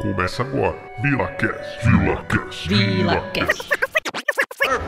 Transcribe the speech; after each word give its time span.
Começa 0.00 0.42
agora. 0.42 0.76
VilaCast. 1.02 1.84
VilaCast. 1.84 2.68
VilaCast. 2.68 3.68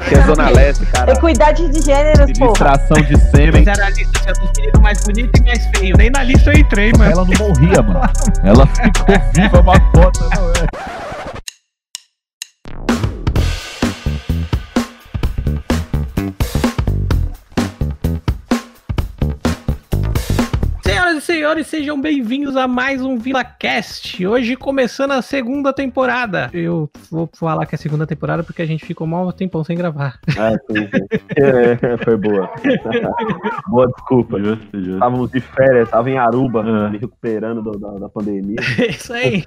Que 0.08 0.14
é 0.14 0.22
Zona 0.22 0.48
Leste, 0.48 0.86
cara. 0.86 1.12
Equidade 1.12 1.68
de 1.68 1.82
gêneros, 1.82 2.38
porra. 2.38 2.52
Distração 2.52 3.02
de 3.02 3.18
sêmen. 3.18 3.64
Mas 3.64 3.78
era 3.78 3.86
a 3.86 3.90
lista 3.90 4.20
tinha 4.20 4.32
dos 4.32 4.52
meninos 4.56 4.80
mais 4.80 5.04
bonitos 5.04 5.40
e 5.40 5.44
mais 5.44 5.66
feios. 5.76 5.98
Nem 5.98 6.10
na 6.10 6.22
lista 6.22 6.50
eu 6.50 6.58
entrei, 6.58 6.92
mano. 6.96 7.12
Ela 7.12 7.24
não 7.26 7.46
morria, 7.46 7.82
mano. 7.82 8.00
Ela 8.42 8.66
ficou 8.66 9.32
viva, 9.34 9.60
uma 9.60 9.80
cota, 9.90 10.28
não 10.34 10.51
senhores, 21.52 21.66
sejam 21.66 22.00
bem-vindos 22.00 22.56
a 22.56 22.66
mais 22.66 23.02
um 23.02 23.18
VilaCast. 23.18 24.26
Hoje 24.26 24.56
começando 24.56 25.10
a 25.10 25.20
segunda 25.20 25.70
temporada. 25.70 26.48
Eu 26.52 26.90
vou 27.10 27.28
falar 27.34 27.66
que 27.66 27.74
é 27.74 27.76
a 27.76 27.78
segunda 27.78 28.06
temporada 28.06 28.42
porque 28.42 28.62
a 28.62 28.66
gente 28.66 28.86
ficou 28.86 29.06
mal 29.06 29.30
tempão 29.34 29.62
sem 29.62 29.76
gravar. 29.76 30.18
Ah, 30.38 30.52
sim, 30.70 30.82
sim. 30.84 31.18
É, 31.36 31.96
foi 32.02 32.16
boa. 32.16 32.50
boa 33.68 33.86
desculpa. 33.86 34.38
Estávamos 34.72 35.30
de 35.30 35.40
férias, 35.40 35.88
estava 35.88 36.08
em 36.10 36.16
Aruba, 36.16 36.62
me 36.88 36.96
recuperando 36.96 37.60
do- 37.60 37.78
da, 37.78 37.90
da 37.98 38.08
pandemia. 38.08 38.56
É 38.78 38.86
isso 38.90 39.12
aí. 39.12 39.44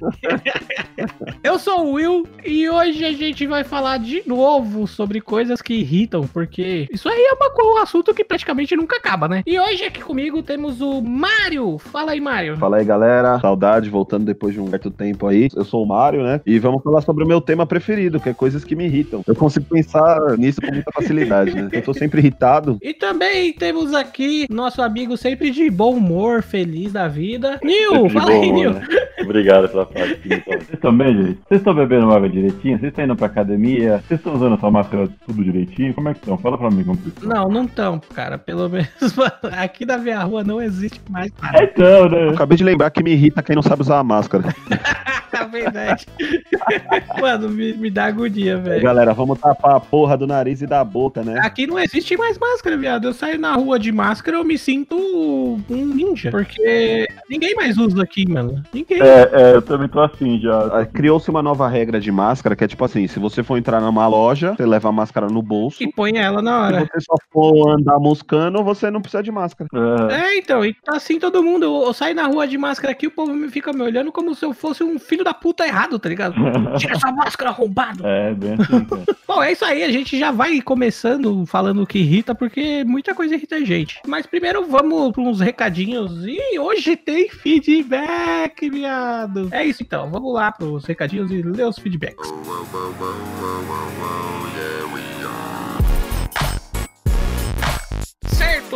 Eu 1.43 1.57
sou 1.57 1.87
o 1.87 1.93
Will 1.93 2.27
e 2.45 2.69
hoje 2.69 3.03
a 3.03 3.13
gente 3.13 3.47
vai 3.47 3.63
falar 3.63 3.97
de 3.97 4.21
novo 4.27 4.85
sobre 4.85 5.21
coisas 5.21 5.59
que 5.59 5.73
irritam, 5.73 6.27
porque 6.27 6.87
isso 6.91 7.09
aí 7.09 7.19
é 7.19 7.33
uma 7.33 7.55
um 7.65 7.77
assunto 7.77 8.13
que 8.13 8.23
praticamente 8.23 8.75
nunca 8.75 8.97
acaba, 8.97 9.27
né? 9.27 9.41
E 9.45 9.59
hoje 9.59 9.83
aqui 9.85 10.01
comigo 10.01 10.43
temos 10.43 10.81
o 10.81 11.01
Mário. 11.01 11.79
Fala 11.95 12.11
aí, 12.11 12.19
Mário. 12.19 12.57
Fala 12.57 12.75
aí, 12.75 12.83
galera. 12.83 13.39
Saudade, 13.39 13.89
voltando 13.89 14.25
depois 14.25 14.53
de 14.53 14.59
um 14.59 14.67
certo 14.67 14.91
tempo 14.91 15.27
aí. 15.27 15.47
Eu 15.55 15.63
sou 15.63 15.81
o 15.81 15.87
Mário, 15.87 16.23
né? 16.23 16.41
E 16.45 16.59
vamos 16.59 16.83
falar 16.83 16.99
sobre 16.99 17.23
o 17.23 17.27
meu 17.27 17.39
tema 17.39 17.65
preferido, 17.65 18.19
que 18.19 18.27
é 18.27 18.33
coisas 18.33 18.65
que 18.65 18.75
me 18.75 18.83
irritam. 18.83 19.23
Eu 19.25 19.33
consigo 19.33 19.65
pensar 19.65 20.37
nisso 20.37 20.59
com 20.59 20.73
muita 20.73 20.91
facilidade, 20.91 21.55
né? 21.55 21.69
Eu 21.71 21.81
tô 21.81 21.93
sempre 21.93 22.19
irritado. 22.19 22.77
E 22.81 22.93
também 22.93 23.53
temos 23.53 23.93
aqui 23.93 24.45
nosso 24.49 24.81
amigo 24.81 25.15
sempre 25.15 25.49
de 25.51 25.69
bom 25.69 25.93
humor, 25.93 26.43
feliz 26.43 26.91
da 26.91 27.07
vida. 27.07 27.61
Nil, 27.63 28.09
fala 28.09 28.29
aí, 28.29 28.51
Nil. 28.51 28.73
né? 28.73 28.85
Obrigado 29.21 29.69
pela 29.69 29.85
parte. 29.85 30.19
Vocês 30.45 30.73
estão 30.73 30.97
bem, 30.97 31.15
gente? 31.15 31.39
Vocês 31.47 31.61
estão 31.61 31.73
bebendo 31.73 32.11
água 32.11 32.27
direitinho? 32.27 32.77
Vocês 32.77 32.89
estão 32.91 33.05
indo 33.05 33.15
pra 33.15 33.27
academia? 33.27 34.03
Vocês 34.05 34.19
estão 34.19 34.33
usando 34.35 34.55
a 34.55 34.57
sua 34.57 34.69
máscara 34.69 35.07
tudo 35.25 35.41
direitinho? 35.41 35.93
Como 35.93 36.09
é 36.09 36.13
que 36.13 36.19
estão? 36.19 36.37
Fala 36.37 36.57
pra 36.57 36.69
mim 36.69 36.83
como 36.83 36.97
que 36.97 37.07
estão. 37.07 37.29
Não, 37.29 37.47
não 37.47 37.65
tão, 37.65 37.99
cara. 38.13 38.37
Pelo 38.37 38.67
menos 38.67 38.89
aqui 39.57 39.85
na 39.85 39.97
minha 39.97 40.21
rua 40.21 40.43
não 40.43 40.61
existe 40.61 40.99
mais 41.09 41.31
É 41.41 41.41
nada. 41.41 41.63
então, 41.63 41.84
Eu 41.85 42.09
né? 42.09 42.29
acabei 42.29 42.57
de 42.57 42.63
lembrar 42.63 42.89
que 42.89 43.03
me 43.03 43.11
irrita 43.11 43.43
quem 43.43 43.55
não 43.55 43.63
sabe 43.63 43.81
usar 43.81 43.99
a 43.99 44.03
máscara. 44.03 44.43
É 45.55 45.61
verdade. 45.63 46.05
Mano, 47.19 47.49
me, 47.49 47.73
me 47.73 47.89
dá 47.89 48.05
agonia, 48.05 48.57
velho. 48.57 48.83
Galera, 48.83 49.13
vamos 49.13 49.39
tapar 49.39 49.75
a 49.75 49.79
porra 49.79 50.17
do 50.17 50.27
nariz 50.27 50.61
e 50.61 50.67
da 50.67 50.83
boca, 50.83 51.23
né? 51.23 51.39
Aqui 51.41 51.65
não 51.67 51.79
existe 51.79 52.17
mais 52.17 52.37
máscara, 52.37 52.77
viado. 52.77 53.07
Eu 53.07 53.13
saio 53.13 53.39
na 53.39 53.53
rua 53.55 53.79
de 53.79 53.91
máscara, 53.91 54.37
eu 54.37 54.43
me 54.43 54.57
sinto 54.57 54.95
um 54.97 55.85
ninja. 55.85 56.31
Porque 56.31 57.07
ninguém 57.29 57.55
mais 57.55 57.77
usa 57.77 58.03
aqui, 58.03 58.27
mano. 58.29 58.61
Ninguém. 58.73 59.01
É, 59.01 59.29
é, 59.31 59.55
eu 59.55 59.61
também 59.61 59.87
tô 59.87 59.99
assim 60.01 60.39
já. 60.39 60.59
Ah, 60.79 60.85
Criou-se 60.85 61.29
uma 61.29 61.41
nova 61.41 61.67
regra 61.67 61.99
de 61.99 62.11
máscara 62.11 62.55
que 62.55 62.63
é 62.63 62.67
tipo 62.67 62.83
assim: 62.83 63.07
se 63.07 63.19
você 63.19 63.43
for 63.43 63.57
entrar 63.57 63.79
numa 63.81 64.07
loja, 64.07 64.53
você 64.55 64.65
leva 64.65 64.89
a 64.89 64.91
máscara 64.91 65.27
no 65.27 65.41
bolso. 65.41 65.81
E 65.81 65.91
põe 65.91 66.17
ela 66.17 66.41
na 66.41 66.51
Se 66.69 66.73
hora. 66.75 66.79
você 66.91 66.99
só 67.01 67.15
for 67.31 67.69
andar 67.71 67.99
moscando, 67.99 68.63
você 68.63 68.89
não 68.91 69.01
precisa 69.01 69.23
de 69.23 69.31
máscara. 69.31 69.69
É, 70.11 70.15
É, 70.15 70.37
então, 70.37 70.65
e 70.65 70.73
tá 70.73 70.95
assim 70.95 71.19
todo 71.19 71.43
mundo. 71.43 71.63
Eu, 71.63 71.83
eu 71.87 71.93
saio 71.93 72.15
na 72.15 72.27
rua 72.27 72.47
de 72.47 72.57
máscara 72.57 72.91
aqui, 72.91 73.07
o 73.07 73.11
povo 73.11 73.33
me 73.33 73.49
fica 73.49 73.71
me 73.71 73.81
olhando 73.81 74.11
como 74.11 74.33
se 74.35 74.45
eu 74.45 74.53
fosse 74.53 74.83
um 74.83 74.97
filho 74.99 75.23
da 75.23 75.33
puta 75.33 75.44
errado, 75.65 75.99
tá 75.99 76.09
ligado? 76.09 76.35
Tira 76.77 76.93
essa 76.95 77.11
máscara 77.11 77.49
arrombado. 77.49 78.05
é 78.05 78.33
bem 78.33 78.53
assim. 78.53 78.87
Bom, 79.27 79.41
é 79.41 79.51
isso 79.51 79.65
aí, 79.65 79.83
a 79.83 79.91
gente 79.91 80.17
já 80.17 80.31
vai 80.31 80.61
começando 80.61 81.45
falando 81.45 81.83
o 81.83 81.87
que 81.87 81.99
irrita, 81.99 82.33
porque 82.33 82.83
muita 82.83 83.13
coisa 83.13 83.35
irrita 83.35 83.55
a 83.55 83.61
gente. 83.61 83.99
Mas 84.07 84.25
primeiro 84.25 84.65
vamos 84.65 85.11
para 85.11 85.21
uns 85.21 85.39
recadinhos. 85.39 86.25
E 86.25 86.59
hoje 86.59 86.95
tem 86.95 87.29
feedback, 87.29 88.69
viado. 88.69 89.49
É 89.51 89.65
isso 89.65 89.83
então, 89.83 90.09
vamos 90.09 90.33
lá 90.33 90.51
pros 90.51 90.85
recadinhos 90.85 91.31
e 91.31 91.41
ler 91.41 91.67
os 91.67 91.77
feedbacks. 91.77 92.31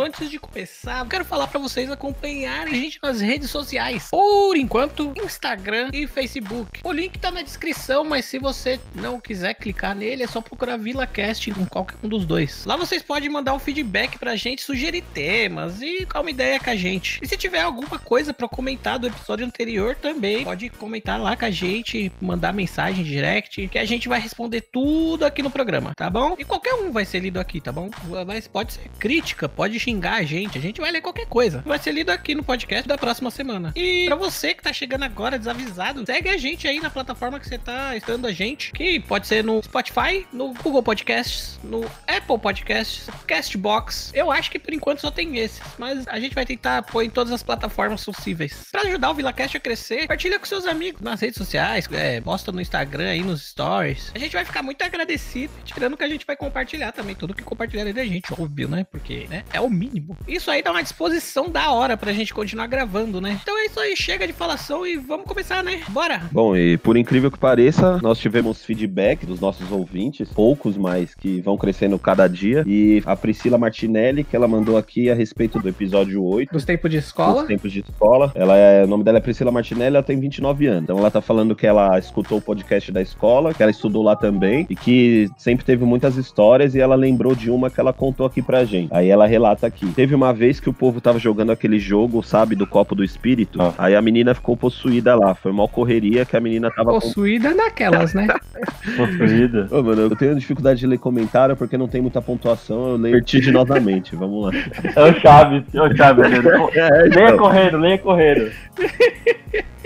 Certo, 0.00 0.06
antes 0.06 0.30
de 0.30 0.38
começar, 0.38 1.06
quero 1.08 1.24
falar 1.24 1.46
pra 1.46 1.60
vocês 1.60 1.90
acompanharem 1.90 2.72
a 2.72 2.76
gente 2.76 2.98
nas 3.02 3.20
redes 3.20 3.50
sociais. 3.50 4.08
Por 4.10 4.56
enquanto, 4.56 5.12
Instagram 5.22 5.90
e 5.92 6.06
Facebook. 6.06 6.80
O 6.82 6.90
link 6.90 7.18
tá 7.18 7.30
na 7.30 7.42
descrição, 7.42 8.04
mas 8.04 8.24
se 8.24 8.38
você 8.38 8.80
não 8.94 9.20
quiser 9.20 9.54
clicar 9.54 9.94
nele, 9.94 10.22
é 10.22 10.26
só 10.26 10.40
procurar 10.40 10.78
VilaCast 10.78 11.50
em 11.50 11.66
qualquer 11.66 11.96
um 12.02 12.08
dos 12.08 12.24
dois. 12.24 12.64
Lá 12.64 12.76
vocês 12.76 13.02
podem 13.02 13.28
mandar 13.28 13.52
um 13.52 13.58
feedback 13.58 14.18
pra 14.18 14.36
gente, 14.36 14.62
sugerir 14.62 15.02
temas 15.12 15.82
e 15.82 16.06
dar 16.06 16.20
uma 16.20 16.30
ideia 16.30 16.58
com 16.58 16.70
a 16.70 16.76
gente. 16.76 17.20
E 17.22 17.26
se 17.26 17.36
tiver 17.36 17.60
alguma 17.60 17.98
coisa 17.98 18.32
pra 18.32 18.48
comentar 18.48 18.98
do 18.98 19.06
episódio 19.06 19.44
anterior 19.44 19.94
também, 19.94 20.44
pode 20.44 20.70
comentar 20.70 21.20
lá 21.20 21.36
com 21.36 21.44
a 21.44 21.50
gente, 21.50 22.10
mandar 22.20 22.54
mensagem 22.54 23.04
direct, 23.04 23.68
que 23.68 23.78
a 23.78 23.84
gente 23.84 24.08
vai 24.08 24.20
responder 24.20 24.62
tudo 24.62 25.24
aqui 25.24 25.42
no 25.42 25.50
programa, 25.50 25.92
tá 25.94 26.08
bom? 26.08 26.36
E 26.38 26.44
qualquer 26.44 26.74
um 26.74 26.90
vai 26.90 27.04
ser 27.04 27.20
lido 27.20 27.38
aqui, 27.38 27.60
tá 27.60 27.70
bom? 27.70 27.90
Mas 28.26 28.48
pode 28.48 28.72
ser 28.72 28.88
crítica, 28.98 29.48
pode 29.48 29.78
xingar 29.78 29.89
a 29.98 30.22
gente, 30.22 30.58
a 30.58 30.60
gente 30.60 30.80
vai 30.80 30.90
ler 30.90 31.00
qualquer 31.00 31.26
coisa. 31.26 31.62
Vai 31.66 31.78
ser 31.78 31.92
lido 31.92 32.10
aqui 32.10 32.34
no 32.34 32.42
podcast 32.42 32.86
da 32.86 32.96
próxima 32.96 33.30
semana. 33.30 33.72
E 33.74 34.06
pra 34.06 34.16
você 34.16 34.54
que 34.54 34.62
tá 34.62 34.72
chegando 34.72 35.04
agora 35.04 35.38
desavisado, 35.38 36.04
segue 36.06 36.28
a 36.28 36.36
gente 36.36 36.68
aí 36.68 36.80
na 36.80 36.90
plataforma 36.90 37.40
que 37.40 37.48
você 37.48 37.58
tá 37.58 37.96
estando 37.96 38.26
a 38.26 38.32
gente, 38.32 38.72
que 38.72 39.00
pode 39.00 39.26
ser 39.26 39.42
no 39.42 39.62
Spotify, 39.62 40.26
no 40.32 40.52
Google 40.54 40.82
Podcasts, 40.82 41.58
no 41.64 41.84
Apple 42.06 42.38
Podcasts, 42.38 43.08
Castbox. 43.26 44.12
Eu 44.14 44.30
acho 44.30 44.50
que 44.50 44.58
por 44.58 44.72
enquanto 44.72 45.00
só 45.00 45.10
tem 45.10 45.38
esses, 45.38 45.60
mas 45.78 46.06
a 46.06 46.20
gente 46.20 46.34
vai 46.34 46.44
tentar 46.44 46.82
pôr 46.82 47.02
em 47.02 47.10
todas 47.10 47.32
as 47.32 47.42
plataformas 47.42 48.04
possíveis. 48.04 48.68
Pra 48.70 48.82
ajudar 48.82 49.10
o 49.10 49.14
VilaCast 49.14 49.56
a 49.56 49.60
crescer, 49.60 50.02
compartilha 50.02 50.38
com 50.38 50.46
seus 50.46 50.66
amigos 50.66 51.00
nas 51.00 51.20
redes 51.20 51.36
sociais, 51.36 51.88
é, 51.92 52.20
posta 52.20 52.52
no 52.52 52.60
Instagram 52.60 53.08
aí 53.08 53.22
nos 53.22 53.48
stories. 53.48 54.10
A 54.14 54.18
gente 54.18 54.32
vai 54.32 54.44
ficar 54.44 54.62
muito 54.62 54.82
agradecido, 54.82 55.52
tirando 55.64 55.96
que 55.96 56.04
a 56.04 56.08
gente 56.08 56.26
vai 56.26 56.36
compartilhar 56.36 56.92
também 56.92 57.14
tudo 57.14 57.34
que 57.34 57.42
compartilharem 57.42 57.94
da 57.94 58.04
gente, 58.04 58.32
óbvio, 58.32 58.68
né? 58.68 58.84
Porque, 58.84 59.26
né, 59.28 59.44
é 59.52 59.60
o 59.60 59.69
mínimo. 59.70 60.16
Isso 60.26 60.50
aí 60.50 60.62
dá 60.62 60.70
uma 60.70 60.82
disposição 60.82 61.48
da 61.48 61.70
hora 61.72 61.96
pra 61.96 62.12
gente 62.12 62.34
continuar 62.34 62.66
gravando, 62.66 63.20
né? 63.20 63.38
Então 63.42 63.58
é 63.58 63.66
isso 63.66 63.80
aí, 63.80 63.96
chega 63.96 64.26
de 64.26 64.32
falação 64.32 64.86
e 64.86 64.96
vamos 64.96 65.26
começar, 65.26 65.62
né? 65.62 65.80
Bora! 65.88 66.22
Bom, 66.32 66.56
e 66.56 66.76
por 66.78 66.96
incrível 66.96 67.30
que 67.30 67.38
pareça, 67.38 67.98
nós 68.02 68.18
tivemos 68.18 68.64
feedback 68.64 69.24
dos 69.26 69.40
nossos 69.40 69.70
ouvintes, 69.70 70.28
poucos, 70.28 70.76
mas 70.76 71.14
que 71.14 71.40
vão 71.40 71.56
crescendo 71.56 71.98
cada 71.98 72.26
dia. 72.28 72.64
E 72.66 73.02
a 73.06 73.16
Priscila 73.16 73.58
Martinelli, 73.58 74.24
que 74.24 74.36
ela 74.36 74.48
mandou 74.48 74.76
aqui 74.76 75.10
a 75.10 75.14
respeito 75.14 75.58
do 75.58 75.68
episódio 75.68 76.22
8. 76.22 76.52
Dos 76.52 76.64
tempos 76.64 76.90
de 76.90 76.96
Dos 76.98 77.06
escola. 77.06 77.44
tempos 77.46 77.72
de 77.72 77.80
escola. 77.80 78.32
Ela 78.34 78.56
é, 78.56 78.84
o 78.84 78.86
nome 78.86 79.04
dela 79.04 79.18
é 79.18 79.20
Priscila 79.20 79.50
Martinelli, 79.50 79.96
ela 79.96 80.02
tem 80.02 80.18
29 80.18 80.66
anos. 80.66 80.82
Então 80.84 80.98
ela 80.98 81.10
tá 81.10 81.20
falando 81.20 81.54
que 81.54 81.66
ela 81.66 81.98
escutou 81.98 82.38
o 82.38 82.42
podcast 82.42 82.90
da 82.92 83.00
escola, 83.02 83.54
que 83.54 83.62
ela 83.62 83.70
estudou 83.70 84.02
lá 84.02 84.16
também 84.16 84.66
e 84.68 84.76
que 84.76 85.28
sempre 85.36 85.64
teve 85.64 85.84
muitas 85.84 86.16
histórias 86.16 86.74
e 86.74 86.80
ela 86.80 86.94
lembrou 86.94 87.34
de 87.34 87.50
uma 87.50 87.70
que 87.70 87.80
ela 87.80 87.92
contou 87.92 88.26
aqui 88.26 88.42
pra 88.42 88.64
gente. 88.64 88.88
Aí 88.92 89.08
ela 89.08 89.26
relata 89.26 89.59
aqui. 89.66 89.86
Teve 89.92 90.14
uma 90.14 90.32
vez 90.32 90.60
que 90.60 90.68
o 90.68 90.72
povo 90.72 91.00
tava 91.00 91.18
jogando 91.18 91.50
aquele 91.52 91.78
jogo, 91.78 92.22
sabe, 92.22 92.54
do 92.54 92.66
copo 92.66 92.94
do 92.94 93.04
espírito. 93.04 93.60
Ah. 93.60 93.74
Aí 93.78 93.94
a 93.96 94.02
menina 94.02 94.34
ficou 94.34 94.56
possuída 94.56 95.14
lá. 95.14 95.34
Foi 95.34 95.50
uma 95.50 95.66
correria 95.68 96.24
que 96.24 96.36
a 96.36 96.40
menina 96.40 96.70
tava 96.70 96.90
com 96.92 97.00
Possuída 97.00 97.54
naquelas, 97.54 98.14
né? 98.14 98.26
Possuída. 98.96 99.68
Ô, 99.70 99.82
mano, 99.82 100.02
eu 100.02 100.16
tenho 100.16 100.34
dificuldade 100.34 100.80
de 100.80 100.86
ler 100.86 100.98
comentário 100.98 101.56
porque 101.56 101.76
não 101.78 101.88
tem 101.88 102.00
muita 102.00 102.20
pontuação, 102.20 102.90
eu 102.90 102.96
leio 102.96 103.14
vertiginosamente. 103.14 104.14
Vamos 104.16 104.46
lá. 104.46 104.52
É 104.96 105.02
o 105.10 105.20
Chaves, 105.20 105.62
é 105.74 105.82
o 105.82 105.96
Chaves. 105.96 106.30
né? 106.30 106.40
É, 106.74 106.88
Leia 107.02 107.24
então, 107.26 107.38
correndo, 107.38 107.78
leia 107.78 107.98
correndo. 107.98 108.50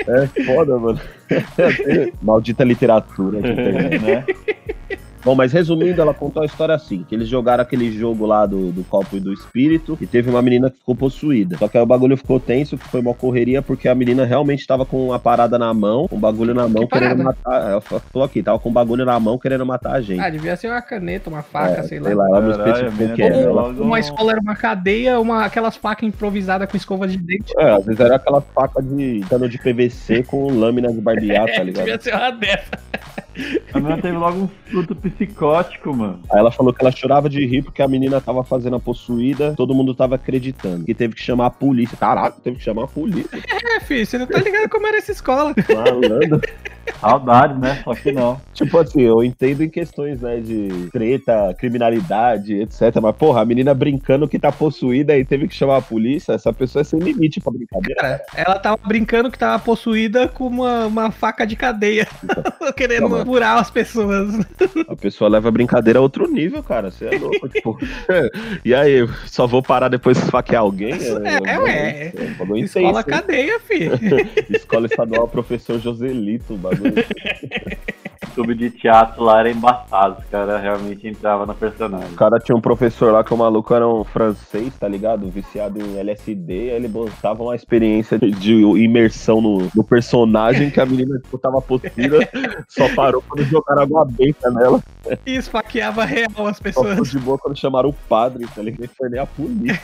é 0.07 0.45
foda, 0.45 0.79
mano. 0.79 1.01
Maldita 2.23 2.65
literatura. 2.65 3.41
que 3.41 3.55
tem. 3.55 3.99
né? 4.01 4.25
Bom, 5.25 5.35
mas 5.35 5.53
resumindo, 5.53 6.01
ela 6.01 6.13
contou 6.13 6.43
a 6.43 6.47
história 6.47 6.75
assim: 6.75 7.03
que 7.09 7.15
eles 7.15 7.29
jogaram 7.29 7.63
aquele 7.63 7.91
jogo 7.91 8.27
lá 8.27 8.45
do, 8.45 8.71
do 8.73 8.85
copo 8.85 9.17
e 9.17 9.21
do 9.21 9.33
espírito, 9.33 9.97
e 10.01 10.07
teve 10.07 10.29
uma 10.29 10.43
menina 10.43 10.71
que 10.71 10.77
ficou 10.79 10.95
possuída. 10.95 11.57
Só 11.57 11.67
que 11.67 11.79
aí 11.79 11.83
o 11.83 11.87
bagulho 11.87 12.17
ficou 12.17 12.39
tenso, 12.39 12.77
que 12.77 12.87
foi 12.89 13.01
uma 13.01 13.15
correria, 13.15 13.63
porque 13.63 13.89
a 13.89 13.95
menina 13.95 14.25
realmente 14.25 14.67
tava 14.67 14.85
com 14.85 15.07
uma 15.09 15.19
parada 15.19 15.59
na 15.59 15.73
mão, 15.73 16.07
um 16.13 16.19
bagulho 16.19 16.53
na 16.55 16.69
mão, 16.69 16.87
Que 16.87 16.99
querendo 16.99 17.23
parada? 17.23 17.25
matar. 17.25 17.71
Ela 17.71 17.81
falou 17.81 18.25
aqui, 18.27 18.43
tava 18.43 18.59
com 18.59 18.69
um 18.69 18.73
bagulho 18.73 19.05
na 19.05 19.19
mão 19.19 19.39
querendo 19.39 19.65
matar 19.65 19.93
a 19.95 20.01
gente. 20.03 20.21
Ah, 20.21 20.29
devia 20.29 20.57
ser 20.57 20.69
uma 20.69 20.83
caneta, 20.83 21.31
uma 21.31 21.43
faca, 21.43 21.81
É, 21.81 21.83
sei 21.85 22.01
lá. 22.01 22.11
ela 22.11 22.41
não 22.41 22.51
Caralho, 22.59 22.73
especificou 22.89 23.07
o 23.07 23.15
que 23.15 23.23
era. 23.23 23.37
Ela 23.37 23.63
Uma 23.69 24.01
escola 24.01 24.33
era 24.33 24.41
uma 24.41 24.57
cadeia, 24.57 25.19
uma, 25.21 25.45
aquelas 25.45 25.77
facas 25.77 26.07
improvisadas 26.09 26.69
com 26.71 26.77
escova 26.77 27.09
de 27.09 27.17
dente. 27.17 27.53
É, 27.59 27.71
às 27.73 27.85
vezes 27.85 27.99
era 28.01 28.17
aquela 28.17 28.41
faca 28.41 28.83
de 28.83 29.25
cano 29.29 29.49
de 29.49 29.57
PVC 29.59 30.23
com 30.25 30.49
lâmina 30.53 30.93
de 30.93 31.01
barbear, 31.01 31.47
tá 31.47 31.63
ligado? 31.65 31.85
devia 31.85 32.01
ser 32.01 32.15
uma 32.15 32.31
dessa. 32.31 32.71
A 33.73 33.81
menina 33.81 34.01
teve 34.01 34.17
logo 34.17 34.39
um 34.39 34.49
surto 34.71 34.95
psicótico, 34.95 35.95
mano. 35.95 36.21
Aí 36.31 36.39
ela 36.39 36.51
falou 36.51 36.73
que 36.73 36.83
ela 36.83 36.93
chorava 36.93 37.29
de 37.29 37.45
rir 37.45 37.63
porque 37.63 37.83
a 37.83 37.89
menina 37.89 38.21
tava 38.21 38.45
fazendo 38.45 38.77
a 38.77 38.81
possuída, 38.81 39.55
todo 39.57 39.75
mundo 39.75 39.95
tava 39.95 40.15
acreditando. 40.15 40.85
E 40.87 40.95
teve 40.95 41.15
que 41.15 41.23
chamar 41.23 41.47
a 41.47 41.51
polícia. 41.51 41.97
Caraca, 41.97 42.39
teve 42.43 42.59
que 42.59 42.63
chamar 42.63 42.85
a 42.85 42.89
polícia. 42.89 43.39
É, 43.63 43.81
filho, 43.81 44.07
você 44.07 44.19
não 44.19 44.27
tá 44.27 44.39
ligado 44.39 44.69
como 44.69 44.87
era 44.87 44.99
essa 44.99 45.13
escola. 45.13 45.55
Malandro. 45.75 46.41
Saudades, 47.01 47.59
né? 47.59 47.81
Só 47.85 47.95
que 47.95 48.13
não. 48.13 48.41
Tipo 48.55 48.79
assim, 48.79 49.03
eu 49.03 49.23
entendo 49.23 49.63
em 49.63 49.69
questões, 49.69 50.21
né, 50.21 50.39
de 50.41 50.89
treta, 50.93 51.55
criminalidade, 51.59 52.55
etc. 52.61 53.01
Mas, 53.03 53.17
porra, 53.17 53.43
a 53.43 53.45
menina 53.45 53.75
brincando 53.75 54.29
que 54.29 54.39
tá 54.39 54.51
possuída 54.53 55.17
e 55.17 55.25
teve 55.25 55.49
que 55.49 55.55
chamar 55.55 55.79
a 55.79 55.83
polícia, 55.83 56.33
essa 56.33 56.53
pessoa 56.53 56.81
é 56.83 56.85
sem 56.85 57.01
limite 57.01 57.41
pra 57.41 57.53
brincadeira. 57.53 58.01
Cara, 58.01 58.21
ela 58.35 58.59
tava 58.59 58.79
brincando 58.87 59.31
que 59.31 59.39
tava 59.39 59.63
possuída 59.63 60.29
com 60.29 60.47
uma, 60.47 60.87
uma 60.87 61.11
faca 61.11 61.47
de 61.47 61.57
cadeia. 61.57 62.07
Querendo 62.77 63.03
Não, 63.03 63.09
mas- 63.11 63.25
furar 63.25 63.59
as 63.59 63.71
pessoas. 63.71 64.35
A 64.89 64.97
pessoa 64.97 65.29
leva 65.29 65.49
a 65.49 65.51
brincadeira 65.51 65.99
a 65.99 66.03
outro 66.03 66.31
nível, 66.31 66.63
cara. 66.63 66.91
Você 66.91 67.07
é 67.07 67.19
louco, 67.19 67.49
tipo. 67.49 67.79
E 68.65 68.75
aí, 68.75 69.07
só 69.27 69.47
vou 69.47 69.63
parar 69.63 69.89
depois 69.89 70.17
de 70.17 70.25
esfaquear 70.25 70.63
alguém? 70.63 70.93
É, 70.95 71.59
ué. 71.59 72.13
É 72.15 72.23
um 72.23 72.35
bagulho 72.35 72.65
Escola 72.65 73.01
intenso, 73.01 73.05
cadeia, 73.05 73.61
filho. 73.61 73.93
Escola 74.51 74.87
estadual, 74.87 75.27
professor 75.29 75.79
Joselito, 75.79 76.55
o 76.55 76.59
bagulho. 76.75 77.05
Clube 78.27 78.55
de 78.55 78.71
teatro 78.71 79.23
lá 79.23 79.41
era 79.41 79.51
embaçado. 79.51 80.21
Os 80.21 80.25
caras 80.27 80.61
realmente 80.61 81.07
entravam 81.07 81.47
no 81.47 81.55
personagem. 81.55 82.13
O 82.13 82.17
cara 82.17 82.39
tinha 82.39 82.57
um 82.57 82.61
professor 82.61 83.13
lá 83.13 83.25
que 83.25 83.33
o 83.33 83.37
maluco 83.37 83.75
era 83.75 83.87
um 83.87 84.05
francês, 84.05 84.73
tá 84.79 84.89
ligado? 84.89 85.29
Viciado 85.31 85.81
em 85.81 85.99
LSD, 85.99 86.53
aí 86.53 86.71
ele 86.71 86.89
botava 86.89 87.43
uma 87.43 87.55
experiência 87.55 88.19
de, 88.19 88.31
de 88.31 88.53
imersão 88.55 89.41
no, 89.41 89.69
no 89.75 89.85
personagem 89.85 90.71
que 90.71 90.81
a 90.81 90.87
menina 90.87 91.19
tipo, 91.19 91.39
tava 91.39 91.61
possuída, 91.61 92.19
só 92.69 92.89
parou 92.95 93.23
quando 93.29 93.45
jogaram 93.45 93.83
água 93.83 94.05
benta 94.05 94.51
nela. 94.51 94.83
E 95.27 95.37
esfaqueava 95.37 96.05
real 96.05 96.47
as 96.47 96.57
Só 96.57 96.63
pessoas. 96.63 97.11
de 97.11 97.19
boa 97.19 97.39
quando 97.39 97.57
chamaram 97.57 97.91
o 97.91 97.93
padre, 97.93 98.47
tá 98.55 98.63
ligado? 98.63 98.89
Foi 98.97 99.09
nem 99.09 99.21
a 99.21 99.27
polícia. 99.27 99.81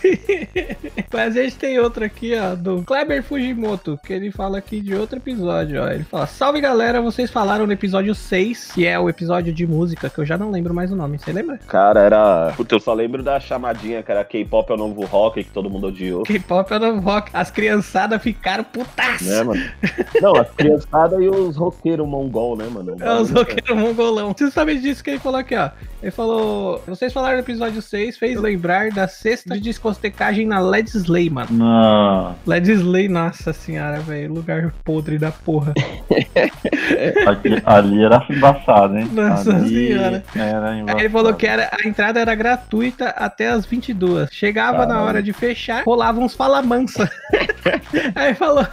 Mas 1.13 1.37
a 1.37 1.43
gente 1.43 1.57
tem 1.57 1.79
outro 1.79 2.05
aqui, 2.05 2.35
ó, 2.35 2.55
do 2.55 2.83
Kleber 2.83 3.23
Fujimoto, 3.23 3.99
que 4.05 4.13
ele 4.13 4.31
fala 4.31 4.59
aqui 4.59 4.81
de 4.81 4.95
outro 4.95 5.19
episódio, 5.19 5.83
ó. 5.83 5.89
Ele 5.89 6.05
fala: 6.05 6.27
Salve 6.27 6.61
galera, 6.61 7.01
vocês 7.01 7.31
falaram 7.31 7.67
no 7.67 7.73
episódio 7.73 8.15
6, 8.31 8.73
que 8.73 8.87
é 8.87 8.97
o 8.97 9.09
episódio 9.09 9.53
de 9.53 9.67
música, 9.67 10.09
que 10.09 10.19
eu 10.21 10.25
já 10.25 10.39
não 10.39 10.53
lembro 10.53 10.73
mais 10.73 10.93
o 10.93 10.95
nome. 10.97 11.19
Você 11.19 11.33
lembra? 11.33 11.59
Cara, 11.67 12.01
era. 12.01 12.53
Puta, 12.57 12.77
eu 12.77 12.81
só 12.81 12.95
lembro 12.95 13.25
da 13.25 13.41
chamadinha 13.41 14.05
que 14.05 14.11
era 14.13 14.25
K-pop 14.25 14.71
é 14.71 14.75
o 14.75 14.77
novo 14.77 15.05
rock, 15.05 15.43
que 15.43 15.51
todo 15.51 15.69
mundo 15.69 15.89
odiou. 15.89 16.23
K-pop 16.23 16.73
é 16.73 16.77
o 16.77 16.79
novo 16.79 17.01
rock. 17.01 17.29
As 17.35 17.51
criançadas 17.51 18.23
ficaram 18.23 18.63
putaças. 18.63 19.27
Né, 19.27 19.43
mano? 19.43 19.61
Não, 20.23 20.37
as 20.37 20.49
criançadas 20.53 21.21
e 21.21 21.29
os 21.29 21.57
roqueiros 21.57 22.07
mongol, 22.07 22.57
né, 22.57 22.67
mano? 22.73 22.97
É 23.01 23.13
os 23.15 23.31
roqueiros 23.31 23.77
mongolão. 23.77 24.33
Você 24.33 24.49
sabe 24.51 24.79
disso 24.79 25.03
que 25.03 25.11
ele 25.11 25.19
falou 25.19 25.41
aqui, 25.41 25.57
ó. 25.57 25.71
Ele 26.01 26.13
falou. 26.13 26.81
Vocês 26.87 27.13
falaram 27.13 27.35
no 27.35 27.43
episódio 27.43 27.83
6, 27.83 28.17
fez 28.17 28.41
lembrar 28.41 28.91
da 28.91 29.09
sexta 29.09 29.55
de 29.57 29.61
discotecagem 29.61 30.47
na 30.47 30.61
Led 30.61 30.89
Slay, 30.89 31.29
mano. 31.29 31.49
Não. 31.51 32.37
Led 32.47 32.71
Slay, 32.71 33.09
nossa 33.09 33.53
senhora, 33.53 33.99
velho. 33.99 34.33
Lugar 34.33 34.73
podre 34.85 35.19
da 35.19 35.33
porra. 35.33 35.75
Aqui- 37.27 37.61
ali 37.67 38.05
era 38.15 38.27
embaçado, 38.31 38.99
hein? 38.99 39.09
Nossa 39.13 39.57
ali 39.57 39.89
senhora. 39.89 40.25
Era 40.35 40.71
Aí 40.71 40.81
embaçado. 40.81 41.01
ele 41.01 41.11
falou 41.11 41.35
que 41.35 41.47
era, 41.47 41.71
a 41.73 41.89
entrada 41.89 42.21
era 42.21 42.35
gratuita 42.35 43.09
até 43.11 43.49
as 43.49 43.65
22. 43.67 44.29
Chegava 44.33 44.87
na 44.87 44.87
Caralho. 44.87 45.07
hora 45.07 45.23
de 45.23 45.33
fechar, 45.33 45.83
rolava 45.85 46.21
uns 46.21 46.35
fala 46.35 46.63
mansa. 46.63 47.11
Aí 48.15 48.35
falou, 48.35 48.67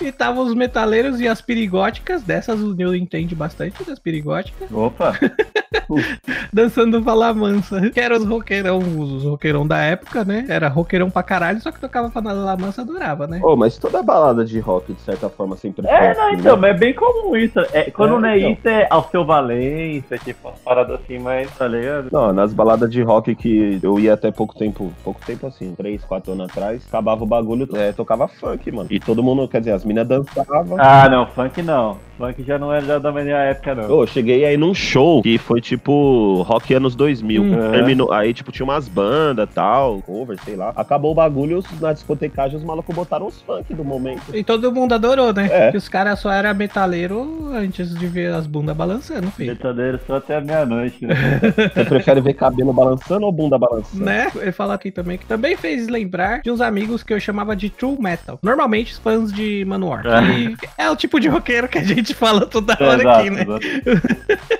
e 0.00 0.12
tava 0.12 0.40
os 0.40 0.54
metaleiros 0.54 1.20
e 1.20 1.28
as 1.28 1.40
perigóticas, 1.40 2.22
dessas 2.22 2.60
o 2.60 2.74
Nil 2.74 2.94
entende 2.94 3.34
bastante 3.34 3.82
das 3.84 3.98
perigóticas, 3.98 4.70
Opa, 4.70 5.12
dançando 6.52 7.02
fala 7.02 7.32
mansa. 7.34 7.90
Que 7.90 8.00
eram 8.00 8.16
os 8.18 8.24
roqueirão, 8.24 8.78
os 8.78 9.24
roqueirão 9.24 9.66
da 9.66 9.78
época, 9.78 10.24
né? 10.24 10.44
Era 10.48 10.68
roqueirão 10.68 11.10
pra 11.10 11.22
caralho, 11.22 11.60
só 11.60 11.70
que 11.70 11.80
tocava 11.80 12.10
fala 12.10 12.56
mansa, 12.56 12.82
adorava, 12.82 13.26
né? 13.26 13.40
Ô, 13.42 13.56
mas 13.56 13.76
toda 13.78 14.02
balada 14.02 14.44
de 14.44 14.58
rock, 14.58 14.92
de 14.92 15.00
certa 15.00 15.28
forma, 15.28 15.56
sempre 15.56 15.86
É, 15.86 16.14
não, 16.14 16.26
assim, 16.28 16.36
então, 16.36 16.56
né? 16.56 16.62
mas 16.62 16.70
é 16.76 16.78
bem 16.78 16.94
comum 16.94 17.36
isso. 17.36 17.58
É, 17.72 17.90
quando 17.90 18.16
É, 18.16 18.20
não 18.20 18.28
é 18.28 18.38
então. 18.38 18.52
isso, 18.52 18.68
é 18.68 18.83
Alceu 18.90 19.24
Valência, 19.24 20.18
tipo, 20.18 20.48
umas 20.48 20.58
paradas 20.60 21.00
assim, 21.00 21.18
mas 21.18 21.50
tá 21.56 21.66
ligado? 21.66 22.08
Não, 22.12 22.32
nas 22.32 22.52
baladas 22.52 22.90
de 22.90 23.02
rock 23.02 23.34
que 23.34 23.78
eu 23.82 23.98
ia 23.98 24.14
até 24.14 24.30
pouco 24.30 24.54
tempo, 24.54 24.92
pouco 25.02 25.20
tempo 25.24 25.46
assim, 25.46 25.74
3, 25.74 26.04
4 26.04 26.32
anos 26.32 26.50
atrás, 26.50 26.84
acabava 26.86 27.24
o 27.24 27.26
bagulho, 27.26 27.68
é, 27.76 27.92
tocava 27.92 28.28
funk, 28.28 28.70
mano. 28.70 28.88
E 28.90 29.00
todo 29.00 29.22
mundo, 29.22 29.48
quer 29.48 29.60
dizer, 29.60 29.72
as 29.72 29.84
minas 29.84 30.06
dançavam. 30.06 30.76
Ah, 30.78 31.08
não, 31.08 31.26
funk 31.26 31.62
não. 31.62 31.98
Funk 32.16 32.42
já 32.44 32.58
não 32.58 32.72
era 32.72 32.98
da 33.00 33.10
minha 33.12 33.36
época, 33.36 33.74
não. 33.74 33.84
Eu 33.84 34.06
cheguei 34.06 34.44
aí 34.44 34.56
num 34.56 34.74
show 34.74 35.22
que 35.22 35.36
foi 35.38 35.60
tipo 35.60 36.42
rock 36.42 36.72
anos 36.74 36.94
2000. 36.94 37.42
Hum. 37.42 37.70
Terminou, 37.72 38.12
aí, 38.12 38.32
tipo, 38.32 38.52
tinha 38.52 38.64
umas 38.64 38.88
bandas 38.88 39.48
tal, 39.54 40.00
cover, 40.02 40.38
sei 40.44 40.56
lá. 40.56 40.72
Acabou 40.76 41.12
o 41.12 41.14
bagulho, 41.14 41.58
os- 41.58 41.80
na 41.80 41.92
discotecagem 41.92 42.56
os 42.56 42.64
malucos 42.64 42.94
botaram 42.94 43.26
os 43.26 43.40
funk 43.42 43.72
do 43.74 43.84
momento. 43.84 44.22
E 44.32 44.42
todo 44.44 44.70
mundo 44.72 44.92
adorou, 44.94 45.32
né? 45.32 45.48
É. 45.50 45.70
Que 45.70 45.76
os 45.76 45.88
caras 45.88 46.18
só 46.20 46.30
eram 46.30 46.54
metaleiro 46.54 47.48
antes 47.52 47.94
de 47.94 48.06
ver 48.06 48.32
as 48.32 48.46
bundas 48.46 48.76
balançando, 48.76 49.30
filho. 49.30 49.54
Verdadeiro 49.54 49.98
só 50.06 50.16
até 50.16 50.36
a 50.36 50.40
meia-noite, 50.40 51.04
né? 51.06 51.14
Você 51.74 51.84
prefere 51.84 52.20
ver 52.20 52.34
cabelo 52.34 52.72
balançando 52.72 53.26
ou 53.26 53.32
bunda 53.32 53.58
balançando? 53.58 54.04
Né? 54.04 54.30
Ele 54.36 54.52
fala 54.52 54.74
aqui 54.74 54.90
também 54.90 55.18
que 55.18 55.26
também 55.26 55.56
fez 55.56 55.88
lembrar 55.88 56.42
de 56.42 56.50
uns 56.50 56.60
amigos 56.60 57.02
que 57.02 57.12
eu 57.12 57.20
chamava 57.20 57.54
de 57.56 57.70
True 57.70 57.96
Metal. 58.00 58.38
Normalmente 58.42 58.92
os 58.92 58.98
fãs 58.98 59.32
de 59.32 59.64
Manowar. 59.64 60.04
É. 60.06 60.54
Que 60.56 60.68
é 60.78 60.90
o 60.90 60.96
tipo 60.96 61.18
de 61.18 61.28
roqueiro 61.28 61.68
que 61.68 61.78
a 61.78 61.82
gente 61.84 62.03
fala 62.12 62.44
toda 62.44 62.76
hora 62.78 63.00
Exato, 63.00 63.20
aqui, 63.20 63.30
né? 63.30 63.42
exato. 63.42 63.66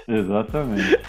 Exatamente. 0.07 1.01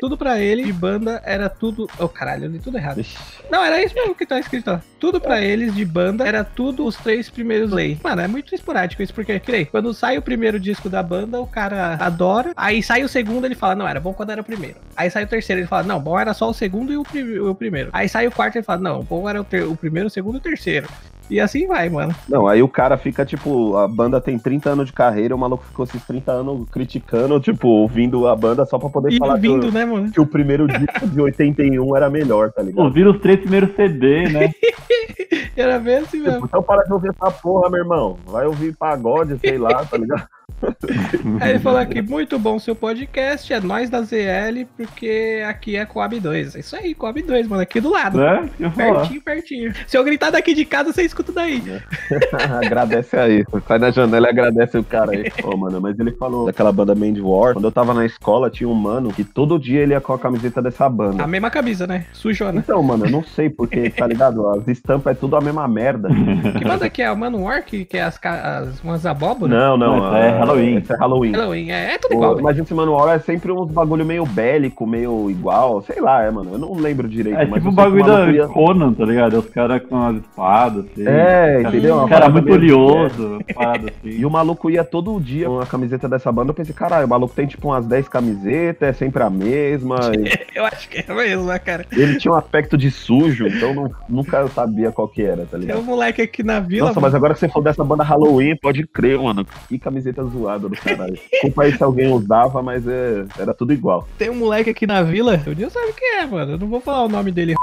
Tudo 0.00 0.16
pra 0.16 0.38
ele 0.40 0.64
de 0.64 0.72
banda 0.72 1.22
era 1.24 1.48
tudo. 1.48 1.88
Oh, 1.98 2.08
caralho, 2.08 2.44
eu 2.44 2.50
li 2.50 2.58
tudo 2.58 2.76
errado. 2.76 3.00
Ixi. 3.00 3.16
Não, 3.50 3.64
era 3.64 3.82
isso 3.82 3.94
mesmo 3.94 4.14
que 4.14 4.26
tá 4.26 4.38
escrito, 4.38 4.70
ó. 4.70 4.78
Tudo 5.00 5.20
pra 5.20 5.40
eles 5.40 5.74
de 5.74 5.84
banda 5.84 6.26
era 6.26 6.44
tudo 6.44 6.86
os 6.86 6.96
três 6.96 7.28
primeiros 7.28 7.70
lei. 7.70 7.98
Mano, 8.02 8.22
é 8.22 8.28
muito 8.28 8.54
esporádico 8.54 9.02
isso, 9.02 9.12
porque, 9.12 9.38
que 9.40 9.52
nem, 9.52 9.64
quando 9.64 9.92
sai 9.92 10.16
o 10.18 10.22
primeiro 10.22 10.60
disco 10.60 10.88
da 10.88 11.02
banda, 11.02 11.40
o 11.40 11.46
cara 11.46 11.96
adora. 12.00 12.52
Aí 12.56 12.82
sai 12.82 13.02
o 13.04 13.08
segundo, 13.08 13.44
ele 13.44 13.54
fala, 13.54 13.74
não, 13.74 13.88
era 13.88 14.00
bom 14.00 14.12
quando 14.12 14.30
era 14.30 14.40
o 14.40 14.44
primeiro. 14.44 14.76
Aí 14.96 15.10
sai 15.10 15.24
o 15.24 15.28
terceiro, 15.28 15.60
ele 15.60 15.68
fala, 15.68 15.82
não, 15.82 16.00
bom 16.00 16.18
era 16.18 16.32
só 16.34 16.48
o 16.48 16.54
segundo 16.54 16.92
e 16.92 16.96
o, 16.96 17.50
o 17.50 17.54
primeiro. 17.54 17.90
Aí 17.92 18.08
sai 18.08 18.26
o 18.26 18.32
quarto, 18.32 18.56
ele 18.56 18.64
fala, 18.64 18.80
não, 18.80 19.02
bom 19.02 19.28
era 19.28 19.40
o, 19.40 19.46
o 19.70 19.76
primeiro, 19.76 20.08
o 20.08 20.10
segundo 20.10 20.36
e 20.36 20.38
o 20.38 20.42
terceiro. 20.42 20.88
E 21.28 21.40
assim 21.40 21.66
vai, 21.66 21.88
mano. 21.88 22.14
Não, 22.28 22.46
aí 22.46 22.62
o 22.62 22.68
cara 22.68 22.96
fica, 22.96 23.24
tipo, 23.24 23.76
a 23.76 23.88
banda 23.88 24.20
tem 24.20 24.38
30 24.38 24.70
anos 24.70 24.86
de 24.86 24.92
carreira, 24.92 25.34
o 25.34 25.38
maluco 25.38 25.64
ficou 25.64 25.84
esses 25.84 26.02
30 26.04 26.30
anos 26.30 26.68
criticando, 26.70 27.38
tipo, 27.40 27.66
ouvindo 27.68 28.28
a 28.28 28.36
banda 28.36 28.64
só 28.64 28.78
pra 28.78 28.88
poder 28.88 29.12
E 29.12 29.18
falar 29.18 29.34
que 29.34 29.40
vindo, 29.40 29.68
o, 29.68 29.72
né, 29.72 29.84
mano? 29.84 30.10
que 30.10 30.20
o 30.20 30.26
primeiro 30.26 30.66
disco 30.68 31.06
de 31.06 31.20
81 31.20 31.96
era 31.96 32.08
melhor, 32.08 32.52
tá 32.52 32.62
ligado? 32.62 32.84
Ouviram 32.84 33.10
os 33.10 33.20
três 33.20 33.40
primeiros 33.40 33.74
CD, 33.74 34.28
né? 34.28 34.50
Era 35.56 35.78
bem 35.78 35.96
assim 35.96 36.18
mesmo. 36.18 36.34
Tipo, 36.34 36.46
então 36.46 36.62
para 36.62 36.82
de 36.84 36.92
ouvir 36.92 37.08
essa 37.10 37.30
porra, 37.30 37.70
meu 37.70 37.80
irmão. 37.80 38.18
Vai 38.26 38.46
ouvir 38.46 38.76
pagode, 38.76 39.38
sei 39.38 39.56
lá, 39.56 39.84
tá 39.86 39.96
ligado? 39.96 40.28
Aí 41.40 41.50
ele 41.50 41.58
falou 41.58 41.78
aqui, 41.78 42.00
muito 42.00 42.38
bom 42.38 42.58
seu 42.58 42.74
podcast, 42.74 43.52
é 43.52 43.60
nós 43.60 43.90
da 43.90 44.02
ZL, 44.02 44.64
porque 44.76 45.42
aqui 45.46 45.76
é 45.76 45.84
Coab 45.84 46.18
2. 46.18 46.56
É 46.56 46.60
isso 46.60 46.76
aí, 46.76 46.94
Coab 46.94 47.20
2, 47.20 47.46
mano, 47.46 47.62
aqui 47.62 47.80
do 47.80 47.90
lado. 47.90 48.18
Eu 48.58 48.70
falar. 48.70 49.00
Pertinho, 49.00 49.22
pertinho. 49.22 49.74
Se 49.86 49.96
eu 49.96 50.04
gritar 50.04 50.30
daqui 50.30 50.54
de 50.54 50.64
casa, 50.64 50.92
você 50.92 51.02
escuta 51.02 51.32
daí. 51.32 51.62
agradece 52.64 53.16
aí. 53.16 53.44
Sai 53.66 53.78
na 53.78 53.90
janela 53.90 54.26
e 54.26 54.30
agradece 54.30 54.78
o 54.78 54.84
cara 54.84 55.12
aí. 55.12 55.30
Ô, 55.44 55.56
mano, 55.56 55.80
mas 55.80 55.98
ele 55.98 56.12
falou 56.12 56.46
daquela 56.46 56.72
banda 56.72 56.94
Mand 56.94 57.18
War. 57.20 57.52
Quando 57.54 57.66
eu 57.66 57.72
tava 57.72 57.92
na 57.92 58.04
escola, 58.06 58.50
tinha 58.50 58.68
um 58.68 58.74
mano 58.74 59.12
que 59.12 59.24
todo 59.24 59.58
dia 59.58 59.80
ele 59.80 59.92
ia 59.92 60.00
com 60.00 60.12
a 60.12 60.18
camiseta 60.18 60.62
dessa 60.62 60.88
banda. 60.88 61.22
A 61.22 61.26
mesma 61.26 61.50
camisa, 61.50 61.86
né? 61.86 62.06
Sujona. 62.12 62.60
Então, 62.60 62.82
mano, 62.82 63.06
eu 63.06 63.10
não 63.10 63.22
sei 63.22 63.50
porque, 63.50 63.90
tá 63.90 64.06
ligado? 64.06 64.48
As 64.50 64.66
estampas 64.68 65.16
é 65.16 65.18
tudo 65.18 65.36
a 65.36 65.40
mesma 65.40 65.66
merda. 65.68 66.08
Que 66.58 66.64
banda 66.64 66.88
que 66.88 67.02
é? 67.02 67.10
O 67.10 67.16
Manowar, 67.16 67.64
que, 67.64 67.84
que 67.84 67.98
é 67.98 68.02
as, 68.02 68.18
as 68.22 68.82
umas 68.82 69.04
abóboras? 69.04 69.56
Não, 69.56 69.76
não. 69.76 70.16
É 70.16 70.30
a- 70.30 70.45
Halloween. 70.46 70.76
Essa 70.78 70.94
é 70.94 70.96
Halloween. 70.96 71.32
Halloween, 71.32 71.70
é, 71.70 71.94
é 71.94 71.98
tudo 71.98 72.12
O- 72.12 72.14
igual. 72.16 72.30
velho. 72.32 72.44
Mas 72.44 72.58
esse 72.58 72.74
manual 72.74 73.08
é 73.10 73.18
sempre 73.18 73.52
uns 73.52 73.70
bagulho 73.70 74.04
meio 74.04 74.24
bélico, 74.26 74.86
meio 74.86 75.30
igual, 75.30 75.82
sei 75.82 76.00
lá, 76.00 76.22
é, 76.22 76.30
mano. 76.30 76.52
Eu 76.52 76.58
não 76.58 76.74
lembro 76.74 77.08
direito. 77.08 77.38
É 77.38 77.44
mas 77.46 77.60
tipo 77.62 77.68
o 77.68 77.72
bagulho 77.72 78.04
da 78.04 78.30
ia- 78.30 78.46
Conan, 78.48 78.92
tá 78.92 79.04
ligado? 79.04 79.38
Os 79.38 79.46
caras 79.50 79.82
com 79.88 79.96
as 80.02 80.16
espadas, 80.16 80.84
assim. 80.92 81.04
É, 81.06 81.62
entendeu? 81.62 81.96
Uma 81.96 82.08
Cara, 82.08 82.28
muito 82.28 82.52
oleoso, 82.52 83.38
parada 83.54 83.86
assim. 83.90 84.16
E 84.18 84.24
o 84.24 84.30
maluco 84.30 84.70
ia 84.70 84.84
todo 84.84 85.18
dia 85.20 85.46
com 85.46 85.60
a 85.60 85.66
camiseta 85.66 86.08
dessa 86.08 86.30
banda. 86.32 86.50
Eu 86.50 86.54
pensei, 86.54 86.74
caralho, 86.74 87.06
o 87.06 87.10
maluco 87.10 87.34
tem 87.34 87.46
tipo 87.46 87.68
umas 87.68 87.86
10 87.86 88.08
camisetas, 88.08 88.88
é 88.88 88.92
sempre 88.92 89.22
a 89.22 89.30
mesma. 89.30 89.96
e 90.16 90.26
Eu 90.56 90.64
acho 90.64 90.88
que 90.88 91.04
é 91.06 91.14
mesmo, 91.14 91.44
né, 91.46 91.58
cara? 91.58 91.84
ele 91.92 92.16
tinha 92.18 92.32
um 92.32 92.36
aspecto 92.36 92.76
de 92.76 92.90
sujo, 92.90 93.46
então 93.46 93.74
não- 93.74 93.90
nunca 94.08 94.38
eu 94.38 94.48
sabia 94.48 94.90
qual 94.90 95.08
que 95.08 95.22
era, 95.22 95.42
tá 95.42 95.52
Tem 95.52 95.60
ligado? 95.60 95.78
um 95.80 95.82
moleque 95.82 96.22
aqui 96.22 96.42
na 96.42 96.60
vila. 96.60 96.88
Nossa, 96.88 97.00
mas 97.00 97.14
agora 97.14 97.34
que 97.34 97.40
você 97.40 97.48
falou 97.48 97.64
dessa 97.64 97.84
banda 97.84 98.02
Halloween, 98.02 98.56
pode 98.60 98.86
crer, 98.86 99.18
mano. 99.18 99.46
Que 99.68 99.78
camiseta 99.78 100.22
zoada 100.36 100.68
do 100.68 100.76
caralho. 100.76 101.18
Desculpa 101.30 101.62
aí 101.62 101.76
se 101.76 101.82
alguém 101.82 102.12
usava, 102.12 102.62
mas 102.62 102.86
é, 102.86 103.24
era 103.38 103.54
tudo 103.54 103.72
igual. 103.72 104.06
Tem 104.18 104.30
um 104.30 104.36
moleque 104.36 104.70
aqui 104.70 104.86
na 104.86 105.02
vila. 105.02 105.40
O 105.46 105.52
Nil 105.52 105.70
sabe 105.70 105.92
quem 105.96 106.18
é, 106.18 106.26
mano. 106.26 106.52
Eu 106.52 106.58
não 106.58 106.68
vou 106.68 106.80
falar 106.80 107.04
o 107.04 107.08
nome 107.08 107.32
dele. 107.32 107.54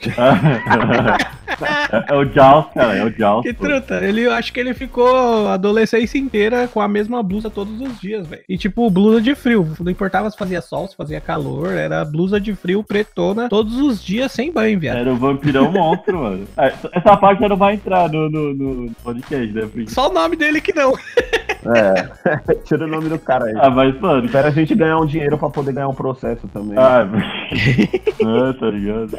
é 2.08 2.14
o 2.14 2.24
Jaws, 2.24 2.66
cara, 2.72 2.96
é 2.96 3.04
o 3.04 3.10
Jaws. 3.10 3.42
Que 3.42 3.52
truta. 3.52 4.04
Ele, 4.04 4.22
eu 4.22 4.32
acho 4.32 4.52
que 4.52 4.60
ele 4.60 4.74
ficou 4.74 5.46
a 5.46 5.54
adolescência 5.54 6.18
inteira 6.18 6.68
com 6.68 6.80
a 6.80 6.88
mesma 6.88 7.22
blusa 7.22 7.50
todos 7.50 7.80
os 7.80 8.00
dias, 8.00 8.26
velho. 8.26 8.42
E 8.48 8.56
tipo, 8.56 8.88
blusa 8.90 9.20
de 9.20 9.34
frio. 9.34 9.68
Não 9.80 9.90
importava 9.90 10.30
se 10.30 10.36
fazia 10.36 10.60
sol, 10.60 10.86
se 10.88 10.96
fazia 10.96 11.20
calor. 11.20 11.72
Era 11.72 12.04
blusa 12.04 12.40
de 12.40 12.54
frio 12.54 12.82
pretona 12.82 13.48
todos 13.48 13.76
os 13.78 14.02
dias 14.02 14.32
sem 14.32 14.52
banho, 14.52 14.78
viado. 14.78 14.98
Era 14.98 15.12
o 15.12 15.16
vampirão 15.16 15.70
monstro, 15.72 16.18
mano. 16.18 16.46
É, 16.56 16.72
Essa 16.92 17.16
parte 17.16 17.40
já 17.40 17.48
não 17.48 17.56
vai 17.56 17.74
entrar 17.74 18.08
no, 18.08 18.28
no, 18.28 18.54
no 18.54 18.90
podcast, 19.02 19.52
né? 19.52 19.62
Porque 19.62 19.90
Só 19.90 20.10
o 20.10 20.12
nome 20.12 20.36
dele 20.36 20.60
que 20.60 20.74
não. 20.74 20.92
É, 21.74 22.54
tira 22.64 22.84
o 22.84 22.88
nome 22.88 23.08
do 23.08 23.18
cara 23.18 23.46
aí. 23.46 23.54
Ah, 23.56 23.70
mas, 23.70 23.98
mano. 24.00 24.26
Espera 24.26 24.48
a 24.48 24.50
gente 24.50 24.74
ganhar 24.74 24.98
um 24.98 25.06
dinheiro 25.06 25.36
pra 25.38 25.50
poder 25.50 25.72
ganhar 25.72 25.88
um 25.88 25.94
processo 25.94 26.46
também. 26.48 26.78
Ah, 26.78 27.04
mas... 27.04 27.24
ah, 28.24 28.54
tá 28.58 28.70
ligado? 28.70 29.10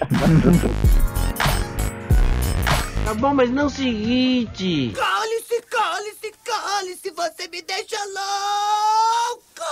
Tá 3.05 3.13
bom, 3.15 3.33
mas 3.33 3.49
não 3.51 3.63
é 3.63 3.65
o 3.65 3.69
seguinte. 3.69 4.93
Cale-se, 4.95 5.61
cale-se, 5.69 6.31
cale-se, 6.43 7.11
você 7.11 7.47
me 7.47 7.61
deixa 7.61 7.97
louco! 8.05 9.69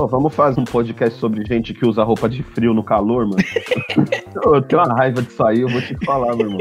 Ô, 0.00 0.06
vamos 0.06 0.34
fazer 0.34 0.58
um 0.58 0.64
podcast 0.64 1.18
sobre 1.18 1.44
gente 1.44 1.74
que 1.74 1.84
usa 1.84 2.02
roupa 2.02 2.26
de 2.26 2.42
frio 2.42 2.72
no 2.72 2.82
calor, 2.82 3.26
mano. 3.26 3.36
eu 4.42 4.62
tenho 4.62 4.80
uma 4.80 4.94
raiva 4.94 5.20
disso 5.20 5.44
aí, 5.44 5.60
eu 5.60 5.68
vou 5.68 5.82
te 5.82 5.94
falar, 6.06 6.34
meu 6.34 6.46
irmão. 6.46 6.58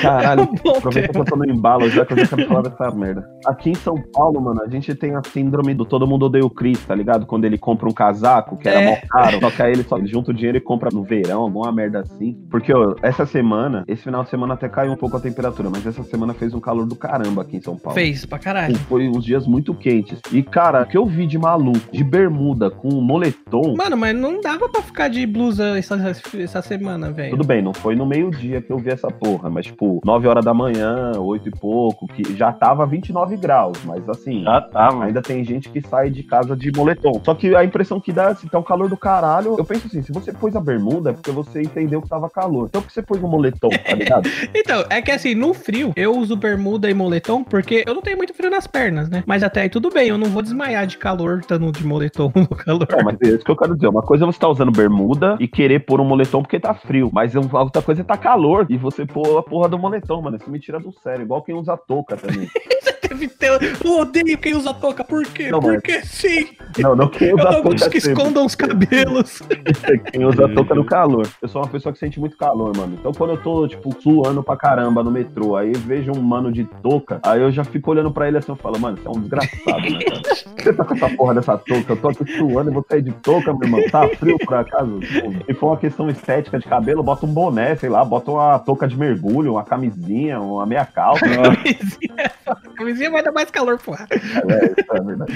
Caralho, 0.00 0.46
Bom 0.62 0.76
aproveita 0.76 1.12
que 1.12 1.18
eu 1.18 1.24
tô 1.24 1.36
no 1.36 1.44
embalo 1.50 1.88
já 1.90 2.04
que 2.04 2.12
eu 2.12 2.18
já 2.18 2.26
falar 2.26 2.62
dessa 2.62 2.90
merda. 2.90 3.28
Aqui 3.46 3.70
em 3.70 3.74
São 3.74 3.96
Paulo, 4.12 4.40
mano, 4.40 4.62
a 4.62 4.68
gente 4.68 4.94
tem 4.94 5.14
a 5.14 5.22
síndrome 5.22 5.74
do 5.74 5.84
todo 5.84 6.06
mundo 6.06 6.26
odeia 6.26 6.44
o 6.44 6.50
Chris, 6.50 6.84
tá 6.84 6.94
ligado? 6.94 7.26
Quando 7.26 7.44
ele 7.44 7.58
compra 7.58 7.88
um 7.88 7.92
casaco 7.92 8.56
que 8.56 8.68
era 8.68 8.80
É. 8.80 8.90
mó 8.90 8.96
caro, 9.08 9.40
só 9.40 9.50
que 9.50 9.62
aí 9.62 9.72
ele 9.72 9.82
só 9.82 9.96
ele 9.98 10.06
junta 10.06 10.30
o 10.30 10.34
dinheiro 10.34 10.58
e 10.58 10.60
compra 10.60 10.90
no 10.92 11.02
verão, 11.02 11.42
alguma 11.42 11.72
merda 11.72 12.00
assim. 12.00 12.36
Porque, 12.50 12.72
ó, 12.74 12.94
essa 13.02 13.24
semana, 13.26 13.84
esse 13.88 14.02
final 14.02 14.22
de 14.24 14.30
semana 14.30 14.54
até 14.54 14.68
caiu 14.68 14.92
um 14.92 14.96
pouco 14.96 15.16
a 15.16 15.20
temperatura, 15.20 15.68
mas 15.70 15.86
essa 15.86 16.02
semana 16.02 16.34
fez 16.34 16.54
um 16.54 16.60
calor 16.60 16.86
do 16.86 16.96
caramba 16.96 17.42
aqui 17.42 17.56
em 17.56 17.60
São 17.60 17.76
Paulo. 17.76 17.94
Fez 17.98 18.24
pra 18.24 18.38
caralho. 18.38 18.76
Foi 18.88 19.08
uns 19.08 19.24
dias 19.24 19.46
muito 19.46 19.74
quentes. 19.74 20.20
E, 20.32 20.42
cara, 20.42 20.82
o 20.82 20.86
que 20.86 20.96
eu 20.96 21.06
vi 21.06 21.26
de 21.26 21.38
maluco, 21.38 21.80
de 21.92 22.04
bermuda, 22.04 22.70
com 22.70 22.88
moletom. 23.00 23.74
Mano, 23.76 23.96
mas 23.96 24.14
não 24.16 24.40
dava 24.40 24.68
pra 24.68 24.82
ficar 24.82 25.08
de 25.08 25.26
blusa 25.26 25.78
essa, 25.78 25.96
essa 26.38 26.62
semana, 26.62 27.10
velho. 27.10 27.30
Tudo 27.30 27.44
bem, 27.44 27.62
não 27.62 27.72
foi 27.74 27.94
no 27.94 28.06
meio-dia 28.06 28.60
que 28.60 28.70
eu 28.72 28.78
vi 28.78 28.90
essa 28.90 29.10
porra, 29.10 29.48
mas 29.50 29.66
tipo, 29.66 29.77
9 30.04 30.26
horas 30.28 30.44
da 30.44 30.52
manhã, 30.54 31.12
8 31.18 31.48
e 31.48 31.52
pouco, 31.52 32.06
que 32.08 32.34
já 32.36 32.52
tava 32.52 32.86
29 32.86 33.36
graus, 33.36 33.78
mas 33.84 34.08
assim, 34.08 34.42
Já 34.42 34.60
tava. 34.60 35.04
ainda 35.04 35.22
tem 35.22 35.44
gente 35.44 35.68
que 35.68 35.80
sai 35.80 36.10
de 36.10 36.22
casa 36.22 36.56
de 36.56 36.70
moletom. 36.74 37.20
Só 37.24 37.34
que 37.34 37.54
a 37.54 37.64
impressão 37.64 38.00
que 38.00 38.12
dá, 38.12 38.34
se 38.34 38.48
tá 38.48 38.58
um 38.58 38.62
calor 38.62 38.88
do 38.88 38.96
caralho, 38.96 39.56
eu 39.58 39.64
penso 39.64 39.86
assim, 39.86 40.02
se 40.02 40.12
você 40.12 40.32
pôs 40.32 40.54
a 40.56 40.60
bermuda 40.60 41.10
é 41.10 41.12
porque 41.12 41.30
você 41.30 41.62
entendeu 41.62 42.02
que 42.02 42.08
tava 42.08 42.28
calor. 42.28 42.66
Então 42.68 42.80
por 42.82 42.88
que 42.88 42.94
você 42.94 43.02
pôs 43.02 43.22
o 43.22 43.28
moletom, 43.28 43.68
tá 43.68 43.94
ligado? 43.94 44.28
Então, 44.54 44.84
é 44.90 45.00
que 45.00 45.10
assim, 45.10 45.34
no 45.34 45.54
frio, 45.54 45.92
eu 45.94 46.16
uso 46.16 46.36
bermuda 46.36 46.90
e 46.90 46.94
moletom 46.94 47.44
porque 47.44 47.84
eu 47.86 47.94
não 47.94 48.02
tenho 48.02 48.16
muito 48.16 48.34
frio 48.34 48.50
nas 48.50 48.66
pernas, 48.66 49.08
né? 49.08 49.22
Mas 49.26 49.42
até 49.42 49.62
aí 49.62 49.68
tudo 49.68 49.90
bem, 49.90 50.08
eu 50.08 50.18
não 50.18 50.28
vou 50.28 50.42
desmaiar 50.42 50.86
de 50.86 50.98
calor 50.98 51.38
estando 51.38 51.70
de 51.70 51.86
moletom 51.86 52.32
no 52.34 52.48
calor. 52.48 52.86
É, 52.90 53.02
mas 53.02 53.16
é 53.22 53.28
isso 53.28 53.44
que 53.44 53.50
eu 53.50 53.56
quero 53.56 53.74
dizer. 53.74 53.88
Uma 53.88 54.02
coisa 54.02 54.24
é 54.24 54.26
você 54.26 54.38
tá 54.38 54.48
usando 54.48 54.72
bermuda 54.72 55.36
e 55.38 55.46
querer 55.46 55.80
pôr 55.80 56.00
um 56.00 56.04
moletom 56.04 56.42
porque 56.42 56.58
tá 56.58 56.74
frio. 56.74 57.10
Mas 57.12 57.34
outra 57.34 57.82
coisa 57.82 58.00
é 58.00 58.04
tá 58.04 58.16
calor 58.16 58.66
e 58.68 58.76
você 58.76 59.06
pôr 59.06 59.38
a 59.38 59.42
porra 59.42 59.67
do 59.68 59.78
moletom, 59.78 60.22
mano. 60.22 60.36
Isso 60.36 60.50
me 60.50 60.58
tira 60.58 60.80
do 60.80 60.92
sério. 60.92 61.24
Igual 61.24 61.42
quem 61.42 61.54
usa 61.54 61.76
touca 61.76 62.16
também. 62.16 62.48
Deve 63.18 63.28
ter. 63.28 63.48
Eu 63.84 63.98
odeio 63.98 64.38
quem 64.38 64.54
usa 64.54 64.72
touca, 64.72 65.02
por 65.02 65.24
quê? 65.26 65.50
Não, 65.50 65.60
mas- 65.60 65.74
Porque 65.74 66.00
sim. 66.02 66.48
Não, 66.78 66.94
não 66.94 67.08
quem 67.08 67.28
Eu 67.28 67.34
usa 67.36 67.44
não 67.44 67.52
touca 67.54 67.70
gosto 67.70 67.90
que 67.90 68.00
sempre. 68.00 68.20
escondam 68.22 68.46
os 68.46 68.54
cabelos. 68.54 69.42
Quem 70.12 70.24
usa 70.24 70.48
touca 70.50 70.74
no 70.74 70.84
calor. 70.84 71.26
Eu 71.42 71.48
sou 71.48 71.62
uma 71.62 71.68
pessoa 71.68 71.92
que 71.92 71.98
sente 71.98 72.20
muito 72.20 72.36
calor, 72.36 72.76
mano. 72.76 72.96
Então 72.98 73.12
quando 73.12 73.30
eu 73.30 73.36
tô, 73.42 73.66
tipo, 73.66 73.94
suando 74.00 74.42
pra 74.42 74.56
caramba 74.56 75.02
no 75.02 75.10
metrô, 75.10 75.56
aí 75.56 75.72
eu 75.72 75.80
vejo 75.80 76.12
um 76.12 76.20
mano 76.20 76.52
de 76.52 76.64
touca, 76.82 77.18
aí 77.22 77.40
eu 77.40 77.50
já 77.50 77.64
fico 77.64 77.90
olhando 77.90 78.10
pra 78.12 78.28
ele 78.28 78.36
assim, 78.38 78.52
eu 78.52 78.56
falo, 78.56 78.78
mano, 78.78 78.96
você 78.98 79.08
é 79.08 79.10
um 79.10 79.20
desgraçado, 79.20 79.80
né, 79.80 79.98
cara? 80.04 80.22
Você 80.58 80.72
tá 80.72 80.84
com 80.84 80.94
essa 80.94 81.08
porra 81.10 81.34
dessa 81.34 81.58
touca, 81.58 81.92
eu 81.92 81.96
tô 81.96 82.08
aqui 82.08 82.32
suando 82.36 82.70
e 82.70 82.74
você 82.74 82.96
é 82.98 83.00
de 83.00 83.12
touca, 83.12 83.52
meu 83.52 83.62
irmão. 83.64 83.82
Tá 83.90 84.06
frio 84.08 84.36
por 84.38 84.54
acaso? 84.54 85.00
Se 85.46 85.54
for 85.54 85.68
uma 85.68 85.76
questão 85.78 86.08
estética 86.10 86.58
de 86.58 86.66
cabelo, 86.66 87.02
bota 87.02 87.24
um 87.26 87.32
boné, 87.32 87.74
sei 87.76 87.88
lá, 87.88 88.04
bota 88.04 88.30
uma 88.30 88.58
touca 88.58 88.86
de 88.86 88.96
mergulho, 88.96 89.52
uma 89.52 89.64
camisinha, 89.64 90.38
uma 90.40 90.66
meia 90.66 90.84
calça. 90.84 91.24
Camisinha, 91.26 92.32
camisinha 92.76 93.07
vai 93.10 93.22
dar 93.22 93.32
mais 93.32 93.50
calor, 93.50 93.78
porra. 93.78 94.06
É, 94.10 94.80
isso 94.80 94.92
é 94.92 95.00
verdade. 95.00 95.32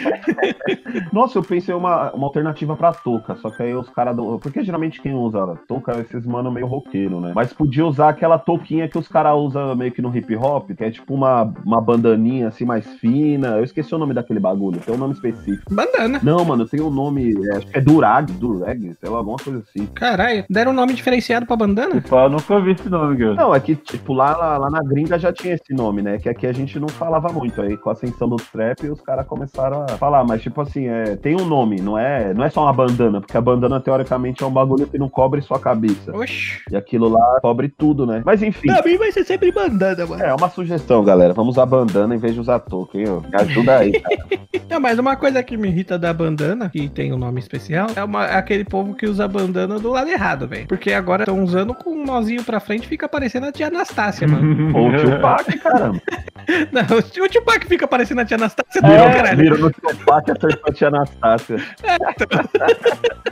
Nossa, 1.13 1.39
eu 1.39 1.43
pensei 1.43 1.75
uma, 1.75 2.13
uma 2.13 2.27
alternativa 2.27 2.77
pra 2.77 2.93
touca, 2.93 3.35
só 3.37 3.51
que 3.51 3.63
aí 3.63 3.75
os 3.75 3.89
caras. 3.91 4.15
do- 4.17 4.39
Porque 4.39 4.63
geralmente 4.65 5.01
quem 5.01 5.15
usa 5.15 5.59
touca 5.69 5.93
é 5.93 6.01
esses 6.01 6.27
mano 6.27 6.51
meio 6.51 6.67
roqueiro, 6.67 7.21
né? 7.21 7.33
Mas 7.35 7.53
podia 7.53 7.87
usar 7.87 8.09
aquela 8.11 8.39
touquinha 8.39 8.89
que 8.89 8.99
os 8.99 9.09
caras 9.09 9.35
usam 9.37 9.75
meio 9.77 9.93
que 9.93 10.03
no 10.03 10.15
hip 10.17 10.35
hop, 10.37 10.71
que 10.73 10.85
é 10.85 10.91
tipo 10.91 11.15
uma, 11.15 11.43
uma 11.65 11.81
bandaninha 11.81 12.49
assim 12.49 12.65
mais 12.65 12.87
fina. 12.95 13.57
Eu 13.59 13.65
esqueci 13.65 13.95
o 13.95 13.99
nome 13.99 14.15
daquele 14.15 14.41
bagulho, 14.41 14.81
tem 14.81 14.95
um 14.95 14.99
nome 14.99 15.15
específico. 15.15 15.73
Bandana. 15.75 16.21
Não, 16.23 16.45
mano, 16.45 16.67
tem 16.67 16.81
um 16.81 16.91
nome. 16.91 17.33
é, 17.53 17.57
acho 17.57 17.67
que 17.67 17.79
é 17.79 17.81
Durag, 17.81 18.33
Durag, 18.33 18.95
sei 19.01 19.09
lá, 19.09 19.19
alguma 19.19 19.37
coisa 19.39 19.61
assim. 19.61 19.87
Caralho, 19.95 20.45
deram 20.51 20.73
um 20.73 20.75
nome 20.75 20.95
diferenciado 20.95 21.47
pra 21.47 21.57
bandana? 21.57 22.01
Tipo, 22.01 22.17
eu 22.17 22.29
nunca 22.31 22.55
ouvi 22.55 22.73
esse 22.73 22.89
nome, 22.89 23.17
cara. 23.17 23.35
Não, 23.35 23.55
é 23.55 23.61
que, 23.61 23.75
tipo, 23.77 24.13
lá, 24.13 24.37
lá, 24.37 24.59
lá 24.59 24.71
na 24.71 24.83
gringa 24.83 25.19
já 25.19 25.33
tinha 25.33 25.55
esse 25.55 25.73
nome, 25.73 26.03
né? 26.03 26.19
Que 26.19 26.29
aqui 26.29 26.47
a 26.47 26.53
gente 26.53 26.79
não 26.79 26.89
falava 26.89 27.33
muito. 27.33 27.62
Aí 27.63 27.77
com 27.77 27.91
a 27.91 27.93
ascensão 27.93 28.29
do 28.29 28.37
trap, 28.37 28.89
os 28.89 29.01
caras 29.01 29.27
começaram 29.27 29.85
a 29.85 29.97
falar. 29.97 30.25
Mas, 30.25 30.43
tipo 30.43 30.61
assim, 30.61 30.87
é, 30.89 31.17
tem 31.17 31.35
um 31.41 31.45
nome, 31.45 31.81
não 31.81 31.99
é, 31.99 32.33
não 32.35 32.45
é 32.45 32.51
só 32.51 32.63
uma 32.63 32.73
bandana, 32.73 33.21
porque 33.21 33.37
a 33.37 33.41
bandana, 33.41 33.81
teoricamente, 33.81 34.43
é 34.43 34.47
um 34.47 34.51
bagulho 34.51 34.87
que 34.87 34.99
não 34.99 35.09
cobre 35.09 35.41
sua 35.43 35.59
cabeça. 35.59 36.15
Oxi. 36.17 36.61
E 36.71 36.77
aquilo 36.77 37.09
lá 37.09 37.39
cobre 37.41 37.69
tudo, 37.69 38.07
né? 38.07 38.23
Mas 38.25 38.43
enfim. 38.43 38.69
Pra 38.69 38.83
mim 38.83 38.97
vai 38.97 39.13
ser 39.13 39.25
sempre 39.25 39.51
bandana, 39.53 40.07
mano. 40.07 40.23
É 40.23 40.35
uma 40.35 40.49
sugestão, 40.51 41.05
galera. 41.05 41.33
Vamos 41.33 41.55
usar 41.57 41.67
bandana 41.67 42.15
em 42.15 42.19
vez 42.19 42.35
de 42.35 42.41
usar 42.41 42.59
touca, 42.61 42.99
hein? 42.99 43.05
ó? 43.09 43.21
Me 43.21 43.35
ajuda 43.43 43.79
aí, 43.79 43.93
cara. 44.01 44.17
Não, 44.69 44.81
mas 44.81 44.99
uma 44.99 45.17
coisa 45.17 45.43
que 45.43 45.55
me 45.57 45.69
irrita 45.69 45.99
da 45.99 46.15
bandana, 46.15 46.71
que 46.71 46.89
tem 46.89 47.13
um 47.13 47.19
nome 47.19 47.39
especial, 47.39 47.89
é 47.95 48.03
uma- 48.03 48.25
aquele 48.25 48.65
povo 48.65 48.95
que 48.95 49.07
usa 49.07 49.29
bandana 49.29 49.79
do 49.79 49.91
lado 49.91 50.09
errado, 50.09 50.49
velho. 50.49 50.67
Porque 50.67 50.93
agora 50.95 51.25
estão 51.25 51.43
usando 51.45 51.75
com 51.75 51.91
um 51.91 52.07
nozinho 52.07 52.43
pra 52.43 52.59
frente 52.59 52.85
e 52.85 52.89
fica 52.89 53.07
parecendo 53.07 53.47
a 53.47 53.53
tia 53.53 53.67
Anastácia, 53.67 54.27
mano. 54.27 54.73
Ou 54.77 54.89
o 54.89 54.97
Tupac, 54.97 55.59
caramba. 55.59 56.01
Não, 56.73 56.99
o 56.99 57.29
Tupac 57.29 57.52
fica 57.61 57.87
parecendo 57.87 58.21
a 58.21 58.25
tia 58.25 58.37
Anastácia, 58.37 58.81
Virou, 58.83 58.97
não, 58.97 59.13
caralho. 59.13 59.39
virou 59.39 59.59
no 59.59 59.71
Tupac 59.71 60.29
e 60.29 60.33
acertou 60.33 60.71
a 60.71 60.73
tia 60.73 60.89
Anastácia. 60.89 61.57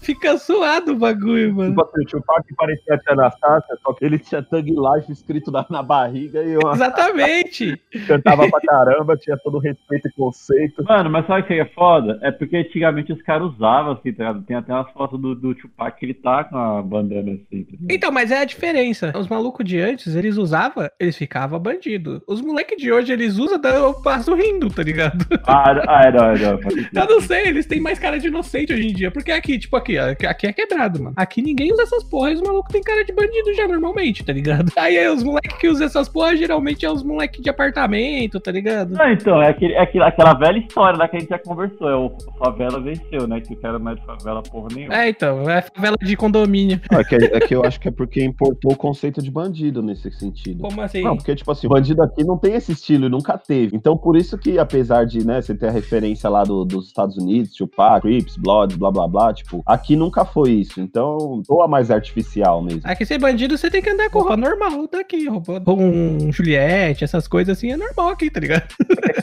Fica 0.00 0.36
suado 0.38 0.92
o 0.92 0.96
bagulho, 0.96 1.54
mano. 1.54 1.70
Tipo 1.70 1.82
assim, 1.82 2.02
o 2.02 2.06
Tupac 2.06 2.54
parecia 2.54 2.94
a 2.94 2.98
tia 2.98 3.12
Anastácia, 3.12 3.76
só 3.82 3.92
que 3.92 4.04
ele 4.04 4.18
tinha 4.18 4.42
Thug 4.42 4.70
Life 4.70 5.12
escrito 5.12 5.50
na, 5.50 5.64
na 5.70 5.82
barriga 5.82 6.42
e 6.42 6.56
uma 6.56 6.72
Exatamente. 6.74 7.80
cantava 8.06 8.48
pra 8.48 8.60
caramba, 8.60 9.16
tinha 9.16 9.36
todo 9.38 9.56
o 9.56 9.60
respeito 9.60 10.08
e 10.08 10.12
conceito. 10.12 10.84
Mano, 10.84 11.10
mas 11.10 11.26
sabe 11.26 11.42
o 11.42 11.46
que 11.46 11.54
é 11.54 11.64
foda? 11.66 12.18
É 12.22 12.30
porque 12.30 12.56
antigamente 12.56 13.12
os 13.12 13.22
caras 13.22 13.48
usavam 13.54 13.92
assim, 13.92 14.12
tá 14.12 14.24
ligado? 14.24 14.44
Tem 14.44 14.56
até 14.56 14.72
umas 14.72 14.90
fotos 14.92 15.20
do, 15.20 15.34
do 15.34 15.54
Tupac 15.54 15.98
que 15.98 16.06
ele 16.06 16.14
tá 16.14 16.44
com 16.44 16.56
a 16.56 16.82
bandana 16.82 17.32
assim, 17.32 17.64
tá? 17.64 17.76
Então, 17.90 18.12
mas 18.12 18.30
é 18.30 18.40
a 18.40 18.44
diferença. 18.44 19.12
Os 19.16 19.28
malucos 19.28 19.64
de 19.64 19.80
antes, 19.80 20.14
eles 20.14 20.36
usavam, 20.36 20.88
eles 21.00 21.16
ficavam 21.16 21.58
bandido. 21.58 22.22
Os 22.26 22.40
moleques 22.40 22.80
de 22.80 22.92
hoje, 22.92 23.12
eles 23.12 23.38
usam, 23.38 23.47
daí 23.56 23.74
eu 23.76 23.94
passo 23.94 24.34
rindo, 24.34 24.68
tá 24.68 24.82
ligado? 24.82 25.24
Ah, 25.46 25.72
ah, 25.88 26.02
é, 26.04 26.12
não, 26.12 26.24
é, 26.26 26.38
não. 26.38 26.70
sentido. 26.70 26.88
Eu 26.92 27.06
não 27.06 27.20
sei, 27.22 27.46
eles 27.48 27.64
têm 27.66 27.80
mais 27.80 27.98
cara 27.98 28.18
de 28.18 28.26
inocente 28.28 28.72
hoje 28.72 28.88
em 28.88 28.92
dia. 28.92 29.10
Porque 29.10 29.30
aqui, 29.30 29.58
tipo, 29.58 29.76
aqui, 29.76 29.96
aqui 29.98 30.46
é 30.46 30.52
quebrado, 30.52 31.02
mano. 31.02 31.14
Aqui 31.16 31.40
ninguém 31.40 31.72
usa 31.72 31.82
essas 31.84 32.04
porras, 32.04 32.34
os 32.40 32.46
malucos 32.46 32.70
têm 32.72 32.82
cara 32.82 33.04
de 33.04 33.12
bandido 33.12 33.54
já 33.54 33.66
normalmente, 33.66 34.24
tá 34.24 34.32
ligado? 34.32 34.70
Aí, 34.76 34.98
aí 34.98 35.08
os 35.08 35.22
moleques 35.22 35.56
que 35.58 35.68
usam 35.68 35.86
essas 35.86 36.08
porras 36.08 36.38
geralmente 36.38 36.84
é 36.84 36.90
os 36.90 37.02
moleques 37.02 37.40
de 37.40 37.48
apartamento, 37.48 38.40
tá 38.40 38.50
ligado? 38.50 38.94
Não, 38.94 39.10
então, 39.10 39.40
é, 39.42 39.48
aquele, 39.48 39.74
é 39.74 39.80
aquele- 39.80 40.04
aquela 40.04 40.34
velha 40.34 40.58
história 40.58 40.98
lá 40.98 41.08
que 41.08 41.16
a 41.16 41.20
gente 41.20 41.28
já 41.28 41.38
conversou. 41.38 41.88
É 41.88 41.94
o 41.96 42.12
favela 42.38 42.80
venceu, 42.80 43.26
né? 43.26 43.40
Que 43.40 43.54
o 43.54 43.56
cara 43.56 43.78
não 43.78 43.92
é 43.92 43.94
de 43.94 44.04
favela 44.04 44.42
porra 44.42 44.68
nenhuma. 44.74 44.94
É, 44.94 45.08
então, 45.08 45.48
é 45.48 45.62
favela 45.62 45.96
de 46.02 46.16
condomínio. 46.16 46.80
É 46.90 47.04
que, 47.04 47.14
é 47.14 47.40
que 47.40 47.54
eu 47.54 47.64
acho 47.64 47.78
que 47.80 47.88
é 47.88 47.90
porque 47.90 48.22
importou 48.22 48.72
o 48.72 48.76
conceito 48.76 49.22
de 49.22 49.30
bandido 49.30 49.82
nesse 49.82 50.10
sentido. 50.10 50.60
Como 50.62 50.80
assim? 50.80 51.02
Não, 51.02 51.16
porque, 51.16 51.34
tipo 51.34 51.50
assim, 51.50 51.66
o 51.66 51.70
bandido 51.70 52.02
aqui 52.02 52.24
não 52.24 52.36
tem 52.36 52.54
esse 52.54 52.72
estilo 52.72 53.06
e 53.06 53.08
teve. 53.38 53.76
Então, 53.76 53.96
por 53.96 54.16
isso 54.16 54.36
que, 54.36 54.58
apesar 54.58 55.04
de, 55.06 55.26
né, 55.26 55.40
você 55.40 55.54
ter 55.54 55.68
a 55.68 55.70
referência 55.70 56.28
lá 56.28 56.42
do- 56.44 56.64
dos 56.64 56.86
Estados 56.88 57.16
Unidos, 57.16 57.52
Tupac, 57.54 58.02
Crips, 58.02 58.36
Bloods, 58.36 58.76
blá, 58.76 58.90
blá, 58.90 59.06
blá, 59.08 59.32
tipo, 59.32 59.62
aqui 59.64 59.96
nunca 59.96 60.24
foi 60.24 60.50
isso. 60.52 60.80
Então, 60.80 61.42
soa 61.46 61.66
mais 61.68 61.90
artificial 61.90 62.62
mesmo. 62.62 62.80
Aqui 62.84 63.04
ser 63.06 63.18
bandido, 63.18 63.56
você 63.56 63.70
tem 63.70 63.80
que 63.82 63.90
andar 63.90 64.10
com 64.10 64.18
roupa 64.20 64.36
normal 64.36 64.88
daqui, 64.90 65.28
roupa 65.28 65.60
com 65.60 66.30
Juliette, 66.32 67.04
essas 67.04 67.26
coisas 67.28 67.56
assim, 67.56 67.70
é 67.72 67.76
normal 67.76 68.08
aqui, 68.10 68.30
tá 68.30 68.40
ligado? 68.40 68.66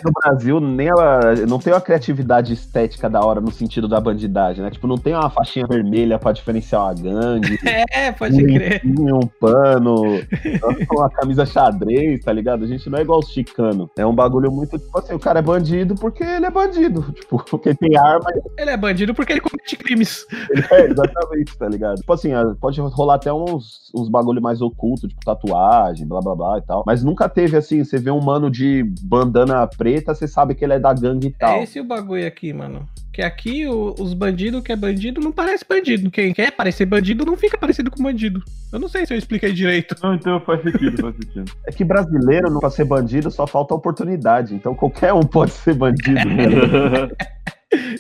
no 0.04 0.12
Brasil, 0.12 0.60
nem 0.60 0.88
ela, 0.88 1.36
não 1.48 1.60
tem 1.60 1.74
uma 1.74 1.82
criatividade 1.82 2.54
estética 2.54 3.10
da 3.10 3.20
hora 3.22 3.42
no 3.42 3.52
sentido 3.52 3.88
da 3.88 4.00
bandidagem, 4.00 4.64
né? 4.64 4.70
Tipo, 4.72 4.88
não 4.88 4.98
tem 4.98 5.14
uma 5.14 5.30
faixinha 5.30 5.66
vermelha 5.68 6.18
pra 6.20 6.32
diferenciar 6.32 6.82
uma 6.84 6.94
gangue. 6.94 7.58
É, 7.92 8.12
pode 8.12 8.36
um 8.36 8.46
crer. 8.46 8.82
um 8.86 9.28
pano, 9.40 9.96
uma 10.92 11.10
camisa 11.10 11.46
xadrez, 11.46 12.24
tá 12.24 12.32
ligado? 12.32 12.64
A 12.64 12.68
gente 12.68 12.90
não 12.90 12.98
é 13.00 13.02
igual 13.02 13.20
os 13.20 13.30
chicanos. 13.30 13.90
É 13.98 14.05
um 14.08 14.16
bagulho 14.16 14.52
muito, 14.52 14.78
tipo 14.78 14.98
assim, 14.98 15.14
o 15.14 15.20
cara 15.20 15.40
é 15.40 15.42
bandido 15.42 15.96
porque 15.96 16.24
ele 16.24 16.46
é 16.46 16.52
bandido. 16.52 17.06
Tipo, 17.26 17.44
porque 17.46 17.74
tem 17.74 17.98
arma 17.98 18.30
Ele 18.58 18.70
é 18.70 18.78
bandido 18.78 19.14
porque 19.14 19.34
ele 19.34 19.42
comete 19.42 19.76
crimes. 19.78 20.26
é, 20.72 20.86
exatamente, 20.86 21.58
tá 21.58 21.68
ligado? 21.68 21.96
Tipo 21.96 22.14
assim, 22.14 22.32
pode 22.60 22.80
rolar 22.82 23.16
até 23.16 23.32
uns, 23.34 23.92
uns 23.96 24.10
bagulho 24.10 24.42
mais 24.42 24.62
oculto, 24.62 25.08
tipo 25.08 25.24
tatuagem, 25.24 26.06
blá 26.08 26.20
blá 26.22 26.36
blá 26.36 26.58
e 26.58 26.62
tal. 26.62 26.84
Mas 26.86 27.04
nunca 27.04 27.28
teve 27.30 27.58
assim, 27.58 27.84
você 27.84 27.98
vê 27.98 28.12
um 28.12 28.22
mano 28.22 28.52
de 28.52 28.84
bandana 29.02 29.66
preta, 29.66 30.14
você 30.14 30.28
sabe 30.28 30.56
que 30.56 30.64
ele 30.64 30.74
é 30.74 30.80
da 30.80 30.94
gangue 30.94 31.28
e 31.28 31.32
tal. 31.32 31.56
É 31.56 31.64
esse 31.64 31.80
o 31.80 31.84
bagulho 31.84 32.28
aqui, 32.28 32.54
mano. 32.54 32.88
Que 33.16 33.22
aqui 33.22 33.66
o- 33.66 33.96
os 33.98 34.14
bandidos 34.14 34.62
que 34.62 34.74
é 34.74 34.76
bandido 34.76 35.22
não 35.22 35.32
parece 35.32 35.64
bandido. 35.66 36.12
Quem 36.12 36.34
quer 36.34 36.52
parecer 36.52 36.86
bandido 36.86 37.26
não 37.26 37.38
fica 37.38 37.58
parecido 37.58 37.90
com 37.90 38.04
bandido. 38.04 38.44
Eu 38.74 38.78
não 38.78 38.90
sei 38.90 39.06
se 39.06 39.14
eu 39.14 39.18
expliquei 39.18 39.54
direito. 39.54 39.96
Não, 40.04 40.14
então 40.16 40.38
faz 40.42 40.62
sentido, 40.62 41.02
faz 41.02 41.16
sentido. 41.16 41.50
É 41.66 41.72
que 41.72 41.86
brasileiro, 41.86 42.52
não 42.52 42.60
pra 42.60 42.70
ser 42.70 42.84
bandido, 42.84 43.32
só 43.32 43.48
falta 43.48 43.74
oportunidade. 43.74 44.54
Então 44.54 44.76
qualquer 44.76 45.14
um 45.14 45.22
pode 45.24 45.52
ser 45.52 45.76
bandido. 45.76 46.12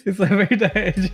Isso 0.11 0.23
é 0.23 0.27
verdade. 0.27 1.11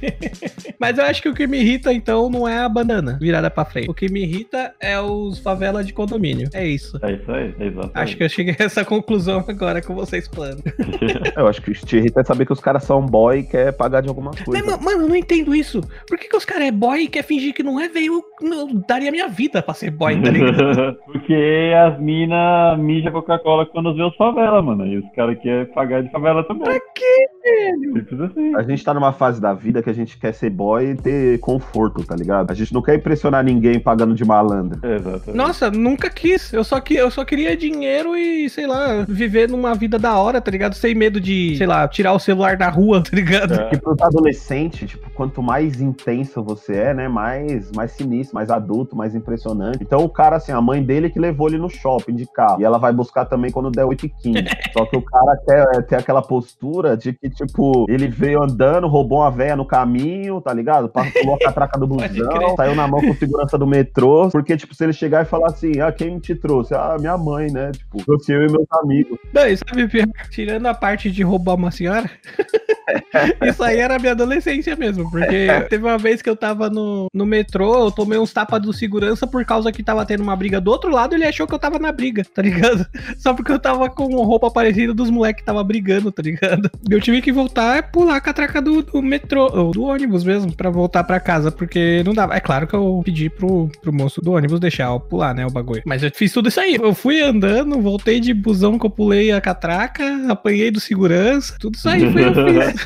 Mas 0.80 0.98
eu 0.98 1.06
acho 1.06 1.22
que 1.22 1.30
o 1.30 1.34
que 1.34 1.48
me 1.48 1.60
irrita, 1.60 1.94
então, 1.94 2.30
não 2.30 2.48
é 2.48 2.60
a 2.60 2.68
bandana 2.70 3.18
virada 3.22 3.50
pra 3.50 3.64
frente. 3.66 3.90
O 3.90 3.94
que 3.94 4.12
me 4.12 4.22
irrita 4.24 4.74
é 4.80 5.00
os 5.00 5.40
favela 5.40 5.84
de 5.84 5.94
condomínio. 5.94 6.50
É 6.54 6.66
isso. 6.68 7.00
É 7.02 7.14
isso 7.14 7.32
aí, 7.32 7.54
é 7.60 7.66
exatamente. 7.68 7.92
Acho 7.98 8.18
que 8.18 8.24
eu 8.24 8.30
cheguei 8.30 8.56
a 8.60 8.64
essa 8.64 8.84
conclusão 8.84 9.44
agora 9.48 9.82
com 9.82 9.96
vocês 9.96 10.28
falando. 10.28 10.62
Eu 11.38 11.48
acho 11.48 11.62
que 11.62 11.72
o 11.72 11.74
te 11.74 11.98
irrita 11.98 12.22
é 12.22 12.24
saber 12.24 12.46
que 12.46 12.54
os 12.54 12.60
caras 12.60 12.84
são 12.84 13.06
boy 13.06 13.40
e 13.40 13.44
quer 13.44 13.72
pagar 13.74 14.02
de 14.02 14.10
alguma 14.10 14.32
Mas, 14.34 14.44
coisa. 14.44 14.66
ma- 14.66 14.78
mano, 14.78 15.04
eu 15.04 15.08
não 15.08 15.16
entendo 15.16 15.56
isso. 15.56 15.82
Por 16.08 16.18
que, 16.18 16.28
que 16.28 16.36
os 16.36 16.46
caras 16.46 16.68
é 16.68 16.72
boy 16.72 17.02
e 17.04 17.08
quer 17.08 17.24
fingir 17.24 17.54
que 17.54 17.64
não 17.64 17.80
é, 17.80 17.88
velho? 17.88 18.22
Eu, 18.42 18.68
daria 18.88 19.12
minha 19.12 19.28
vida 19.28 19.62
pra 19.62 19.74
ser 19.74 19.92
boy, 19.92 20.20
tá 20.22 20.30
ligado? 20.30 20.96
Porque 21.06 21.72
as 21.88 22.00
minas 22.00 22.78
mijam 22.80 23.12
Coca-Cola 23.12 23.66
quando 23.66 23.94
vê 23.96 24.04
os 24.04 24.16
favela, 24.16 24.62
mano. 24.62 24.86
E 24.86 24.98
os 24.98 25.12
caras 25.16 25.38
querem 25.40 25.66
pagar 25.74 26.04
de 26.04 26.12
favela 26.12 26.44
também. 26.44 26.64
pra 26.64 26.80
quê, 26.94 27.28
velho? 27.44 27.94
Simples 28.00 28.22
assim. 28.22 28.56
A 28.56 28.64
gente 28.64 28.81
tá 28.84 28.94
numa 28.94 29.14
fase 29.14 29.40
da 29.40 29.54
vida 29.54 29.82
que 29.82 29.90
a 29.90 29.94
gente 29.94 30.18
quer 30.18 30.34
ser 30.34 30.50
boy 30.50 30.92
e 30.92 30.96
ter 30.96 31.40
conforto, 31.40 32.04
tá 32.04 32.16
ligado? 32.16 32.52
A 32.52 32.54
gente 32.54 32.74
não 32.74 32.82
quer 32.82 32.96
impressionar 32.96 33.44
ninguém 33.44 33.80
pagando 33.80 34.14
de 34.14 34.26
malandro. 34.26 34.80
Exatamente. 34.84 35.36
Nossa, 35.36 35.70
nunca 35.70 36.10
quis. 36.10 36.52
Eu 36.54 36.64
só, 36.64 36.80
que, 36.80 36.96
eu 36.96 37.10
só 37.12 37.24
queria 37.24 37.56
dinheiro 37.56 38.16
e, 38.16 38.50
sei 38.50 38.68
lá, 38.68 39.06
viver 39.08 39.50
numa 39.50 39.74
vida 39.74 39.98
da 39.98 40.18
hora, 40.18 40.42
tá 40.42 40.52
ligado? 40.52 40.76
Sem 40.76 40.96
medo 40.96 41.20
de, 41.20 41.56
sei 41.58 41.68
lá, 41.68 41.88
tirar 41.88 42.14
o 42.14 42.20
celular 42.20 42.58
da 42.58 42.70
rua, 42.70 43.02
tá 43.02 43.16
ligado? 43.16 43.54
É. 43.54 43.70
E 43.74 43.78
pros 43.78 44.02
adolescentes, 44.02 44.90
tipo, 44.90 45.10
quanto 45.12 45.42
mais 45.42 45.82
intenso 45.82 46.44
você 46.44 46.76
é, 46.76 46.94
né, 46.94 47.08
mais, 47.08 47.72
mais 47.72 47.92
sinistro, 47.92 48.36
mais 48.36 48.50
adulto, 48.50 48.96
mais 48.96 49.16
impressionante. 49.16 49.80
Então 49.82 50.04
o 50.04 50.10
cara, 50.10 50.38
assim, 50.38 50.52
a 50.52 50.62
mãe 50.62 50.84
dele 50.84 51.10
que 51.10 51.20
levou 51.20 51.48
ele 51.48 51.58
no 51.58 51.70
shopping 51.70 52.16
de 52.16 52.26
carro. 52.26 52.62
E 52.62 52.64
ela 52.64 52.78
vai 52.78 52.92
buscar 52.92 53.26
também 53.26 53.52
quando 53.52 53.70
der 53.70 53.86
8 53.86 54.06
e 54.06 54.10
15. 54.10 54.46
Só 54.74 54.86
que 54.86 54.98
o 54.98 55.02
cara 55.02 55.38
quer 55.46 55.78
é, 55.78 55.82
ter 55.82 55.96
aquela 55.96 56.22
postura 56.22 56.96
de 56.96 57.14
que, 57.14 57.30
tipo, 57.30 57.86
ele 57.90 58.08
veio 58.08 58.42
andando, 58.44 58.71
roubou 58.80 59.20
uma 59.20 59.32
véia 59.32 59.56
no 59.56 59.66
caminho, 59.66 60.42
tá 60.42 60.54
ligado? 60.54 60.90
Pulou 60.90 61.36
a 61.42 61.46
catraca 61.46 61.80
do 61.80 61.88
busão, 61.88 62.56
saiu 62.56 62.75
na 62.75 62.88
mão 62.88 63.01
com 63.01 63.13
segurança 63.16 63.58
do 63.58 63.68
metrô. 63.68 64.30
Porque, 64.30 64.56
tipo, 64.58 64.74
se 64.74 64.84
ele 64.84 64.94
chegar 64.94 65.24
e 65.24 65.25
falar 65.25 65.48
assim, 65.48 65.80
ah, 65.80 65.92
quem 65.92 66.20
te 66.20 66.36
trouxe? 66.36 66.74
Ah, 66.74 66.96
minha 67.00 67.18
mãe, 67.18 67.51
né? 67.51 67.72
Tipo, 67.72 68.04
trouxe 68.04 68.32
eu 68.32 68.44
e 68.44 68.51
meus 68.51 68.68
amigos. 68.72 69.18
Não, 69.34 69.48
e 69.48 69.58
sabe, 69.58 69.90
tirando 70.30 70.66
a 70.66 70.74
parte 70.74 71.12
de 71.12 71.24
roubar 71.24 71.56
uma 71.56 71.72
senhora, 71.72 72.10
isso 73.44 73.63
aí 73.63 73.78
era 73.78 74.00
minha 74.00 74.12
adolescência 74.12 74.75
mesmo, 74.75 75.10
porque 75.10 75.48
teve 75.70 75.84
uma 75.84 75.98
vez 75.98 76.22
que 76.22 76.30
eu 76.30 76.36
tava 76.36 76.70
no, 76.70 77.08
no 77.13 77.25
metrô, 77.25 77.86
eu 77.86 77.92
tomei 77.92 78.18
uns 78.18 78.34
tapas 78.34 78.62
do 78.62 78.74
segurança 78.74 79.25
por 79.28 79.46
causa 79.46 79.72
que 79.72 79.84
tava 79.84 80.06
tendo 80.06 80.24
uma 80.24 80.36
briga 80.36 80.60
do 80.60 80.72
outro 80.72 80.90
lado, 80.90 81.16
ele 81.16 81.25
achou 81.25 81.48
que 81.48 81.54
eu 81.54 81.60
tava 81.60 81.80
na 81.80 81.92
briga, 81.92 82.24
tá 82.24 82.42
ligado? 82.42 82.86
Só 83.18 83.34
porque 83.34 83.51
eu 83.51 83.60
tava 83.60 83.90
com 83.90 84.16
roupa 84.24 84.51
parecida 84.51 84.94
dos 84.94 85.10
moleques 85.10 85.42
que 85.42 85.46
tava 85.46 85.63
brigando, 85.63 86.12
tá 86.12 86.22
ligado? 86.22 86.70
Eu 86.90 87.00
tive 87.00 87.22
que 87.22 87.32
voltar 87.32 87.78
e 87.78 87.84
pular 87.84 88.16
a 88.16 88.22
catraca 88.22 88.50
do, 88.60 88.81
do 88.81 89.01
metrô, 89.01 89.50
ou 89.53 89.72
do 89.72 89.84
ônibus 89.84 90.24
mesmo, 90.24 90.51
pra 90.51 90.70
voltar 90.70 91.03
pra 91.03 91.20
casa, 91.20 91.51
porque 91.51 92.01
não 92.03 92.13
dava. 92.13 92.36
É 92.36 92.39
claro 92.39 92.67
que 92.67 92.74
eu 92.74 93.01
pedi 93.05 93.29
pro, 93.29 93.70
pro 93.81 93.93
moço 93.93 94.22
do 94.22 94.31
ônibus 94.31 94.60
deixar 94.60 94.86
eu 94.86 95.00
pular, 95.00 95.34
né, 95.34 95.46
o 95.46 95.51
bagulho. 95.51 95.84
Mas 95.86 96.03
eu 96.03 96.12
fiz 96.13 96.34
tudo 96.34 96.50
isso 96.50 96.60
aí. 96.60 96.75
Eu 96.75 96.93
fui 96.93 97.22
andando, 97.22 97.79
voltei 97.81 98.20
de 98.20 98.34
busão 98.34 98.77
que 98.77 98.86
eu 98.86 98.89
pulei 98.89 99.31
a 99.31 99.39
catraca, 99.39 100.03
apanhei 100.29 100.72
do 100.72 100.79
segurança, 100.79 101.55
tudo 101.60 101.75
isso 101.75 101.88
aí 101.88 102.12
foi 102.12 102.25
eu 102.25 102.34
fiz. 102.34 102.86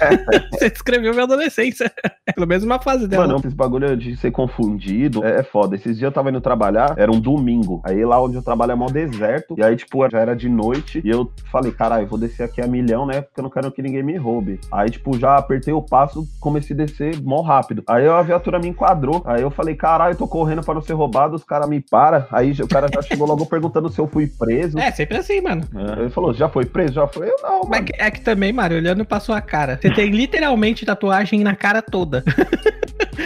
Você 0.53 0.69
descreveu 0.69 1.13
minha 1.13 1.24
adolescência. 1.24 1.91
Pelo 2.36 2.48
menos 2.48 2.63
uma 2.63 2.79
fase 2.79 3.07
dela. 3.07 3.27
Mano, 3.27 3.41
esse 3.43 3.55
bagulho 3.55 3.95
de 3.95 4.15
ser 4.17 4.31
confundido 4.31 5.24
é, 5.24 5.39
é 5.39 5.43
foda. 5.43 5.75
Esses 5.75 5.98
dias 5.98 6.10
eu 6.10 6.12
tava 6.12 6.29
indo 6.29 6.41
trabalhar, 6.41 6.95
era 6.98 7.12
um 7.12 7.19
domingo. 7.19 7.81
Aí 7.84 8.03
lá 8.03 8.22
onde 8.22 8.36
eu 8.36 8.41
trabalho 8.41 8.72
é 8.72 8.75
mó 8.75 8.88
deserto. 8.88 9.55
E 9.57 9.63
aí, 9.63 9.75
tipo, 9.75 10.07
já 10.10 10.19
era 10.19 10.36
de 10.36 10.49
noite. 10.49 11.01
E 11.04 11.10
eu 11.10 11.32
falei, 11.51 11.71
caralho, 11.71 12.08
vou 12.08 12.19
descer 12.19 12.43
aqui 12.43 12.62
a 12.62 12.67
milhão, 12.67 13.06
né? 13.06 13.21
Porque 13.21 13.39
eu 13.39 13.43
não 13.43 13.49
quero 13.49 13.71
que 13.71 13.82
ninguém 13.82 14.04
me 14.04 14.17
roube. 14.17 14.60
Aí, 14.71 14.89
tipo, 14.89 15.17
já 15.17 15.38
apertei 15.38 15.55
o 15.74 15.82
passo, 15.82 16.26
comecei 16.39 16.74
a 16.76 16.78
descer 16.78 17.22
mó 17.22 17.41
rápido. 17.41 17.84
Aí 17.88 18.08
a 18.08 18.22
viatura 18.22 18.60
me 18.60 18.68
enquadrou. 18.68 19.22
Aí 19.26 19.41
eu 19.41 19.52
falei, 19.52 19.76
caralho, 19.76 20.13
eu 20.13 20.18
tô 20.18 20.28
correndo 20.28 20.62
pra 20.63 20.74
não 20.74 20.82
ser 20.82 20.94
roubado, 20.94 21.36
os 21.36 21.44
caras 21.44 21.68
me 21.70 21.80
param. 21.80 22.26
Aí 22.32 22.52
o 22.62 22.68
cara 22.68 22.88
já 22.94 23.02
chegou 23.02 23.28
logo 23.28 23.46
perguntando 23.46 23.89
se 23.89 24.00
eu 24.00 24.08
fui 24.08 24.28
preso. 24.28 24.78
É, 24.80 24.91
sempre 24.91 25.18
assim, 25.18 25.41
mano. 25.41 25.63
Ele 25.98 26.10
falou, 26.10 26.34
já 26.34 26.50
foi 26.50 26.65
preso? 26.65 26.94
Já 26.94 27.08
foi? 27.08 27.30
Eu 27.30 27.36
não, 27.41 27.60
Mas 27.62 27.70
mano. 27.70 27.86
que- 27.86 27.94
é 28.02 28.12
que 28.12 28.22
também, 28.22 28.52
Mário, 28.54 28.78
olhando 28.78 29.06
pra 29.06 29.20
sua 29.20 29.41
cara, 29.41 29.78
você 29.82 29.89
tem 29.91 30.10
literalmente 30.10 30.86
tatuagem 30.86 31.41
na 31.44 31.56
cara 31.56 31.82
toda. 31.82 32.24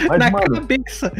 Mas, 0.08 0.18
na 0.18 0.30
mano, 0.30 0.54
cabeça. 0.54 1.12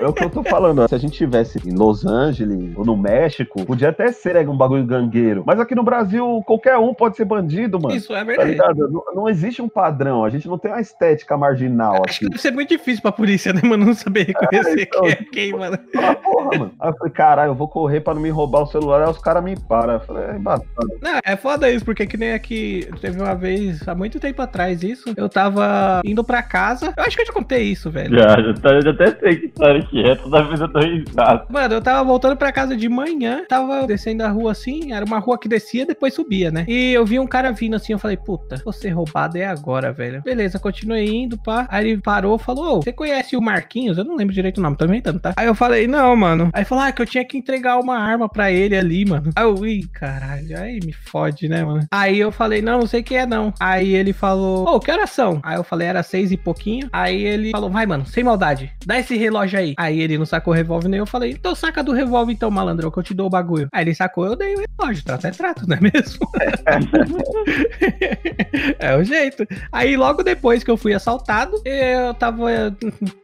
É 0.00 0.06
o 0.06 0.12
que 0.12 0.24
eu 0.24 0.30
tô 0.30 0.42
falando. 0.42 0.86
Se 0.88 0.94
a 0.94 0.98
gente 0.98 1.12
tivesse 1.16 1.60
em 1.68 1.72
Los 1.74 2.04
Angeles 2.06 2.72
ou 2.76 2.84
no 2.84 2.96
México, 2.96 3.64
podia 3.64 3.90
até 3.90 4.10
ser 4.12 4.34
né, 4.34 4.48
um 4.50 4.56
bagulho 4.56 4.84
gangueiro. 4.84 5.42
Mas 5.46 5.60
aqui 5.60 5.74
no 5.74 5.82
Brasil, 5.82 6.42
qualquer 6.46 6.76
um 6.78 6.94
pode 6.94 7.16
ser 7.16 7.24
bandido, 7.26 7.78
mano. 7.80 7.94
Isso 7.94 8.12
é 8.14 8.18
Tá 8.18 8.24
verdade. 8.24 8.50
ligado? 8.50 8.88
Não, 8.90 9.04
não 9.14 9.28
existe 9.28 9.60
um 9.60 9.68
padrão. 9.68 9.89
A 10.24 10.28
gente 10.28 10.48
não 10.48 10.58
tem 10.58 10.70
uma 10.70 10.80
estética 10.80 11.36
marginal 11.36 12.02
Acho 12.08 12.20
que 12.20 12.28
deve 12.28 12.40
ser 12.40 12.52
muito 12.52 12.68
difícil 12.68 13.02
pra 13.02 13.12
polícia, 13.12 13.52
né, 13.52 13.60
mano? 13.64 13.86
Não 13.86 13.94
saber 13.94 14.26
reconhecer 14.26 14.82
então, 14.82 15.02
quem 15.02 15.10
é 15.10 15.16
quem, 15.16 15.52
mano. 15.52 15.78
Ah, 15.96 16.14
porra, 16.14 16.58
mano. 16.58 16.72
Aí 16.80 16.90
eu 16.90 16.96
falei, 16.96 17.12
caralho, 17.12 17.50
eu 17.50 17.54
vou 17.54 17.68
correr 17.68 18.00
pra 18.00 18.14
não 18.14 18.20
me 18.20 18.30
roubar 18.30 18.62
o 18.62 18.66
celular. 18.66 19.02
Aí 19.02 19.10
os 19.10 19.18
caras 19.18 19.42
me 19.42 19.58
param. 19.58 19.94
Eu 19.94 20.00
falei, 20.00 20.24
é 20.24 20.36
embaçado. 20.36 20.68
Não, 21.00 21.20
é 21.24 21.36
foda 21.36 21.70
isso, 21.70 21.84
porque 21.84 22.06
que 22.06 22.16
nem 22.16 22.32
aqui, 22.32 22.88
teve 23.00 23.20
uma 23.20 23.34
vez, 23.34 23.86
há 23.88 23.94
muito 23.94 24.20
tempo 24.20 24.40
atrás 24.42 24.82
isso, 24.82 25.12
eu 25.16 25.28
tava 25.28 26.00
indo 26.04 26.22
pra 26.22 26.42
casa, 26.42 26.92
eu 26.96 27.04
acho 27.04 27.16
que 27.16 27.22
eu 27.22 27.26
te 27.26 27.32
contei 27.32 27.62
isso, 27.64 27.90
velho. 27.90 28.18
Já, 28.18 28.40
já, 28.40 28.54
tá, 28.54 28.80
já 28.80 28.90
até 28.90 29.18
sei 29.18 29.36
que 29.36 29.46
história 29.46 29.82
que 29.82 30.02
é, 30.02 30.14
toda 30.14 30.42
vez 30.42 30.60
eu 30.60 30.72
tô 30.72 30.80
risado. 30.80 31.46
Mano, 31.50 31.74
eu 31.74 31.82
tava 31.82 32.04
voltando 32.04 32.36
pra 32.36 32.52
casa 32.52 32.76
de 32.76 32.88
manhã, 32.88 33.44
tava 33.48 33.86
descendo 33.86 34.24
a 34.24 34.28
rua 34.28 34.52
assim, 34.52 34.92
era 34.92 35.04
uma 35.04 35.18
rua 35.18 35.38
que 35.38 35.48
descia, 35.48 35.86
depois 35.86 36.14
subia, 36.14 36.50
né? 36.50 36.64
E 36.68 36.92
eu 36.92 37.04
vi 37.04 37.18
um 37.18 37.26
cara 37.26 37.52
vindo 37.52 37.76
assim, 37.76 37.92
eu 37.92 37.98
falei, 37.98 38.16
puta, 38.16 38.60
vou 38.64 38.72
ser 38.72 38.90
roubado 38.90 39.38
é 39.38 39.46
agora, 39.46 39.79
velho. 39.88 40.22
Beleza, 40.22 40.58
continuei 40.58 41.08
indo, 41.08 41.38
pá. 41.38 41.66
Aí 41.70 41.88
ele 41.88 42.02
parou, 42.02 42.38
falou, 42.38 42.78
ô, 42.78 42.82
você 42.82 42.92
conhece 42.92 43.36
o 43.36 43.40
Marquinhos? 43.40 43.96
Eu 43.96 44.04
não 44.04 44.16
lembro 44.16 44.34
direito 44.34 44.58
o 44.58 44.60
nome, 44.60 44.76
tô 44.76 44.84
inventando, 44.84 45.18
tá? 45.18 45.32
Aí 45.36 45.46
eu 45.46 45.54
falei, 45.54 45.86
não, 45.86 46.14
mano. 46.14 46.50
Aí 46.52 46.64
falou, 46.64 46.84
ah, 46.84 46.92
que 46.92 47.00
eu 47.00 47.06
tinha 47.06 47.24
que 47.24 47.38
entregar 47.38 47.78
uma 47.78 47.98
arma 47.98 48.28
pra 48.28 48.52
ele 48.52 48.76
ali, 48.76 49.04
mano. 49.04 49.30
Aí 49.34 49.44
eu, 49.44 49.56
caralho, 49.92 50.58
aí 50.58 50.80
me 50.84 50.92
fode, 50.92 51.48
né, 51.48 51.64
mano? 51.64 51.86
Aí 51.90 52.18
eu 52.18 52.30
falei, 52.30 52.60
não, 52.60 52.80
não 52.80 52.86
sei 52.86 53.02
quem 53.02 53.16
é, 53.16 53.26
não. 53.26 53.54
Aí 53.58 53.94
ele 53.94 54.12
falou, 54.12 54.68
ô, 54.68 54.80
que 54.80 54.90
horas 54.90 55.10
são? 55.10 55.40
Aí 55.42 55.56
eu 55.56 55.64
falei, 55.64 55.88
era 55.88 56.02
seis 56.02 56.30
e 56.30 56.36
pouquinho. 56.36 56.88
Aí 56.92 57.24
ele 57.24 57.50
falou, 57.50 57.70
vai, 57.70 57.86
mano, 57.86 58.06
sem 58.06 58.22
maldade, 58.22 58.72
dá 58.84 58.98
esse 58.98 59.16
relógio 59.16 59.58
aí. 59.58 59.74
Aí 59.78 60.00
ele 60.00 60.18
não 60.18 60.26
sacou 60.26 60.52
o 60.52 60.56
revólver 60.56 60.88
nem 60.88 60.98
eu 60.98 61.06
falei, 61.06 61.32
então 61.32 61.54
saca 61.54 61.82
do 61.82 61.92
revólver 61.92 62.32
então, 62.32 62.50
malandro, 62.50 62.90
que 62.90 62.98
eu 62.98 63.02
te 63.02 63.14
dou 63.14 63.26
o 63.26 63.30
bagulho. 63.30 63.68
Aí 63.72 63.84
ele 63.84 63.94
sacou, 63.94 64.26
eu 64.26 64.36
dei 64.36 64.54
o 64.54 64.64
relógio, 64.78 65.04
trato 65.04 65.26
é 65.26 65.30
trato, 65.30 65.64
não 65.68 65.76
é 65.76 65.80
mesmo? 65.80 66.28
é 68.78 68.96
o 68.96 69.04
jeito. 69.04 69.46
Aí 69.72 69.96
logo 69.96 70.22
depois 70.22 70.64
que 70.64 70.70
eu 70.70 70.76
fui 70.76 70.92
assaltado, 70.94 71.60
eu 71.64 72.12
tava. 72.14 72.46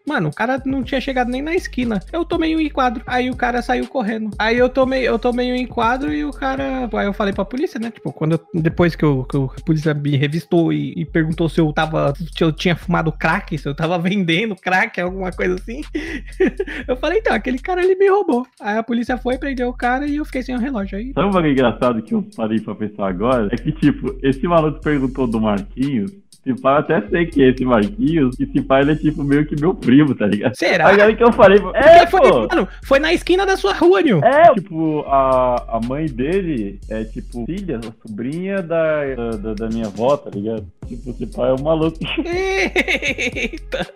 Mano, 0.07 0.29
o 0.29 0.35
cara 0.35 0.63
não 0.65 0.83
tinha 0.83 1.01
chegado 1.01 1.29
nem 1.31 1.43
na 1.43 1.55
esquina. 1.55 2.01
Eu 2.13 2.25
tomei 2.25 2.55
um 2.55 2.61
enquadro. 2.61 3.03
Aí 3.07 3.29
o 3.31 3.37
cara 3.37 3.61
saiu 3.63 3.87
correndo. 3.89 4.31
Aí 4.39 4.57
eu 4.57 4.69
tomei, 4.69 5.03
eu 5.07 5.19
tomei 5.19 5.53
um 5.53 5.57
enquadro 5.57 6.13
e 6.13 6.25
o 6.25 6.31
cara. 6.31 6.89
Aí 6.93 7.07
eu 7.07 7.13
falei 7.13 7.33
pra 7.33 7.45
polícia, 7.45 7.81
né? 7.81 7.91
Tipo, 7.91 8.13
quando 8.13 8.33
eu- 8.33 8.61
depois 8.63 8.95
que, 8.95 9.05
eu, 9.05 9.25
que 9.25 9.37
a 9.37 9.65
polícia 9.65 9.93
me 9.95 10.17
revistou 10.17 10.73
e, 10.73 10.93
e 10.97 11.05
perguntou 11.05 11.49
se 11.49 11.61
eu 11.61 11.73
tava. 11.73 12.15
Se 12.17 12.43
eu 12.45 12.53
tinha 12.53 12.77
fumado 12.77 13.11
crack, 13.11 13.59
se 13.59 13.69
eu 13.69 13.75
tava 13.75 13.99
vendendo 13.99 14.55
crack, 14.55 15.01
alguma 15.01 15.33
coisa 15.33 15.55
assim. 15.57 15.83
eu 16.87 16.97
falei, 16.97 17.19
então, 17.19 17.35
aquele 17.35 17.59
cara 17.59 17.83
ele 17.83 17.97
me 17.97 18.09
roubou. 18.09 18.47
Aí 18.61 18.77
a 18.79 18.83
polícia 18.83 19.17
foi, 19.19 19.39
prendeu 19.39 19.69
o 19.69 19.75
cara 19.77 20.07
e 20.07 20.17
eu 20.17 20.25
fiquei 20.25 20.43
sem 20.43 20.55
o 20.55 20.59
relógio 20.61 20.99
aí. 20.99 21.13
Sabe 21.13 21.27
um 21.27 21.31
bagulho 21.31 21.53
engraçado 21.53 22.03
que 22.03 22.15
eu 22.15 22.25
parei 22.37 22.61
pra 22.61 22.75
pensar 22.75 23.09
agora? 23.09 23.49
É 23.53 23.57
que, 23.57 23.73
tipo, 23.73 24.17
esse 24.23 24.47
maluco 24.47 24.81
perguntou 24.81 25.27
do 25.27 25.41
Marquinhos. 25.41 26.13
Se 26.47 26.55
pá, 26.61 26.75
eu 26.75 26.77
até 26.77 27.01
sei 27.09 27.27
que 27.27 27.43
é 27.43 27.49
esse 27.49 27.65
Marquinhos. 27.65 28.39
E 28.39 28.47
se 28.47 28.63
pá, 28.63 28.81
ele 28.81 28.93
é, 28.93 28.95
tipo, 28.95 29.25
meio 29.25 29.45
que 29.45 29.61
meu 29.61 29.75
primo, 29.75 30.15
tá 30.15 30.27
ligado? 30.27 30.55
Será? 30.55 30.89
Aí 30.89 31.01
aí 31.01 31.17
que 31.17 31.25
eu 31.25 31.33
falei, 31.33 31.59
é, 31.75 32.07
foi, 32.07 32.21
pô! 32.21 32.47
mano, 32.49 32.69
foi 32.85 33.01
na 33.01 33.13
esquina 33.13 33.45
da 33.45 33.57
sua 33.57 33.73
rua, 33.75 34.01
Nil. 34.01 34.21
É, 34.23 34.55
tipo, 34.55 35.01
a, 35.09 35.77
a 35.77 35.81
mãe 35.85 36.07
dele 36.07 36.79
é, 36.89 37.03
tipo, 37.05 37.45
filha, 37.47 37.81
sobrinha 38.07 38.63
da, 38.63 39.05
da, 39.41 39.55
da- 39.55 39.67
minha 39.69 39.87
avó, 39.87 40.17
tá 40.17 40.31
ligado? 40.31 40.65
Tipo, 40.87 41.11
esse 41.11 41.27
pai 41.27 41.51
é 41.51 41.55
um 41.55 41.63
maluco. 41.65 41.99
Eita. 42.25 43.87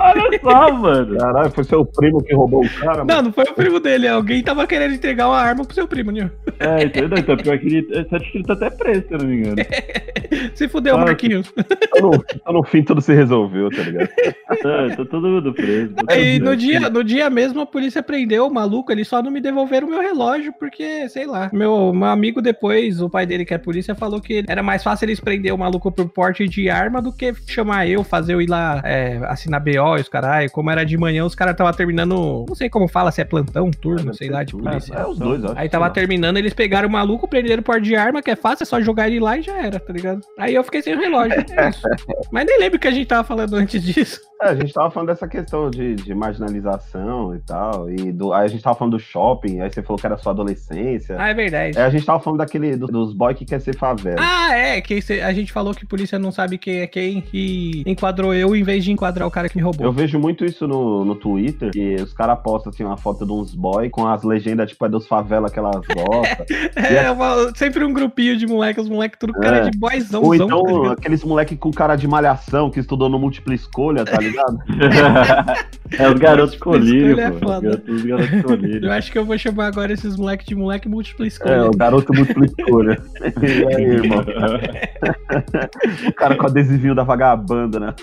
Olha 0.00 0.40
só, 0.40 0.72
mano. 0.72 1.18
Caralho, 1.18 1.50
foi 1.50 1.64
seu 1.64 1.84
primo 1.84 2.22
que 2.22 2.34
roubou 2.34 2.64
o 2.64 2.70
cara, 2.70 3.04
mano. 3.04 3.06
Não, 3.06 3.22
não 3.24 3.32
foi 3.32 3.44
o 3.44 3.52
primo 3.54 3.78
dele. 3.80 4.08
Alguém 4.08 4.42
tava 4.42 4.66
querendo 4.66 4.94
entregar 4.94 5.28
uma 5.28 5.36
arma 5.38 5.64
pro 5.64 5.74
seu 5.74 5.86
primo, 5.86 6.10
Nil. 6.10 6.30
É, 6.58 6.84
entendeu? 6.84 7.18
Então, 7.18 7.36
pior 7.36 7.58
que 7.58 7.66
ele, 7.66 7.82
que 7.82 8.38
ele 8.38 8.44
tá 8.44 8.54
até 8.54 8.70
preso, 8.70 9.04
se 9.08 9.12
eu 9.14 9.18
não 9.18 9.26
me 9.26 9.36
engano. 9.36 9.56
Se 10.58 10.66
fudeu, 10.66 10.96
Ah, 10.96 11.04
Marquinhos. 11.04 11.52
Então, 11.56 12.10
no, 12.46 12.52
no 12.52 12.62
fim 12.64 12.82
tudo 12.82 13.00
se 13.00 13.14
resolveu, 13.14 13.70
tá 13.70 13.82
ligado? 13.82 14.08
Tá, 14.48 14.96
tá 14.96 15.04
todo 15.04 15.28
mundo 15.28 15.52
preso. 15.52 15.94
tá 15.94 16.16
E 16.16 16.40
no 16.40 16.56
dia, 16.56 16.90
no 16.90 17.04
dia 17.04 17.30
mesmo 17.30 17.60
a 17.60 17.66
polícia 17.66 18.02
prendeu 18.02 18.46
o 18.46 18.52
maluco, 18.52 18.90
eles 18.90 19.06
só 19.06 19.22
não 19.22 19.30
me 19.30 19.40
devolveram 19.40 19.86
o 19.86 19.90
meu 19.90 20.00
relógio, 20.00 20.52
porque, 20.58 21.08
sei 21.08 21.26
lá. 21.26 21.48
Meu, 21.52 21.92
meu 21.92 22.08
amigo 22.08 22.42
depois, 22.42 23.00
o 23.00 23.08
pai 23.08 23.24
dele 23.24 23.44
que 23.44 23.54
é 23.54 23.58
polícia, 23.58 23.94
falou 23.94 24.20
que 24.20 24.42
era 24.48 24.62
mais 24.62 24.82
fácil 24.82 25.04
eles 25.04 25.20
prender 25.20 25.54
o 25.54 25.58
maluco 25.58 25.92
por 25.92 26.08
porte 26.08 26.48
de 26.48 26.68
arma 26.68 27.00
do 27.00 27.12
que 27.12 27.32
chamar 27.46 27.86
eu, 27.86 28.02
fazer 28.02 28.34
eu 28.34 28.42
ir 28.42 28.48
lá 28.48 28.80
é, 28.84 29.20
assinar 29.26 29.60
BO 29.62 29.96
e 29.96 30.00
os 30.00 30.08
caralho. 30.08 30.50
Como 30.50 30.70
era 30.70 30.84
de 30.84 30.96
manhã, 30.96 31.24
os 31.24 31.34
caras 31.36 31.52
estavam 31.52 31.72
terminando. 31.72 32.46
Não 32.48 32.54
sei 32.56 32.68
como 32.68 32.88
fala, 32.88 33.12
se 33.12 33.20
é 33.20 33.24
plantão, 33.24 33.70
turno, 33.70 34.12
sei 34.12 34.28
lá, 34.28 34.42
de 34.42 34.56
polícia. 34.56 34.94
É, 34.94 35.06
os 35.06 35.18
dois, 35.18 35.44
acho. 35.44 35.54
Aí 35.56 35.68
tava 35.68 35.88
terminando, 35.90 36.38
eles 36.38 36.54
pegaram 36.54 36.88
o 36.88 36.92
maluco, 36.92 37.28
prenderam 37.28 37.62
por 37.62 37.80
de 37.80 37.94
arma, 37.94 38.22
que 38.22 38.30
é 38.30 38.36
fácil, 38.36 38.64
é 38.64 38.66
só 38.66 38.80
jogar 38.80 39.08
ele 39.08 39.20
lá 39.20 39.38
e 39.38 39.42
já 39.42 39.56
era, 39.56 39.78
tá 39.78 39.92
ligado? 39.92 40.20
Aí 40.38 40.47
eu 40.54 40.64
fiquei 40.64 40.82
sem 40.82 40.94
o 40.94 40.98
relógio. 41.00 41.38
É. 41.38 41.70
Mas 42.32 42.46
nem 42.46 42.58
lembro 42.58 42.76
o 42.76 42.80
que 42.80 42.88
a 42.88 42.92
gente 42.92 43.06
tava 43.06 43.24
falando 43.24 43.54
antes 43.56 43.82
disso. 43.82 44.20
É, 44.40 44.50
a 44.50 44.54
gente 44.54 44.72
tava 44.72 44.88
falando 44.90 45.08
dessa 45.08 45.26
questão 45.26 45.68
de, 45.68 45.96
de 45.96 46.14
marginalização 46.14 47.34
e 47.34 47.38
tal. 47.40 47.90
E 47.90 48.12
do, 48.12 48.32
aí 48.32 48.44
a 48.44 48.48
gente 48.48 48.62
tava 48.62 48.76
falando 48.78 48.96
do 48.96 49.00
shopping, 49.02 49.60
aí 49.60 49.70
você 49.70 49.82
falou 49.82 49.98
que 49.98 50.06
era 50.06 50.16
sua 50.16 50.32
adolescência. 50.32 51.16
Ah, 51.18 51.28
é 51.30 51.34
verdade. 51.34 51.76
É, 51.78 51.82
a 51.82 51.90
gente 51.90 52.04
tava 52.06 52.20
falando 52.20 52.38
daquele 52.38 52.76
do- 52.76 52.86
dos 52.86 53.12
boy 53.12 53.34
que 53.34 53.44
quer 53.44 53.60
ser 53.60 53.76
favela. 53.76 54.16
Ah, 54.20 54.56
é, 54.56 54.80
que 54.80 55.00
a 55.22 55.32
gente 55.32 55.52
falou 55.52 55.74
que 55.74 55.84
a 55.84 55.88
polícia 55.88 56.18
não 56.18 56.30
sabe 56.30 56.56
quem 56.56 56.80
é 56.80 56.86
quem 56.86 57.24
e 57.32 57.82
enquadrou 57.86 58.32
eu 58.32 58.54
em 58.54 58.62
vez 58.62 58.84
de 58.84 58.92
enquadrar 58.92 59.26
o 59.26 59.30
cara 59.30 59.48
que 59.48 59.56
me 59.56 59.62
roubou. 59.62 59.84
Eu 59.84 59.92
vejo 59.92 60.18
muito 60.18 60.44
isso 60.44 60.66
no, 60.68 61.04
no 61.04 61.14
Twitter, 61.16 61.70
que 61.72 61.96
os 61.96 62.12
caras 62.12 62.38
postam 62.42 62.70
assim 62.70 62.84
uma 62.84 62.96
foto 62.96 63.26
de 63.26 63.32
uns 63.32 63.54
boy 63.54 63.90
com 63.90 64.06
as 64.06 64.22
legendas, 64.22 64.70
tipo, 64.70 64.84
é 64.86 64.88
dos 64.88 65.06
favela 65.06 65.50
que 65.50 65.58
elas 65.58 65.80
gostam. 65.86 66.46
É, 66.88 67.10
uma- 67.10 67.52
sempre 67.56 67.84
um 67.84 67.92
grupinho 67.92 68.36
de 68.36 68.46
moleques, 68.46 68.84
os 68.84 68.88
moleques 68.88 69.18
tudo 69.18 69.32
cara 69.34 69.58
É. 69.58 69.70
de 69.70 69.76
boyzão. 69.78 70.22
Ou 70.22 70.34
então 70.44 70.84
aqueles 70.90 71.24
moleque 71.24 71.56
com 71.56 71.70
cara 71.70 71.96
de 71.96 72.06
malhação 72.08 72.70
que 72.70 72.80
estudou 72.80 73.08
no 73.08 73.18
múltipla 73.18 73.54
escolha, 73.54 74.04
tá 74.04 74.18
ligado? 74.18 74.58
é 75.98 76.08
os 76.08 76.18
garotos 76.18 76.56
colírios, 76.56 77.18
Escolha 77.18 77.22
é 77.26 77.30
pô. 77.30 77.46
foda. 77.46 77.82
Os 77.88 78.02
garotos 78.02 78.82
Eu 78.82 78.92
acho 78.92 79.12
que 79.12 79.18
eu 79.18 79.24
vou 79.24 79.38
chamar 79.38 79.66
agora 79.66 79.92
esses 79.92 80.16
moleques 80.16 80.46
de 80.46 80.54
moleque 80.54 80.88
múltipla 80.88 81.24
É, 81.24 81.28
escolha. 81.28 81.66
o 81.66 81.76
garoto 81.76 82.12
múltipla 82.14 82.46
escolha. 82.46 83.02
e 83.42 83.74
aí, 83.74 83.82
irmão? 83.84 84.24
o 86.08 86.12
cara 86.14 86.36
com 86.36 86.46
adesivinho 86.46 86.94
da 86.94 87.02
vagabanda, 87.04 87.80
né? 87.80 87.94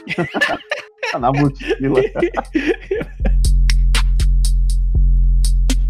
Tá 1.11 1.19
Na 1.19 1.31
mochila. 1.31 2.01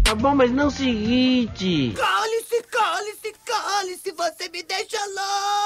Tá 0.04 0.14
bom, 0.14 0.34
mas 0.36 0.52
não 0.52 0.70
se 0.70 0.88
irrite. 0.88 1.92
Cale-se, 1.96 2.62
cale-se, 2.70 3.32
cale-se, 3.44 4.12
você 4.12 4.48
me 4.50 4.62
deixa 4.62 4.98
louco! 5.06 5.65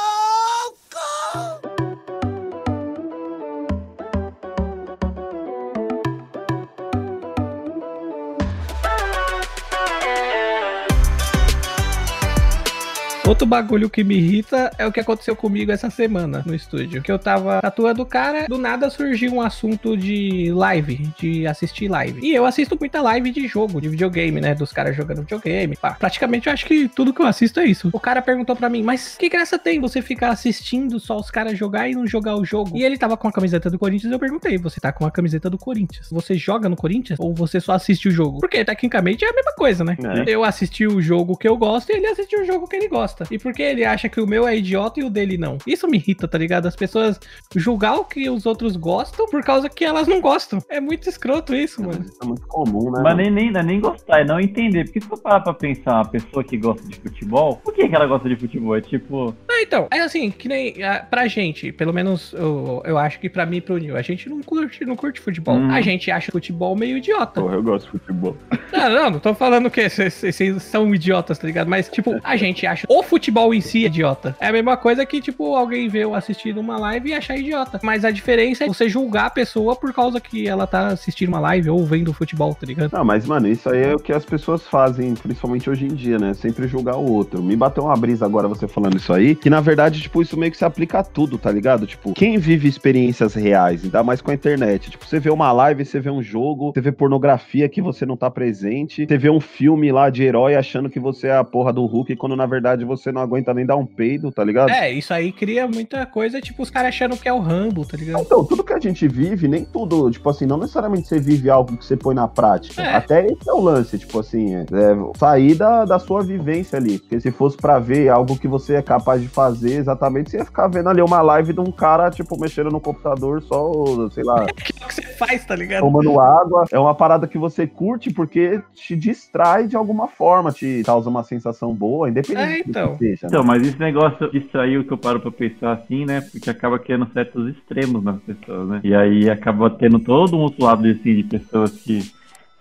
Outro 13.41 13.49
bagulho 13.49 13.89
que 13.89 14.05
me 14.05 14.17
irrita 14.17 14.71
é 14.77 14.87
o 14.87 14.93
que 14.93 15.01
aconteceu 15.01 15.35
comigo 15.35 15.73
essa 15.73 15.89
semana 15.89 16.43
no 16.45 16.55
estúdio. 16.55 17.01
Que 17.01 17.11
eu 17.11 17.19
tava 17.19 17.59
tatuando 17.63 18.03
o 18.03 18.07
cara, 18.07 18.47
do 18.47 18.59
nada 18.59 18.91
surgiu 18.91 19.33
um 19.33 19.41
assunto 19.41 19.97
de 19.97 20.53
live, 20.53 21.11
de 21.19 21.47
assistir 21.47 21.89
live. 21.89 22.21
E 22.23 22.35
eu 22.35 22.45
assisto 22.45 22.77
muita 22.79 23.01
live 23.01 23.31
de 23.31 23.49
jogo, 23.49 23.81
de 23.81 23.89
videogame, 23.89 24.43
né? 24.43 24.55
Dos 24.55 24.75
caras 24.75 24.95
jogando 24.95 25.23
videogame. 25.23 25.75
pá. 25.75 25.93
Praticamente 25.99 26.49
eu 26.49 26.53
acho 26.53 26.67
que 26.67 26.87
tudo 26.87 27.15
que 27.15 27.23
eu 27.23 27.27
assisto 27.27 27.61
é 27.61 27.65
isso. 27.65 27.89
O 27.95 27.99
cara 27.99 28.21
perguntou 28.21 28.55
pra 28.55 28.69
mim, 28.69 28.83
mas 28.83 29.17
que 29.17 29.31
graça 29.31 29.59
tem 29.59 29.81
você 29.81 30.03
ficar 30.03 30.29
assistindo 30.29 31.01
só 31.01 31.17
os 31.17 31.31
caras 31.31 31.57
jogar 31.57 31.89
e 31.89 31.95
não 31.95 32.07
jogar 32.07 32.37
o 32.37 32.45
jogo? 32.45 32.77
E 32.77 32.85
ele 32.85 32.99
tava 32.99 33.17
com 33.17 33.27
a 33.27 33.33
camiseta 33.33 33.71
do 33.71 33.79
Corinthians, 33.79 34.13
eu 34.13 34.19
perguntei, 34.19 34.59
você 34.59 34.79
tá 34.79 34.93
com 34.93 35.07
a 35.07 35.11
camiseta 35.11 35.49
do 35.49 35.57
Corinthians? 35.57 36.11
Você 36.13 36.35
joga 36.35 36.69
no 36.69 36.77
Corinthians 36.77 37.19
ou 37.19 37.33
você 37.33 37.59
só 37.59 37.73
assiste 37.73 38.07
o 38.07 38.11
jogo? 38.11 38.41
Porque 38.41 38.63
tecnicamente 38.63 39.25
é 39.25 39.31
a 39.31 39.33
mesma 39.33 39.55
coisa, 39.55 39.83
né? 39.83 39.97
É. 40.27 40.31
Eu 40.31 40.45
assisti 40.45 40.87
o 40.87 41.01
jogo 41.01 41.39
que 41.39 41.49
eu 41.49 41.57
gosto 41.57 41.89
e 41.89 41.97
ele 41.97 42.07
assistiu 42.07 42.43
o 42.43 42.45
jogo 42.45 42.69
que 42.69 42.77
ele 42.77 42.87
gosta. 42.87 43.30
E 43.31 43.39
por 43.39 43.53
que 43.53 43.63
ele 43.63 43.85
acha 43.85 44.09
que 44.09 44.21
o 44.21 44.27
meu 44.27 44.47
é 44.47 44.57
idiota 44.57 45.01
e 45.01 45.05
o 45.05 45.11
dele 45.11 45.39
não? 45.39 45.59
Isso 45.67 45.89
me 45.89 45.99
irrita, 45.99 46.27
tá 46.27 46.39
ligado? 46.39 46.67
As 46.67 46.77
pessoas 46.77 47.19
julgar 47.57 47.97
o 47.97 48.05
que 48.05 48.29
os 48.29 48.47
outros 48.47 48.77
gostam 48.77 49.27
por 49.27 49.43
causa 49.43 49.69
que 49.69 49.85
elas 49.85 50.09
não 50.09 50.21
gostam. 50.21 50.61
É 50.69 50.81
muito 50.81 51.09
escroto 51.09 51.55
isso, 51.55 51.83
mano. 51.83 52.05
Isso 52.05 52.19
é 52.23 52.27
muito 52.27 52.47
comum, 52.47 52.91
né? 52.91 53.01
Mas 53.03 53.17
nem, 53.17 53.31
nem, 53.31 53.51
não 53.53 53.61
é 53.61 53.63
nem 53.63 53.81
gostar, 53.81 54.21
é 54.21 54.25
não 54.25 54.41
entender. 54.41 54.85
Porque 54.85 55.01
se 55.01 55.07
for 55.07 55.19
parar 55.19 55.41
pra 55.41 55.55
pensar, 55.55 55.95
uma 55.95 56.09
pessoa 56.09 56.43
que 56.43 56.57
gosta 56.57 56.87
de 56.87 56.97
futebol, 56.97 57.57
por 57.57 57.73
que, 57.75 57.89
que 57.89 57.95
ela 57.95 58.07
gosta 58.07 58.29
de 58.29 58.37
futebol? 58.37 58.77
É 58.77 58.81
tipo, 58.81 59.35
Ah, 59.49 59.63
então, 59.63 59.87
é 59.91 60.01
assim, 60.01 60.31
que 60.31 60.49
nem 60.49 60.83
ah, 60.83 61.07
pra 61.09 61.29
gente, 61.29 61.73
pelo 61.73 61.93
menos 61.93 62.33
eu, 62.33 62.83
eu 62.85 62.99
acho 62.99 63.21
que 63.21 63.29
pra 63.29 63.47
mim 63.47 63.59
e 63.59 63.61
pro 63.61 63.79
Nil, 63.79 63.97
a 63.97 64.03
gente 64.03 64.29
não 64.29 64.43
curte, 64.43 64.85
não 64.85 64.97
curte 64.97 65.21
futebol. 65.21 65.57
Hum. 65.57 65.71
A 65.71 65.81
gente 65.81 66.11
acha 66.11 66.33
futebol 66.33 66.75
meio 66.75 66.97
idiota. 66.97 67.41
Porra, 67.41 67.55
eu 67.55 67.63
gosto 67.63 67.87
de 67.87 67.93
futebol. 67.93 68.37
Não, 68.73 68.91
não, 68.91 69.11
não 69.11 69.21
tô 69.21 69.35
falando 69.35 69.71
que 69.71 69.89
vocês 69.89 70.63
são 70.63 70.95
idiotas, 70.95 71.39
tá 71.39 71.47
ligado? 71.47 71.69
Mas, 71.69 71.89
tipo, 71.89 72.19
a 72.25 72.37
gente 72.37 72.67
acha 72.67 72.87
o 72.89 73.03
futebol 73.03 73.20
em 73.53 73.61
si 73.61 73.85
idiota. 73.85 74.37
É 74.41 74.49
a 74.49 74.53
mesma 74.53 74.77
coisa 74.77 75.05
que, 75.05 75.21
tipo, 75.21 75.55
alguém 75.55 75.89
vê 75.89 76.05
eu 76.05 76.15
assistindo 76.15 76.59
uma 76.61 76.79
live 76.79 77.11
e 77.11 77.15
achar 77.15 77.37
idiota. 77.37 77.81
Mas 77.83 78.05
a 78.05 78.11
diferença 78.11 78.65
é 78.65 78.69
você 78.69 78.89
julgar 78.89 79.27
a 79.27 79.31
pessoa 79.31 79.77
por 79.77 79.93
causa 79.93 80.21
que 80.21 80.49
ela 80.49 80.67
tá 80.67 80.89
assistindo 80.89 81.29
uma 81.29 81.41
live 81.41 81.71
ou 81.71 81.85
vendo 81.85 82.13
futebol, 82.13 82.55
tá 82.55 82.67
ligado? 82.67 82.93
Não, 82.93 83.05
mas, 83.05 83.27
mano, 83.27 83.49
isso 83.49 83.69
aí 83.69 83.83
é 83.83 83.95
o 83.95 83.99
que 83.99 84.13
as 84.13 84.25
pessoas 84.25 84.67
fazem, 84.67 85.15
principalmente 85.15 85.69
hoje 85.69 85.85
em 85.85 85.95
dia, 85.95 86.19
né? 86.19 86.35
Sempre 86.35 86.67
julgar 86.67 86.97
o 86.97 87.11
outro. 87.11 87.43
Me 87.43 87.57
bateu 87.57 87.85
uma 87.85 87.97
brisa 87.97 88.25
agora 88.25 88.49
você 88.49 88.67
falando 88.69 88.97
isso 88.97 89.13
aí, 89.13 89.35
que 89.35 89.51
na 89.51 89.61
verdade, 89.61 90.01
tipo, 90.01 90.23
isso 90.23 90.37
meio 90.37 90.53
que 90.53 90.59
se 90.59 90.65
aplica 90.65 91.01
a 91.01 91.05
tudo, 91.05 91.39
tá 91.39 91.51
ligado? 91.51 91.87
Tipo, 91.87 92.13
quem 92.13 92.39
vive 92.39 92.69
experiências 92.69 93.35
reais, 93.35 93.85
ainda 93.85 94.03
mais 94.03 94.21
com 94.21 94.31
a 94.31 94.35
internet. 94.35 94.91
Tipo, 94.91 95.05
você 95.05 95.19
vê 95.19 95.31
uma 95.31 95.53
live, 95.53 95.85
você 95.85 96.01
vê 96.01 96.11
um 96.11 96.23
jogo, 96.23 96.73
você 96.73 96.81
vê 96.81 96.93
pornografia 96.93 97.69
que 97.69 97.83
você 97.83 98.07
não 98.07 98.17
tá 98.17 98.31
presente, 98.31 99.07
você 99.07 99.19
vê 99.19 99.31
um 99.31 99.41
filme 99.41 99.91
lá 99.91 100.11
de 100.11 100.23
herói 100.23 100.55
achando 100.55 100.89
que 100.91 101.01
você 101.01 101.29
é 101.29 101.37
a 101.37 101.45
porra 101.45 101.73
do 101.73 101.85
Hulk, 101.85 102.17
quando 102.17 102.37
na 102.37 102.47
verdade 102.47 102.85
você 102.85 103.10
não 103.13 103.21
aguenta 103.23 103.53
nem 103.55 103.67
dar 103.67 103.77
um 103.77 103.87
peido, 103.87 104.31
tá 104.31 104.45
ligado? 104.45 104.71
É, 104.71 104.91
isso 104.91 105.13
aí 105.13 105.33
cria 105.33 105.67
muita 105.67 106.05
coisa, 106.07 106.41
tipo, 106.41 106.63
os 106.63 106.71
caras 106.71 106.89
achando 106.89 107.17
que 107.17 107.29
é 107.29 107.33
o 107.33 107.39
Rambo, 107.41 107.85
tá 107.85 107.97
ligado? 107.97 108.23
Então, 108.23 108.45
tudo 108.45 108.65
que 108.65 108.73
a 108.73 108.81
gente 108.81 109.07
vive, 109.09 109.49
nem 109.49 109.65
tudo, 109.65 110.11
tipo 110.11 110.29
assim, 110.29 110.47
não 110.47 110.59
necessariamente 110.59 111.09
você 111.09 111.19
vive 111.19 111.51
algo 111.51 111.77
que 111.77 111.85
você 111.85 111.97
põe 111.97 112.15
na 112.15 112.29
prática. 112.29 112.83
É. 112.83 112.95
Até 112.95 113.27
esse 113.27 113.49
é 113.49 113.53
o 113.53 113.61
lance, 113.61 113.99
tipo 113.99 114.19
assim, 114.19 114.55
é, 114.55 114.61
é 114.61 115.19
sair 115.19 115.55
da, 115.55 115.85
da 115.85 115.99
sua 115.99 116.23
vivência 116.23 116.79
ali. 116.79 116.99
Porque 116.99 117.21
se 117.21 117.31
fosse 117.31 117.57
pra 117.57 117.79
ver 117.79 118.09
algo 118.09 118.39
que 118.39 118.49
você 118.49 118.75
é 118.75 118.83
capaz 118.83 119.21
de 119.21 119.29
fazer 119.29 119.75
exatamente, 119.75 120.31
você 120.31 120.39
ia 120.39 120.45
ficar 120.45 120.69
vendo 120.69 120.89
ali 120.89 121.03
uma 121.03 121.21
live 121.23 121.53
de 121.53 121.61
um 121.61 121.71
cara, 121.71 122.11
tipo, 122.11 122.39
mexendo 122.39 122.71
no 122.71 122.81
computador 122.81 123.43
só, 123.43 123.73
sei 124.11 124.25
lá, 124.25 124.47
Que 124.55 124.83
é 124.83 124.85
o 124.85 124.89
que 124.89 124.95
você 124.95 125.03
faz, 125.03 125.45
tá 125.45 125.55
ligado? 125.57 125.81
tomando 125.83 126.21
água. 126.21 126.65
É 126.71 126.79
uma 126.79 126.95
parada 126.95 127.27
que 127.27 127.39
você 127.39 127.67
curte 127.67 128.11
porque 128.13 128.63
te 128.75 128.97
distrai 128.97 129.67
de 129.67 129.77
alguma 129.77 130.09
forma, 130.09 130.53
te 130.53 130.83
causa 130.85 131.09
uma 131.09 131.23
sensação 131.25 131.75
boa, 131.75 132.09
independente 132.09 132.61
É, 132.61 132.63
que 132.63 132.73
então. 132.95 132.99
seja. 132.99 133.27
né? 133.27 133.29
Então, 133.29 133.45
mas 133.45 133.67
esse 133.67 133.79
negócio 133.79 134.31
distraiu 134.31 134.85
que 134.85 134.93
eu 134.93 134.99
paro 134.99 135.21
pra 135.21 135.31
pensar 135.31 135.73
assim, 135.73 136.05
né? 136.05 136.21
Porque 136.21 136.51
acaba 136.51 136.79
criando 136.79 137.09
certos 137.13 137.49
extremos 137.49 138.03
nas 138.03 138.21
pessoas, 138.23 138.69
né? 138.69 138.81
E 138.85 138.95
aí 138.95 139.29
acaba 139.31 139.71
tendo 139.71 139.99
todo 139.99 140.37
um 140.37 140.41
outro 140.41 140.65
lado 140.65 140.87
assim, 140.87 141.17
de 141.17 141.25
pessoas 141.25 141.73
que 141.73 142.01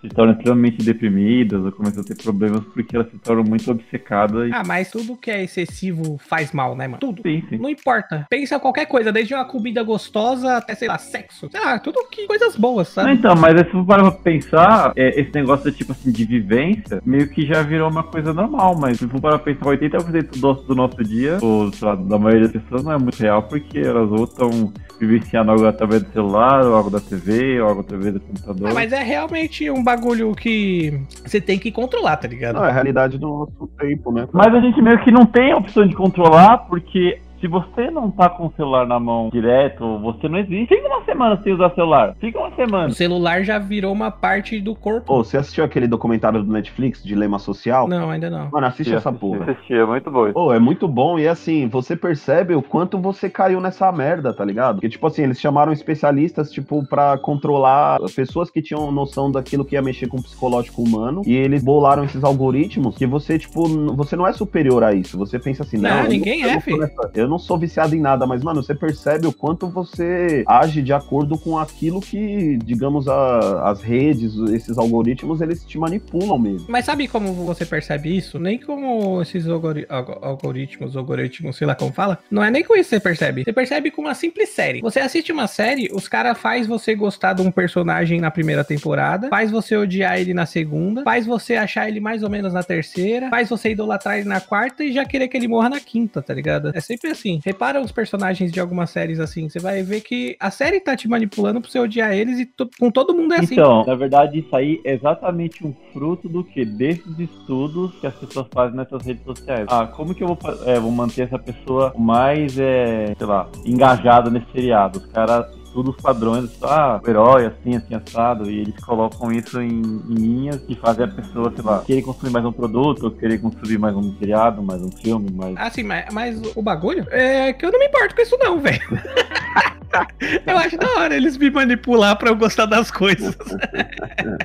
se 0.00 0.08
tornam 0.08 0.34
extremamente 0.34 0.84
deprimidas 0.84 1.64
ou 1.64 1.72
começam 1.72 2.02
a 2.02 2.04
ter 2.04 2.16
problemas 2.16 2.62
porque 2.72 2.96
elas 2.96 3.10
se 3.10 3.18
tornam 3.18 3.44
muito 3.44 3.70
obcecadas. 3.70 4.48
E... 4.48 4.52
Ah, 4.52 4.62
mas 4.66 4.90
tudo 4.90 5.16
que 5.16 5.30
é 5.30 5.42
excessivo 5.42 6.18
faz 6.18 6.52
mal, 6.52 6.74
né, 6.74 6.86
mano? 6.86 6.98
Tudo. 7.00 7.22
Sim, 7.22 7.42
sim. 7.48 7.58
Não 7.58 7.68
importa. 7.68 8.26
Pensa 8.30 8.58
qualquer 8.58 8.86
coisa, 8.86 9.12
desde 9.12 9.34
uma 9.34 9.44
comida 9.44 9.82
gostosa 9.82 10.56
até, 10.56 10.74
sei 10.74 10.88
lá, 10.88 10.98
sexo. 10.98 11.48
Sei 11.50 11.60
lá, 11.60 11.78
tudo 11.78 12.06
que 12.10 12.26
coisas 12.26 12.56
boas, 12.56 12.88
Não, 12.96 13.04
sabe? 13.04 13.12
então, 13.14 13.36
mas 13.36 13.58
se 13.58 13.70
for 13.70 13.84
parar 13.84 14.10
pra 14.10 14.20
pensar, 14.20 14.92
é, 14.96 15.20
esse 15.20 15.32
negócio 15.34 15.70
tipo 15.72 15.92
assim, 15.92 16.10
de 16.10 16.24
vivência, 16.24 17.02
meio 17.04 17.28
que 17.28 17.46
já 17.46 17.62
virou 17.62 17.90
uma 17.90 18.02
coisa 18.02 18.32
normal, 18.32 18.76
mas 18.78 18.98
se 18.98 19.06
for 19.08 19.20
parar 19.20 19.38
pra 19.38 19.54
pensar, 19.54 19.66
80% 19.66 20.40
do, 20.40 20.52
do 20.54 20.74
nosso 20.74 21.02
dia, 21.04 21.38
ou 21.42 21.72
sei 21.72 21.88
lá, 21.88 21.94
da 21.94 22.18
maioria 22.18 22.48
das 22.48 22.62
pessoas, 22.62 22.84
não 22.84 22.92
é 22.92 22.98
muito 22.98 23.18
real, 23.18 23.42
porque 23.42 23.78
elas 23.78 24.10
ou 24.10 24.24
estão 24.24 24.72
vivenciando 24.98 25.50
algo 25.50 25.66
através 25.66 26.02
do 26.02 26.12
celular, 26.12 26.64
ou 26.64 26.74
algo 26.74 26.90
da 26.90 27.00
TV, 27.00 27.60
ou 27.60 27.68
algo 27.68 27.80
através 27.80 28.12
do 28.14 28.20
computador. 28.20 28.70
Ah, 28.70 28.74
mas 28.74 28.92
é 28.92 29.02
realmente 29.02 29.70
um 29.70 29.82
bagulho 29.90 30.34
que 30.34 31.00
você 31.24 31.40
tem 31.40 31.58
que 31.58 31.72
controlar, 31.72 32.16
tá 32.16 32.28
ligado? 32.28 32.56
Não, 32.56 32.64
é 32.64 32.70
a 32.70 32.72
realidade 32.72 33.18
do 33.18 33.28
nosso 33.28 33.66
tempo, 33.78 34.12
né? 34.12 34.28
Mas 34.32 34.54
a 34.54 34.60
gente 34.60 34.80
meio 34.80 35.02
que 35.02 35.10
não 35.10 35.26
tem 35.26 35.52
a 35.52 35.56
opção 35.56 35.86
de 35.86 35.94
controlar, 35.94 36.58
porque 36.58 37.18
se 37.40 37.46
você 37.46 37.90
não 37.90 38.10
tá 38.10 38.28
com 38.28 38.46
o 38.46 38.52
celular 38.56 38.86
na 38.86 38.98
mão 39.00 39.30
direto, 39.32 39.98
você 39.98 40.28
não 40.28 40.38
existe. 40.38 40.74
Fica 40.74 40.88
uma 40.88 41.04
semana 41.04 41.40
sem 41.42 41.52
usar 41.52 41.70
celular. 41.74 42.14
Fica 42.20 42.38
uma 42.38 42.50
semana. 42.54 42.88
O 42.88 42.94
celular 42.94 43.42
já 43.42 43.58
virou 43.58 43.92
uma 43.92 44.10
parte 44.10 44.60
do 44.60 44.74
corpo. 44.74 45.12
Ô, 45.12 45.24
você 45.24 45.36
assistiu 45.36 45.64
aquele 45.64 45.86
documentário 45.86 46.42
do 46.42 46.52
Netflix, 46.52 47.02
Dilema 47.02 47.38
Social? 47.38 47.88
Não, 47.88 48.10
ainda 48.10 48.28
não. 48.30 48.50
Mano, 48.50 48.66
assiste 48.66 48.94
essa 48.94 49.12
porra. 49.12 49.56
é 49.68 49.84
muito 49.84 50.10
bom. 50.10 50.32
Pô, 50.32 50.52
é 50.52 50.58
muito 50.58 50.86
bom 50.86 51.18
e 51.18 51.26
assim, 51.26 51.68
você 51.68 51.96
percebe 51.96 52.54
o 52.54 52.62
quanto 52.62 52.98
você 52.98 53.28
caiu 53.30 53.60
nessa 53.60 53.90
merda, 53.92 54.32
tá 54.32 54.44
ligado? 54.44 54.74
Porque, 54.76 54.88
tipo 54.88 55.06
assim, 55.06 55.22
eles 55.22 55.40
chamaram 55.40 55.72
especialistas, 55.72 56.50
tipo, 56.50 56.86
pra 56.86 57.16
controlar 57.18 57.98
pessoas 58.14 58.50
que 58.50 58.60
tinham 58.62 58.90
noção 58.92 59.30
daquilo 59.30 59.64
que 59.64 59.74
ia 59.74 59.82
mexer 59.82 60.06
com 60.08 60.18
o 60.18 60.22
psicológico 60.22 60.82
humano 60.82 61.22
e 61.26 61.34
eles 61.34 61.62
bolaram 61.62 62.04
esses 62.04 62.22
algoritmos 62.22 62.96
que 62.96 63.06
você, 63.06 63.38
tipo, 63.38 63.66
você 63.94 64.16
não 64.16 64.26
é 64.26 64.32
superior 64.32 64.82
a 64.84 64.92
isso. 64.92 65.16
Você 65.18 65.38
pensa 65.38 65.62
assim, 65.62 65.78
Não, 65.78 65.90
não, 65.90 66.02
eu 66.04 66.08
ninguém 66.08 66.40
eu 66.42 66.48
é, 66.48 66.52
não 66.52 66.58
tô 66.60 66.64
filho. 66.64 66.78
nessa- 66.78 67.10
eu 67.14 67.28
não 67.30 67.38
sou 67.38 67.56
viciado 67.58 67.94
em 67.94 68.00
nada, 68.00 68.26
mas, 68.26 68.42
mano, 68.42 68.62
você 68.62 68.74
percebe 68.74 69.26
o 69.26 69.32
quanto 69.32 69.68
você 69.68 70.44
age 70.46 70.82
de 70.82 70.92
acordo 70.92 71.38
com 71.38 71.56
aquilo 71.58 72.00
que, 72.00 72.58
digamos, 72.64 73.08
a- 73.08 73.70
as 73.70 73.80
redes, 73.80 74.34
esses 74.52 74.76
algoritmos, 74.76 75.40
eles 75.40 75.64
te 75.64 75.78
manipulam 75.78 76.38
mesmo. 76.38 76.66
Mas 76.68 76.84
sabe 76.84 77.06
como 77.08 77.32
você 77.32 77.64
percebe 77.64 78.14
isso? 78.16 78.38
Nem 78.38 78.58
como 78.58 79.20
esses 79.22 79.46
algori- 79.46 79.86
algo- 79.88 80.18
algoritmos, 80.22 80.96
algoritmos, 80.96 81.56
sei 81.56 81.66
lá 81.66 81.74
como 81.74 81.92
fala. 81.92 82.18
Não 82.30 82.42
é 82.42 82.50
nem 82.50 82.64
com 82.64 82.74
isso 82.74 82.90
que 82.90 82.96
você 82.96 83.00
percebe. 83.00 83.44
Você 83.44 83.52
percebe 83.52 83.90
com 83.90 84.02
uma 84.02 84.14
simples 84.14 84.48
série. 84.50 84.80
Você 84.80 84.98
assiste 85.00 85.30
uma 85.32 85.46
série, 85.46 85.88
os 85.92 86.08
caras 86.08 86.36
faz 86.38 86.66
você 86.66 86.94
gostar 86.94 87.32
de 87.34 87.42
um 87.42 87.50
personagem 87.50 88.20
na 88.20 88.30
primeira 88.30 88.64
temporada, 88.64 89.28
faz 89.28 89.50
você 89.50 89.76
odiar 89.76 90.18
ele 90.20 90.34
na 90.34 90.46
segunda, 90.46 91.02
faz 91.04 91.26
você 91.26 91.54
achar 91.54 91.88
ele 91.88 92.00
mais 92.00 92.22
ou 92.22 92.30
menos 92.30 92.52
na 92.52 92.62
terceira, 92.62 93.28
faz 93.30 93.48
você 93.48 93.70
idolatrar 93.70 94.18
ele 94.18 94.28
na 94.28 94.40
quarta 94.40 94.82
e 94.82 94.92
já 94.92 95.04
querer 95.04 95.28
que 95.28 95.36
ele 95.36 95.46
morra 95.48 95.68
na 95.68 95.80
quinta, 95.80 96.20
tá 96.20 96.34
ligado? 96.34 96.72
É 96.74 96.80
sempre 96.80 97.10
assim. 97.10 97.19
Repara 97.44 97.80
os 97.80 97.92
personagens 97.92 98.50
de 98.50 98.60
algumas 98.60 98.90
séries 98.90 99.20
assim, 99.20 99.48
você 99.48 99.58
vai 99.58 99.82
ver 99.82 100.00
que 100.00 100.36
a 100.40 100.50
série 100.50 100.80
tá 100.80 100.96
te 100.96 101.08
manipulando 101.08 101.60
pra 101.60 101.70
você 101.70 101.78
odiar 101.78 102.12
eles 102.12 102.38
e 102.38 102.50
com 102.78 102.90
todo 102.90 103.14
mundo 103.14 103.34
é 103.34 103.38
assim. 103.40 103.54
Então, 103.54 103.84
na 103.84 103.94
verdade, 103.94 104.38
isso 104.38 104.54
aí 104.54 104.80
é 104.84 104.94
exatamente 104.94 105.66
um 105.66 105.74
fruto 105.92 106.28
do 106.28 106.42
que? 106.44 106.64
Desses 106.64 107.18
estudos 107.18 107.94
que 108.00 108.06
as 108.06 108.14
pessoas 108.14 108.46
fazem 108.52 108.76
nessas 108.76 109.04
redes 109.04 109.24
sociais. 109.24 109.66
Ah, 109.68 109.86
como 109.86 110.14
que 110.14 110.22
eu 110.22 110.28
vou, 110.28 110.38
é, 110.66 110.78
vou 110.78 110.90
manter 110.90 111.22
essa 111.22 111.38
pessoa 111.38 111.92
mais, 111.98 112.58
é, 112.58 113.14
sei 113.16 113.26
lá, 113.26 113.48
engajada 113.64 114.30
nesse 114.30 114.50
seriado? 114.52 114.98
Os 114.98 115.06
caras 115.06 115.59
estudam 115.70 115.92
os 115.92 116.02
padrões, 116.02 116.50
ah, 116.62 117.00
o 117.02 117.08
herói, 117.08 117.46
assim, 117.46 117.76
assim, 117.76 117.94
assado, 117.94 118.50
e 118.50 118.58
eles 118.58 118.76
colocam 118.84 119.32
isso 119.32 119.60
em, 119.60 119.80
em 119.80 120.14
linhas 120.14 120.60
que 120.62 120.74
fazem 120.74 121.04
a 121.04 121.08
pessoa, 121.08 121.52
sei 121.54 121.64
lá, 121.64 121.82
querer 121.82 122.02
consumir 122.02 122.32
mais 122.32 122.44
um 122.44 122.52
produto, 122.52 123.04
ou 123.04 123.10
querer 123.12 123.40
consumir 123.40 123.78
mais 123.78 123.94
um 123.94 124.12
seriado, 124.18 124.62
mais 124.62 124.82
um 124.82 124.90
filme, 124.90 125.30
mais. 125.30 125.56
Assim, 125.56 125.84
mas, 125.84 126.12
mas 126.12 126.42
o 126.56 126.62
bagulho 126.62 127.06
é 127.10 127.52
que 127.52 127.64
eu 127.64 127.70
não 127.70 127.78
me 127.78 127.86
importo 127.86 128.14
com 128.14 128.22
isso, 128.22 128.36
não, 128.38 128.58
velho. 128.58 128.80
eu 130.46 130.58
acho 130.58 130.76
da 130.76 130.88
hora 130.98 131.16
eles 131.16 131.36
me 131.36 131.50
manipular 131.50 132.16
pra 132.16 132.30
eu 132.30 132.36
gostar 132.36 132.66
das 132.66 132.90
coisas. 132.90 133.36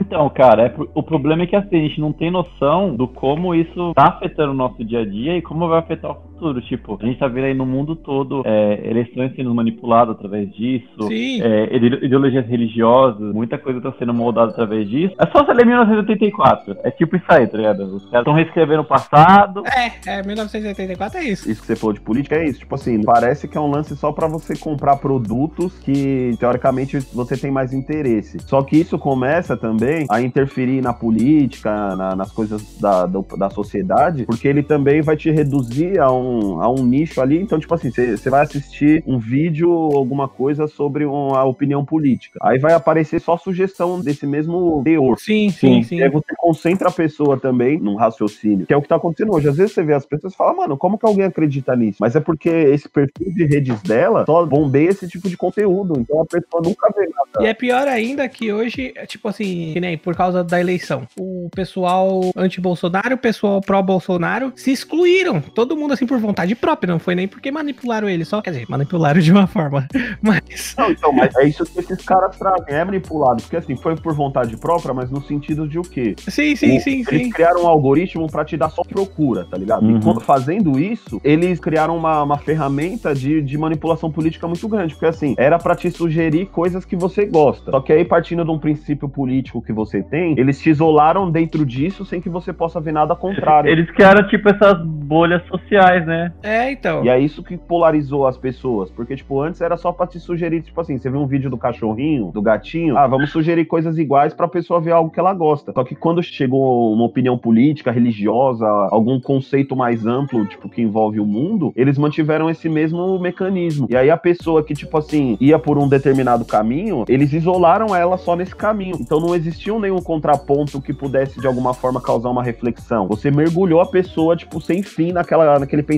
Então, 0.02 0.30
cara, 0.30 0.68
é 0.68 0.76
o 0.94 1.04
problema 1.04 1.44
é 1.44 1.48
que 1.48 1.56
assim, 1.56 1.78
a 1.78 1.88
gente 1.88 2.02
não 2.02 2.12
tem 2.12 2.32
noção 2.32 2.96
do 2.96 3.08
como 3.08 3.54
isso 3.54 3.94
tá 3.94 4.08
afetando 4.08 4.52
o 4.52 4.56
nosso 4.56 4.84
dia 4.84 5.02
a 5.02 5.06
dia 5.06 5.38
e 5.38 5.42
como 5.42 5.68
vai 5.68 5.80
afetar 5.80 6.12
o 6.12 6.16
futuro. 6.36 6.62
Tipo, 6.62 6.98
a 7.02 7.06
gente 7.06 7.18
tá 7.20 7.28
vendo 7.28 7.46
aí 7.46 7.54
no 7.54 7.66
mundo 7.66 7.96
todo 7.96 8.42
é, 8.46 8.82
eleições 8.90 9.34
sendo 9.36 9.54
manipuladas 9.56 10.16
através 10.16 10.54
disso. 10.54 11.08
É, 11.42 11.76
ide- 11.76 12.06
ideologias 12.06 12.46
religiosas, 12.48 13.34
muita 13.34 13.58
coisa 13.58 13.82
tá 13.82 13.94
sendo 13.98 14.14
moldada 14.14 14.52
através 14.52 14.88
disso. 14.90 15.16
É 15.20 15.26
só 15.28 15.44
você 15.44 15.54
ler 15.54 15.66
1984. 15.66 16.78
É 16.84 16.92
tipo 16.92 17.16
isso 17.16 17.26
aí, 17.30 17.48
tá 17.48 17.58
ligado? 17.58 17.84
Os 17.96 18.04
caras 18.06 18.20
estão 18.22 18.34
reescrevendo 18.34 18.82
o 18.82 18.86
passado. 18.86 19.64
É, 19.68 20.20
é, 20.20 20.24
1984 20.24 21.20
é 21.20 21.24
isso. 21.24 21.50
Isso 21.50 21.62
que 21.62 21.68
você 21.68 21.76
falou 21.76 21.94
de 21.94 22.02
política 22.02 22.36
é 22.36 22.46
isso. 22.46 22.60
Tipo 22.60 22.76
assim, 22.76 23.02
parece 23.04 23.48
que 23.48 23.58
é 23.58 23.62
um 23.62 23.70
lance 23.70 23.96
só 23.96 24.12
pra 24.12 24.28
você 24.28 24.56
comprar 24.58 24.98
produtos 24.98 25.78
que, 25.80 26.36
teoricamente, 26.40 27.00
você 27.14 27.38
tem 27.38 27.52
mais 27.52 27.74
interesse. 27.74 28.38
Só 28.42 28.62
que 28.62 28.78
isso 28.78 28.98
começa 29.00 29.56
também 29.58 30.06
a 30.10 30.22
interferir 30.22 30.82
na 30.82 30.94
política, 30.94 31.96
na- 31.96 32.16
nas 32.16 32.32
coisas 32.32 32.78
da, 32.80 33.06
do- 33.06 33.26
da 33.38 33.50
sociedade, 33.50 34.26
porque 34.26 34.48
ele 34.48 34.64
também 34.64 35.02
vai 35.02 35.16
te 35.16 35.32
reduzir 35.32 36.00
a 36.00 36.12
um, 36.12 36.25
a 36.62 36.70
um 36.70 36.86
nicho 36.86 37.22
ali. 37.22 37.40
Então, 37.40 37.60
tipo 37.60 37.74
assim, 37.74 37.92
você 37.92 38.16
você 38.18 38.30
vai 38.30 38.42
assistir 38.42 39.04
um 39.06 39.20
vídeo, 39.20 39.72
alguma 39.72 40.28
coisa 40.28 40.68
sobre 40.68 41.06
uma 41.06 41.44
opinião 41.44 41.84
política. 41.86 42.40
Aí 42.42 42.60
vai 42.60 42.74
aparecer 42.74 43.20
só 43.20 43.38
sugestão 43.38 44.00
desse 44.02 44.26
mesmo 44.26 44.82
teor. 44.84 45.18
Sim, 45.20 45.50
sim, 45.50 45.84
sim. 45.84 45.98
E 45.98 46.04
aí 46.04 46.10
você 46.10 46.34
concentra 46.38 46.90
a 46.90 46.92
pessoa 46.92 47.38
também 47.40 47.80
num 47.80 47.96
raciocínio, 47.96 48.66
que 48.66 48.74
é 48.74 48.78
o 48.78 48.82
que 48.82 48.88
tá 48.88 48.96
acontecendo 48.96 49.34
hoje. 49.34 49.50
Às 49.50 49.58
vezes 49.58 49.74
você 49.74 49.84
vê 49.84 49.94
as 49.94 50.06
pessoas 50.06 50.34
e 50.34 50.38
fala, 50.38 50.54
mano, 50.54 50.78
como 50.78 50.98
que 50.98 51.06
alguém 51.06 51.26
acredita 51.26 51.76
nisso? 51.76 51.98
Mas 52.00 52.16
é 52.16 52.20
porque 52.20 52.50
esse 52.50 52.88
perfil 52.90 53.34
de 53.34 53.46
redes 53.46 53.82
dela 53.82 54.26
só 54.26 54.46
bombeia 54.46 54.90
esse 54.90 55.08
tipo 55.08 55.30
de 55.30 55.38
conteúdo. 55.38 56.00
Então 56.00 56.22
a 56.22 56.26
pessoa 56.26 56.62
nunca 56.64 56.92
vê 56.96 57.08
nada. 57.08 57.46
E 57.46 57.48
é 57.48 57.54
pior 57.54 57.88
ainda 57.88 58.28
que 58.28 58.52
hoje, 58.52 58.94
é 58.96 59.06
tipo 59.06 59.28
assim, 59.28 59.72
que 59.74 59.80
nem 59.80 59.98
por 59.98 60.16
causa 60.16 60.44
da 60.44 60.60
eleição, 60.60 61.08
o 61.20 61.50
pessoal 61.54 62.32
anti-Bolsonaro, 62.36 63.16
o 63.16 63.18
pessoal 63.18 63.62
pró-Bolsonaro 63.62 64.54
se 64.56 64.72
excluíram. 64.72 65.42
Todo 65.42 65.76
mundo 65.76 65.94
assim 65.94 66.06
por 66.06 66.15
vontade 66.18 66.56
própria, 66.56 66.92
não 66.92 67.00
foi 67.00 67.16
nem 67.16 67.28
porque 67.28 67.52
manipularam 67.52 68.08
ele, 68.10 68.26
só 68.26 68.42
quer 68.42 68.52
dizer, 68.52 68.66
manipularam 68.70 69.20
de 69.20 69.32
uma 69.32 69.48
forma. 69.48 69.88
Mas 70.22 70.76
Não, 70.78 70.92
então, 70.92 71.12
mas 71.12 71.36
é 71.36 71.48
isso 71.48 71.66
que 71.66 71.80
esses 71.80 72.04
caras 72.04 72.38
trazem, 72.38 72.74
é 72.76 72.84
manipulado. 72.84 73.42
Porque 73.44 73.58
assim, 73.58 73.76
foi 73.76 73.96
por 73.96 74.14
vontade 74.14 74.56
própria, 74.58 74.94
mas 74.94 75.10
no 75.12 75.22
sentido 75.22 75.68
de 75.68 75.78
o 75.78 75.82
quê? 75.82 76.16
sim, 76.18 76.56
sim, 76.56 76.78
O- 76.78 76.82
sim, 76.82 77.04
Eles 77.08 77.24
sim. 77.24 77.30
criaram 77.30 77.64
um 77.64 77.68
algoritmo 77.68 78.28
pra 78.30 78.44
te 78.46 78.58
dar 78.58 78.70
só 78.70 78.84
procura, 78.84 79.46
tá 79.46 79.58
ligado? 79.58 79.84
Uhum. 79.86 79.98
E 79.98 80.02
quando- 80.02 80.22
fazendo 80.22 80.80
isso, 80.80 81.20
eles 81.24 81.60
criaram 81.60 81.96
uma, 81.98 82.24
uma 82.24 82.38
ferramenta 82.38 83.14
de, 83.14 83.42
de 83.42 83.58
manipulação 83.58 84.12
política 84.12 84.48
muito 84.48 84.68
grande. 84.68 84.94
Porque 84.94 85.06
assim, 85.06 85.36
era 85.38 85.58
pra 85.60 85.76
te 85.76 85.90
sugerir 85.92 86.48
coisas 86.48 86.84
que 86.86 86.96
você 86.96 87.26
gosta. 87.26 87.72
Só 87.72 87.80
que 87.82 87.92
aí, 87.94 88.04
partindo 88.06 88.44
de 88.44 88.52
um 88.52 88.60
princípio 88.60 89.08
político 89.10 89.62
que 89.62 89.74
você 89.74 90.02
tem, 90.02 90.36
eles 90.40 90.60
te 90.60 90.70
isolaram 90.70 91.30
dentro 91.30 91.66
disso 91.66 92.06
sem 92.06 92.20
que 92.22 92.30
você 92.30 92.52
possa 92.54 92.80
ver 92.80 92.92
nada 92.94 93.16
contrário. 93.16 93.70
Eles 93.70 93.90
criaram, 93.92 94.28
tipo, 94.28 94.50
essas 94.50 94.82
bolhas 94.86 95.46
sociais, 95.48 96.05
né? 96.06 96.32
É, 96.44 96.72
então. 96.72 97.04
E 97.04 97.10
é 97.10 97.20
isso 97.20 97.44
que 97.44 97.58
polarizou 97.58 98.28
as 98.28 98.38
pessoas. 98.38 98.90
Porque, 98.90 99.16
tipo, 99.16 99.42
antes 99.42 99.62
era 99.62 99.78
só 99.78 99.92
pra 99.92 100.08
te 100.08 100.20
sugerir, 100.20 100.62
tipo 100.62 100.80
assim, 100.80 100.98
você 100.98 101.10
viu 101.10 101.20
um 101.20 101.28
vídeo 101.28 101.50
do 101.50 101.58
cachorrinho, 101.58 102.32
do 102.32 102.42
gatinho, 102.42 102.98
ah, 102.98 103.08
vamos 103.08 103.32
sugerir 103.32 103.66
coisas 103.66 103.98
iguais 103.98 104.34
pra 104.34 104.48
pessoa 104.48 104.80
ver 104.80 104.92
algo 104.92 105.10
que 105.10 105.20
ela 105.20 105.34
gosta. 105.34 105.72
Só 105.74 105.84
que 105.84 105.96
quando 105.96 106.22
chegou 106.22 106.94
uma 106.94 107.06
opinião 107.06 107.38
política, 107.38 107.92
religiosa, 107.92 108.66
algum 108.92 109.20
conceito 109.20 109.76
mais 109.76 110.06
amplo, 110.06 110.46
tipo, 110.46 110.70
que 110.70 110.82
envolve 110.82 111.20
o 111.20 111.26
mundo, 111.26 111.74
eles 111.76 111.98
mantiveram 111.98 112.50
esse 112.50 112.70
mesmo 112.70 113.20
mecanismo. 113.20 113.88
E 113.90 113.96
aí 113.96 114.10
a 114.10 114.18
pessoa 114.18 114.64
que, 114.64 114.74
tipo 114.74 114.98
assim, 114.98 115.38
ia 115.40 115.58
por 115.58 115.78
um 115.78 115.88
determinado 115.88 116.46
caminho, 116.46 117.06
eles 117.08 117.34
isolaram 117.34 117.96
ela 117.96 118.18
só 118.18 118.36
nesse 118.36 118.56
caminho. 118.56 118.98
Então 119.00 119.20
não 119.20 119.36
existiu 119.36 119.80
nenhum 119.80 120.02
contraponto 120.02 120.82
que 120.82 120.94
pudesse, 120.94 121.40
de 121.40 121.48
alguma 121.48 121.74
forma, 121.74 122.02
causar 122.02 122.30
uma 122.30 122.44
reflexão. 122.44 123.08
Você 123.08 123.32
mergulhou 123.32 123.82
a 123.82 123.86
pessoa, 123.86 124.36
tipo, 124.36 124.62
sem 124.62 124.84
fim 124.84 125.12
naquela, 125.12 125.60
naquele 125.60 125.84
pensamento, 125.84 125.95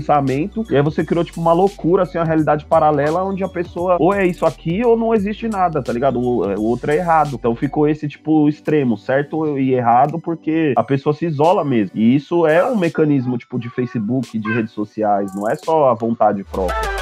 e 0.69 0.75
aí 0.75 0.81
você 0.81 1.03
criou, 1.03 1.23
tipo, 1.23 1.39
uma 1.39 1.53
loucura, 1.53 2.03
assim, 2.03 2.17
uma 2.17 2.25
realidade 2.25 2.65
paralela 2.65 3.23
onde 3.23 3.43
a 3.43 3.47
pessoa 3.47 3.97
ou 3.99 4.13
é 4.13 4.25
isso 4.25 4.45
aqui 4.45 4.85
ou 4.85 4.97
não 4.97 5.13
existe 5.13 5.47
nada, 5.47 5.81
tá 5.81 5.91
ligado? 5.91 6.19
O, 6.19 6.45
o 6.55 6.63
outro 6.63 6.91
é 6.91 6.95
errado. 6.95 7.35
Então 7.35 7.55
ficou 7.55 7.87
esse, 7.87 8.07
tipo, 8.07 8.47
extremo, 8.47 8.97
certo 8.97 9.57
e 9.57 9.73
errado, 9.73 10.19
porque 10.19 10.73
a 10.75 10.83
pessoa 10.83 11.13
se 11.13 11.25
isola 11.25 11.63
mesmo. 11.63 11.97
E 11.97 12.15
isso 12.15 12.45
é 12.45 12.65
um 12.65 12.77
mecanismo, 12.77 13.37
tipo, 13.37 13.59
de 13.59 13.69
Facebook, 13.69 14.37
de 14.37 14.53
redes 14.53 14.71
sociais, 14.73 15.33
não 15.35 15.49
é 15.49 15.55
só 15.55 15.89
a 15.89 15.93
vontade 15.93 16.43
própria. 16.43 16.97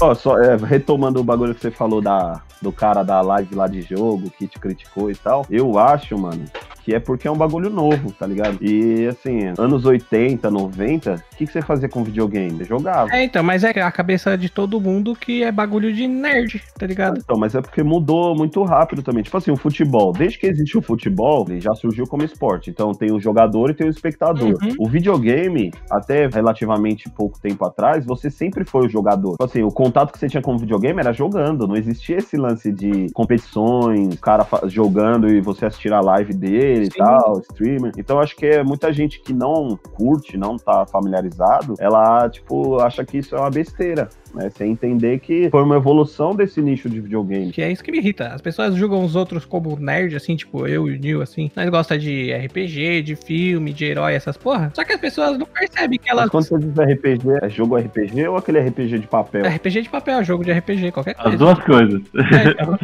Ó, 0.00 0.14
só, 0.14 0.36
é, 0.38 0.56
retomando 0.56 1.20
o 1.20 1.24
bagulho 1.24 1.54
que 1.54 1.60
você 1.60 1.70
falou 1.70 2.00
da, 2.00 2.42
do 2.60 2.72
cara 2.72 3.04
da 3.04 3.20
live 3.20 3.54
lá 3.54 3.68
de 3.68 3.82
jogo, 3.82 4.30
que 4.30 4.48
te 4.48 4.58
criticou 4.58 5.08
e 5.08 5.14
tal, 5.14 5.46
eu 5.48 5.78
acho, 5.78 6.18
mano, 6.18 6.44
que 6.82 6.94
é 6.94 7.00
porque 7.00 7.28
é 7.28 7.30
um 7.30 7.36
bagulho 7.36 7.70
novo, 7.70 8.12
tá 8.12 8.26
ligado? 8.26 8.58
E 8.60 9.06
assim, 9.06 9.52
anos 9.56 9.84
80, 9.84 10.50
90, 10.50 11.14
o 11.14 11.36
que, 11.36 11.46
que 11.46 11.52
você 11.52 11.62
fazia 11.62 11.88
com 11.88 12.02
videogame? 12.02 12.58
Você 12.58 12.64
jogava. 12.64 13.10
É, 13.12 13.24
então, 13.24 13.42
mas 13.42 13.62
é 13.62 13.70
a 13.80 13.92
cabeça 13.92 14.36
de 14.36 14.48
todo 14.48 14.80
mundo 14.80 15.14
que 15.14 15.42
é 15.42 15.52
bagulho 15.52 15.92
de 15.92 16.06
nerd, 16.08 16.60
tá 16.76 16.86
ligado? 16.86 17.18
Então, 17.18 17.38
mas 17.38 17.54
é 17.54 17.60
porque 17.60 17.82
mudou 17.82 18.34
muito 18.34 18.62
rápido 18.64 19.02
também. 19.02 19.22
Tipo 19.22 19.36
assim, 19.36 19.50
o 19.50 19.56
futebol, 19.56 20.12
desde 20.12 20.38
que 20.38 20.46
existe 20.46 20.76
o 20.76 20.82
futebol, 20.82 21.46
ele 21.48 21.60
já 21.60 21.74
surgiu 21.74 22.06
como 22.06 22.24
esporte. 22.24 22.70
Então 22.70 22.92
tem 22.92 23.12
o 23.12 23.20
jogador 23.20 23.70
e 23.70 23.74
tem 23.74 23.86
o 23.86 23.90
espectador. 23.90 24.58
Uhum. 24.62 24.74
O 24.78 24.88
videogame, 24.88 25.72
até 25.90 26.26
relativamente 26.26 27.08
pouco 27.08 27.40
tempo 27.40 27.64
atrás, 27.64 28.04
você 28.04 28.28
sempre 28.28 28.64
foi 28.64 28.86
o 28.86 28.88
jogador. 28.88 29.32
Tipo 29.32 29.44
assim, 29.44 29.62
o 29.62 29.70
contato 29.70 30.12
que 30.12 30.18
você 30.18 30.28
tinha 30.28 30.42
com 30.42 30.54
o 30.54 30.58
videogame 30.58 30.98
era 30.98 31.12
jogando. 31.12 31.68
Não 31.68 31.76
existia 31.76 32.16
esse 32.16 32.36
lance 32.36 32.72
de 32.72 33.06
competições, 33.12 34.14
o 34.14 34.18
cara 34.18 34.46
jogando 34.66 35.28
e 35.28 35.40
você 35.40 35.66
assistir 35.66 35.92
a 35.92 36.00
live 36.00 36.34
dele 36.34 36.71
e 36.80 36.84
Sim. 36.86 36.98
tal, 36.98 37.40
streamer. 37.50 37.92
Então 37.96 38.18
acho 38.18 38.36
que 38.36 38.46
é 38.46 38.62
muita 38.62 38.92
gente 38.92 39.20
que 39.20 39.32
não 39.32 39.78
curte, 39.94 40.36
não 40.36 40.56
tá 40.56 40.86
familiarizado, 40.86 41.74
ela, 41.78 42.28
tipo, 42.28 42.78
acha 42.80 43.04
que 43.04 43.18
isso 43.18 43.34
é 43.36 43.40
uma 43.40 43.50
besteira. 43.50 44.08
Né, 44.34 44.48
sem 44.48 44.70
entender 44.70 45.20
que 45.20 45.50
foi 45.50 45.62
uma 45.62 45.76
evolução 45.76 46.34
desse 46.34 46.62
nicho 46.62 46.88
de 46.88 47.02
videogame. 47.02 47.52
Que 47.52 47.60
é 47.60 47.70
isso 47.70 47.84
que 47.84 47.92
me 47.92 47.98
irrita. 47.98 48.28
As 48.28 48.40
pessoas 48.40 48.74
julgam 48.74 49.04
os 49.04 49.14
outros 49.14 49.44
como 49.44 49.78
nerd, 49.78 50.16
assim, 50.16 50.34
tipo 50.34 50.66
eu 50.66 50.88
e 50.88 50.96
o 50.96 50.98
Neil, 50.98 51.20
assim. 51.20 51.50
Nós 51.54 51.68
gosta 51.68 51.98
de 51.98 52.32
RPG, 52.32 53.02
de 53.02 53.14
filme, 53.14 53.74
de 53.74 53.84
herói, 53.84 54.14
essas 54.14 54.38
porra. 54.38 54.72
Só 54.74 54.84
que 54.84 54.94
as 54.94 55.00
pessoas 55.00 55.36
não 55.36 55.44
percebem 55.44 55.98
que 55.98 56.08
elas. 56.08 56.30
Mas 56.32 56.48
quando 56.48 56.62
você 56.62 56.66
diz 56.66 56.94
RPG, 56.94 57.28
é 57.42 57.48
jogo 57.50 57.76
RPG 57.76 58.26
ou 58.26 58.38
aquele 58.38 58.60
RPG 58.60 59.00
de 59.00 59.06
papel? 59.06 59.44
RPG 59.46 59.82
de 59.82 59.90
papel, 59.90 60.24
jogo 60.24 60.44
de 60.44 60.52
RPG, 60.52 60.92
qualquer 60.92 61.14
As 61.18 61.24
coisa. 61.24 61.36
duas 61.36 61.58
coisas. 61.58 62.00
É, 62.14 62.50
então. 62.52 62.78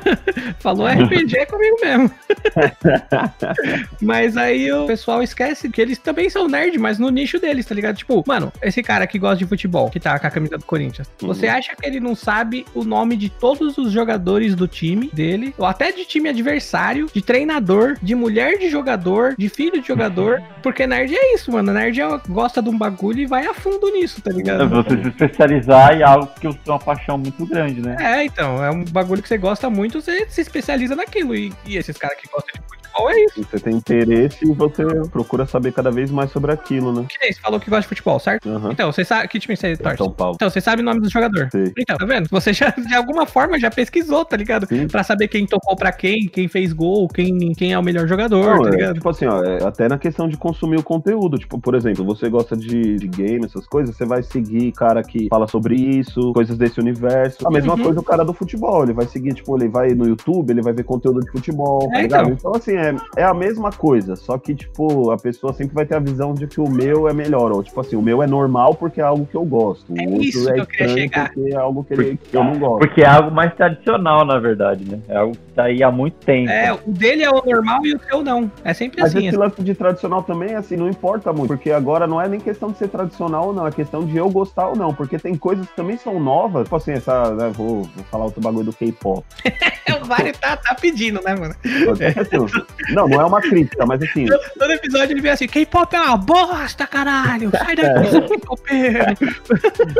Falou 0.60 0.86
RPG 0.88 1.44
comigo 1.46 1.76
mesmo. 1.82 2.10
mas 4.02 4.36
aí 4.36 4.72
o 4.72 4.86
pessoal 4.86 5.22
esquece 5.22 5.68
que 5.68 5.80
eles 5.80 5.98
também 5.98 6.28
são 6.30 6.48
nerd, 6.48 6.78
mas 6.78 6.98
no 6.98 7.08
nicho 7.10 7.38
deles, 7.38 7.66
tá 7.66 7.74
ligado? 7.74 7.96
Tipo, 7.96 8.22
mano, 8.26 8.52
esse 8.62 8.82
cara 8.82 9.06
que 9.06 9.18
gosta 9.18 9.36
de 9.36 9.46
futebol, 9.46 9.90
que 9.90 10.00
tá 10.00 10.18
com 10.18 10.26
a 10.26 10.30
camisa 10.30 10.58
do 10.58 10.64
Corinthians, 10.64 11.10
Uhum. 11.22 11.28
você 11.28 11.46
acha 11.48 11.74
que 11.74 11.86
ele 11.86 12.00
não 12.00 12.14
sabe 12.14 12.64
o 12.74 12.84
nome 12.84 13.16
de 13.16 13.28
todos 13.28 13.78
os 13.78 13.90
jogadores 13.92 14.54
do 14.54 14.66
time 14.68 15.10
dele, 15.12 15.54
ou 15.58 15.66
até 15.66 15.92
de 15.92 16.04
time 16.04 16.28
adversário, 16.28 17.08
de 17.12 17.22
treinador, 17.22 17.96
de 18.02 18.14
mulher 18.14 18.58
de 18.58 18.68
jogador, 18.68 19.34
de 19.38 19.48
filho 19.48 19.80
de 19.80 19.86
jogador? 19.88 20.42
Porque 20.62 20.86
nerd 20.86 21.14
é 21.14 21.34
isso, 21.34 21.52
mano. 21.52 21.72
Nerd 21.72 22.00
é- 22.00 22.20
gosta 22.28 22.60
de 22.62 22.68
um 22.68 22.76
bagulho 22.76 23.20
e 23.20 23.26
vai 23.26 23.46
a 23.46 23.54
fundo 23.54 23.90
nisso, 23.92 24.20
tá 24.20 24.30
É 24.30 24.34
ligado? 24.34 24.68
você 24.68 25.00
se 25.02 25.08
especializar 25.08 25.94
em 25.96 26.02
algo 26.02 26.26
que 26.40 26.40
tem 26.48 26.54
uma 26.66 26.78
paixão 26.78 27.18
muito 27.18 27.46
grande, 27.46 27.80
né? 27.80 27.96
É, 28.00 28.24
então, 28.24 28.62
é 28.64 28.70
um 28.70 28.84
bagulho 28.84 29.22
que 29.22 29.28
você 29.28 29.38
gosta 29.38 29.68
muito, 29.70 30.00
você 30.00 30.26
se 30.28 30.40
especializa 30.40 30.94
naquilo. 30.96 31.34
E, 31.34 31.52
e 31.66 31.76
esses 31.76 31.96
caras 31.96 32.18
que 32.18 32.28
gostam 32.28 32.54
de 32.54 32.75
futebol 32.96 33.10
é 33.10 33.24
isso. 33.24 33.42
Você 33.50 33.58
tem 33.60 33.74
interesse 33.76 34.44
e 34.44 34.52
você 34.54 34.84
procura 35.10 35.46
saber 35.46 35.72
cada 35.72 35.90
vez 35.90 36.10
mais 36.10 36.30
sobre 36.30 36.52
aquilo, 36.52 36.92
né? 36.92 37.06
Que 37.08 37.18
nem 37.20 37.32
você 37.32 37.40
falou 37.40 37.60
que 37.60 37.68
gosta 37.70 37.82
de 37.82 37.88
futebol, 37.88 38.18
certo? 38.18 38.48
Aham. 38.48 38.70
Então, 38.72 38.90
você 38.90 39.04
sabe 39.04 39.28
que 39.28 39.38
time 39.38 39.56
você 39.56 39.76
torce? 39.76 39.98
São 39.98 40.10
Paulo. 40.10 40.34
Então, 40.36 40.48
você 40.50 40.60
sabe 40.60 40.82
o 40.82 40.84
nome 40.84 41.00
do 41.00 41.08
jogador. 41.10 41.48
Sei. 41.50 41.72
Então, 41.78 41.96
tá 41.96 42.04
vendo? 42.06 42.28
Você 42.30 42.52
já, 42.52 42.70
de 42.70 42.94
alguma 42.94 43.26
forma, 43.26 43.58
já 43.58 43.70
pesquisou, 43.70 44.24
tá 44.24 44.36
ligado? 44.36 44.66
Sim. 44.66 44.88
Pra 44.88 45.02
saber 45.02 45.28
quem 45.28 45.46
tocou 45.46 45.76
pra 45.76 45.92
quem, 45.92 46.26
quem 46.28 46.48
fez 46.48 46.72
gol, 46.72 47.08
quem, 47.08 47.52
quem 47.52 47.72
é 47.72 47.78
o 47.78 47.82
melhor 47.82 48.06
jogador, 48.08 48.56
Não, 48.56 48.62
tá 48.62 48.68
é, 48.68 48.70
ligado? 48.72 48.94
tipo 48.94 49.08
assim, 49.08 49.26
ó, 49.26 49.42
é, 49.44 49.62
até 49.64 49.88
na 49.88 49.98
questão 49.98 50.28
de 50.28 50.36
consumir 50.36 50.78
o 50.78 50.82
conteúdo. 50.82 51.38
Tipo, 51.38 51.58
por 51.58 51.74
exemplo, 51.74 52.04
você 52.04 52.28
gosta 52.28 52.56
de, 52.56 52.96
de 52.96 53.08
game, 53.08 53.44
essas 53.44 53.66
coisas, 53.66 53.96
você 53.96 54.04
vai 54.04 54.22
seguir 54.22 54.72
cara 54.72 55.02
que 55.02 55.28
fala 55.28 55.46
sobre 55.46 55.74
isso, 55.76 56.32
coisas 56.32 56.56
desse 56.56 56.80
universo. 56.80 57.46
A 57.46 57.50
mesma 57.50 57.74
Uhum. 57.74 57.82
coisa 57.82 58.00
o 58.00 58.02
cara 58.02 58.24
do 58.24 58.32
futebol. 58.32 58.82
Ele 58.84 58.92
vai 58.92 59.06
seguir, 59.06 59.34
tipo, 59.34 59.56
ele 59.56 59.68
vai 59.68 59.88
no 59.94 60.06
YouTube, 60.06 60.50
ele 60.50 60.62
vai 60.62 60.72
ver 60.72 60.84
conteúdo 60.84 61.20
de 61.20 61.30
futebol, 61.30 61.88
tá 61.90 61.98
É, 61.98 62.02
ligado? 62.02 62.30
então. 62.30 62.36
Então, 62.36 62.54
assim, 62.54 62.72
é, 62.76 62.85
é 63.16 63.24
a 63.24 63.34
mesma 63.34 63.70
coisa. 63.70 64.16
Só 64.16 64.36
que, 64.38 64.54
tipo, 64.54 65.10
a 65.10 65.16
pessoa 65.16 65.52
sempre 65.52 65.74
vai 65.74 65.86
ter 65.86 65.96
a 65.96 66.00
visão 66.00 66.34
de 66.34 66.46
que 66.46 66.60
o 66.60 66.68
meu 66.68 67.08
é 67.08 67.12
melhor. 67.12 67.52
Ou, 67.52 67.62
tipo 67.62 67.80
assim, 67.80 67.96
o 67.96 68.02
meu 68.02 68.22
é 68.22 68.26
normal 68.26 68.74
porque 68.74 69.00
é 69.00 69.04
algo 69.04 69.26
que 69.26 69.36
eu 69.36 69.44
gosto. 69.44 69.92
O 69.92 69.98
É 69.98 70.04
outro 70.04 70.22
isso 70.22 70.44
que 70.52 70.60
eu 70.60 70.66
queria 70.66 70.86
estranho 70.86 70.98
chegar. 70.98 71.32
porque 71.32 71.52
é 71.52 71.56
algo 71.56 71.84
que, 71.84 71.92
ele- 71.94 72.16
que 72.22 72.36
eu 72.36 72.44
não 72.44 72.58
gosto. 72.58 72.78
Porque 72.78 73.02
é 73.02 73.06
algo 73.06 73.30
mais 73.30 73.54
tradicional, 73.54 74.24
na 74.24 74.38
verdade, 74.38 74.84
né? 74.90 74.98
É 75.08 75.16
algo 75.16 75.32
que 75.32 75.52
tá 75.54 75.64
aí 75.64 75.82
há 75.82 75.90
muito 75.90 76.14
tempo. 76.24 76.50
É, 76.50 76.72
o 76.72 76.78
dele 76.86 77.22
é 77.22 77.30
o 77.30 77.42
normal 77.44 77.84
e 77.86 77.94
o 77.94 78.00
seu 78.00 78.22
não. 78.22 78.50
É 78.64 78.74
sempre 78.74 79.00
Mas 79.02 79.14
assim. 79.14 79.26
esse 79.28 79.36
lance 79.36 79.62
de 79.62 79.74
tradicional 79.74 80.22
também, 80.22 80.54
assim, 80.54 80.76
não 80.76 80.88
importa 80.88 81.32
muito. 81.32 81.48
Porque 81.48 81.70
agora 81.70 82.06
não 82.06 82.20
é 82.20 82.28
nem 82.28 82.40
questão 82.40 82.70
de 82.70 82.78
ser 82.78 82.88
tradicional 82.88 83.46
ou 83.48 83.52
não, 83.52 83.66
é 83.66 83.70
questão 83.70 84.04
de 84.04 84.16
eu 84.16 84.28
gostar 84.30 84.68
ou 84.68 84.76
não. 84.76 84.92
Porque 84.94 85.18
tem 85.18 85.34
coisas 85.36 85.66
que 85.66 85.76
também 85.76 85.96
são 85.96 86.18
novas. 86.20 86.64
Tipo 86.64 86.76
assim, 86.76 86.92
essa, 86.92 87.30
né, 87.34 87.50
vou, 87.54 87.82
vou 87.82 88.04
falar 88.10 88.24
outro 88.26 88.40
bagulho 88.40 88.64
do 88.66 88.72
K-pop. 88.72 89.24
o 90.02 90.06
Mário 90.06 90.32
tá, 90.38 90.56
tá 90.56 90.74
pedindo, 90.74 91.20
né, 91.22 91.34
mano? 91.34 91.54
Assim, 91.54 92.46
não, 92.90 93.08
não 93.08 93.20
é 93.20 93.24
uma 93.24 93.40
crítica, 93.40 93.84
mas 93.86 94.02
assim, 94.02 94.26
Todo 94.58 94.70
episódio 94.72 95.12
ele 95.12 95.20
vem 95.20 95.30
assim: 95.30 95.46
K-pop 95.46 95.94
é 95.94 96.00
uma 96.00 96.16
bosta, 96.16 96.86
caralho! 96.86 97.50
Sai 97.50 97.76
daqui, 97.76 98.10
seu 98.10 98.22
K-popeiro! 98.22 99.16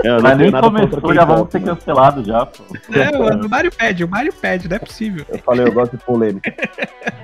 eu 0.05 0.15
não 0.15 0.23
Mas 0.23 0.39
nem 0.39 0.51
nada 0.51 0.67
começou, 0.67 1.15
já 1.15 1.25
vamos 1.25 1.49
K-pop, 1.49 1.53
ser 1.53 1.61
né? 1.61 1.67
cancelados 1.67 2.27
já, 2.27 2.47
pô. 2.47 2.65
É, 2.93 3.19
mano, 3.19 3.47
o 3.47 3.51
Mário 3.51 3.73
pede, 3.73 4.05
o 4.05 4.09
Mário 4.09 4.33
pede, 4.33 4.69
não 4.69 4.77
é 4.77 4.79
possível. 4.79 5.25
Eu 5.29 5.39
falei, 5.39 5.67
eu 5.67 5.73
gosto 5.73 5.97
de 5.97 6.05
polêmica. 6.05 6.53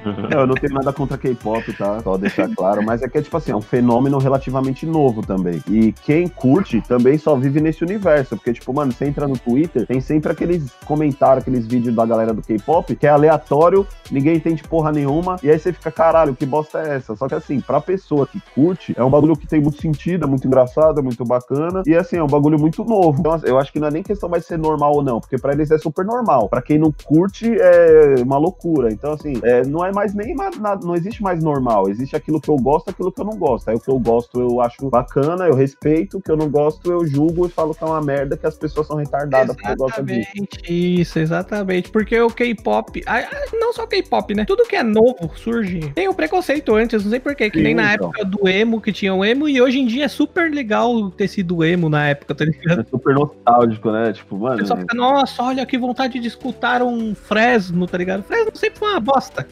Não, 0.04 0.40
eu 0.40 0.46
não 0.46 0.54
tenho 0.54 0.74
nada 0.74 0.92
contra 0.92 1.16
K-pop, 1.16 1.72
tá? 1.74 2.00
Só 2.00 2.16
deixar 2.16 2.48
claro. 2.54 2.82
Mas 2.84 3.02
é 3.02 3.08
que 3.08 3.18
é 3.18 3.22
tipo 3.22 3.36
assim, 3.36 3.52
é 3.52 3.56
um 3.56 3.60
fenômeno 3.60 4.18
relativamente 4.18 4.84
novo 4.86 5.22
também. 5.22 5.62
E 5.68 5.92
quem 5.92 6.28
curte 6.28 6.80
também 6.80 7.18
só 7.18 7.36
vive 7.36 7.60
nesse 7.60 7.84
universo. 7.84 8.36
Porque, 8.36 8.52
tipo, 8.52 8.72
mano, 8.72 8.92
você 8.92 9.06
entra 9.06 9.28
no 9.28 9.38
Twitter, 9.38 9.86
tem 9.86 10.00
sempre 10.00 10.32
aqueles 10.32 10.72
comentários, 10.84 11.42
aqueles 11.42 11.66
vídeos 11.66 11.94
da 11.94 12.04
galera 12.04 12.32
do 12.34 12.42
K-pop, 12.42 12.94
que 12.96 13.06
é 13.06 13.10
aleatório, 13.10 13.86
ninguém 14.10 14.36
entende 14.36 14.62
porra 14.62 14.90
nenhuma. 14.92 15.36
E 15.42 15.50
aí 15.50 15.58
você 15.58 15.72
fica, 15.72 15.90
caralho, 15.90 16.34
que 16.34 16.46
bosta 16.46 16.80
é 16.80 16.96
essa? 16.96 17.16
Só 17.16 17.28
que 17.28 17.34
assim, 17.34 17.60
pra 17.60 17.80
pessoa 17.80 18.26
que 18.26 18.40
curte, 18.54 18.94
é 18.96 19.02
um 19.02 19.10
bagulho 19.10 19.36
que 19.36 19.46
tem 19.46 19.60
muito 19.60 19.80
sentido, 19.80 20.24
é 20.24 20.28
muito 20.28 20.46
engraçado, 20.46 21.00
é 21.00 21.02
muito 21.02 21.24
bacana. 21.24 21.82
E 21.86 21.94
assim, 21.94 22.16
é 22.16 22.22
um 22.22 22.28
bagulho 22.28 22.58
muito 22.58 22.84
novo. 22.84 23.18
Então, 23.20 23.40
eu 23.44 23.58
acho 23.58 23.72
que 23.72 23.80
não 23.80 23.88
é 23.88 23.90
nem 23.90 24.02
questão 24.02 24.28
mais 24.28 24.46
ser 24.46 24.58
normal 24.58 24.94
ou 24.94 25.02
não, 25.02 25.20
porque 25.20 25.38
pra 25.38 25.52
eles 25.52 25.70
é 25.70 25.78
super 25.78 26.04
normal. 26.04 26.48
Pra 26.48 26.62
quem 26.62 26.78
não 26.78 26.92
curte, 27.04 27.52
é 27.58 28.16
uma 28.22 28.38
loucura. 28.38 28.92
Então, 28.92 29.12
assim, 29.12 29.34
é, 29.42 29.64
não 29.64 29.84
é 29.84 29.92
mais 29.92 30.14
nem. 30.14 30.34
Não 30.82 30.94
existe 30.94 31.22
mais 31.22 31.42
normal. 31.42 31.88
Existe 31.88 32.14
aquilo 32.14 32.40
que 32.40 32.48
eu 32.48 32.56
gosto, 32.56 32.90
aquilo 32.90 33.10
que 33.10 33.20
eu 33.20 33.24
não 33.24 33.36
gosto. 33.36 33.68
Aí 33.68 33.76
o 33.76 33.80
que 33.80 33.88
eu 33.88 33.98
gosto 33.98 34.40
eu 34.40 34.60
acho 34.60 34.88
bacana, 34.88 35.46
eu 35.46 35.54
respeito. 35.54 36.18
O 36.18 36.22
que 36.22 36.30
eu 36.30 36.36
não 36.36 36.48
gosto, 36.48 36.90
eu 36.90 37.06
julgo 37.06 37.46
e 37.46 37.50
falo 37.50 37.74
que 37.74 37.82
é 37.82 37.86
uma 37.86 38.00
merda, 38.00 38.36
que 38.36 38.46
as 38.46 38.56
pessoas 38.56 38.86
são 38.86 38.96
retardadas 38.96 39.56
porque 39.56 39.76
gostam 39.76 40.04
disso. 40.04 40.20
Exatamente, 40.20 41.00
isso, 41.00 41.18
exatamente. 41.18 41.90
Porque 41.90 42.20
o 42.20 42.28
K-pop, 42.28 43.02
não 43.52 43.72
só 43.72 43.86
K-pop, 43.86 44.34
né? 44.34 44.44
Tudo 44.44 44.64
que 44.64 44.76
é 44.76 44.82
novo 44.82 45.31
surge. 45.38 45.92
Tem 45.94 46.08
o 46.08 46.14
preconceito 46.14 46.74
antes, 46.74 47.02
não 47.04 47.10
sei 47.10 47.20
porquê, 47.20 47.50
que 47.50 47.58
Sim, 47.58 47.64
nem 47.64 47.74
na 47.74 47.94
então. 47.94 48.08
época 48.08 48.24
do 48.24 48.48
emo, 48.48 48.80
que 48.80 48.92
tinha 48.92 49.14
o 49.14 49.24
emo, 49.24 49.48
e 49.48 49.60
hoje 49.60 49.78
em 49.80 49.86
dia 49.86 50.04
é 50.04 50.08
super 50.08 50.50
legal 50.50 51.10
ter 51.10 51.28
sido 51.28 51.64
emo 51.64 51.88
na 51.88 52.08
época, 52.08 52.34
tá 52.34 52.44
ligado? 52.44 52.80
É 52.80 52.84
super 52.84 53.14
nostálgico, 53.14 53.90
né? 53.90 54.12
Tipo, 54.12 54.36
O 54.36 54.38
mano. 54.40 54.58
pessoal 54.58 54.78
fica, 54.80 54.94
nossa, 54.96 55.42
olha 55.42 55.64
que 55.66 55.78
vontade 55.78 56.18
de 56.18 56.28
escutar 56.28 56.82
um 56.82 57.14
Fresno, 57.14 57.86
tá 57.86 57.98
ligado? 57.98 58.22
Fresno 58.22 58.50
sempre 58.54 58.78
foi 58.78 58.90
uma 58.90 59.00
bosta. 59.00 59.46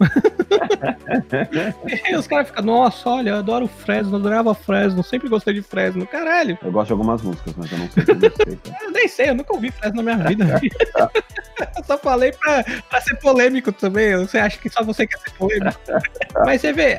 e 2.09 2.15
os 2.17 2.27
caras 2.27 2.49
ficam, 2.49 2.65
nossa, 2.65 3.09
olha, 3.11 3.31
eu 3.31 3.37
adoro 3.37 3.67
Fresno, 3.67 4.17
adorava 4.17 4.55
Fresno, 4.55 5.03
sempre 5.03 5.29
gostei 5.29 5.55
de 5.55 5.63
Fresno. 5.63 6.07
Caralho, 6.07 6.59
Eu 6.63 6.73
gosto 6.73 6.87
de 6.89 6.93
algumas 6.93 7.23
músicas, 7.23 7.55
mas 7.57 7.71
eu 7.73 7.79
não 7.79 7.89
sei 7.91 8.03
eu 8.09 8.33
sei. 8.47 8.57
tá? 8.57 8.77
eu 8.85 8.91
nem 8.93 9.09
sei, 9.09 9.31
eu 9.31 9.35
nunca 9.35 9.53
ouvi 9.55 9.71
Fresno 9.71 10.03
na 10.03 10.15
minha 10.15 10.29
vida. 10.29 10.61
eu 11.77 11.85
só 11.85 11.99
falei 11.99 12.33
pra, 12.33 12.65
pra 12.89 13.01
ser 13.01 13.17
polêmico 13.17 13.73
também. 13.73 14.17
Você 14.17 14.39
acha 14.39 14.59
que 14.59 14.69
só 14.69 14.83
você 14.83 15.07
quer 15.07 15.19
ser 15.19 15.31
polêmico? 15.33 15.70
Mas 16.45 16.61
você 16.61 16.73
vê, 16.73 16.99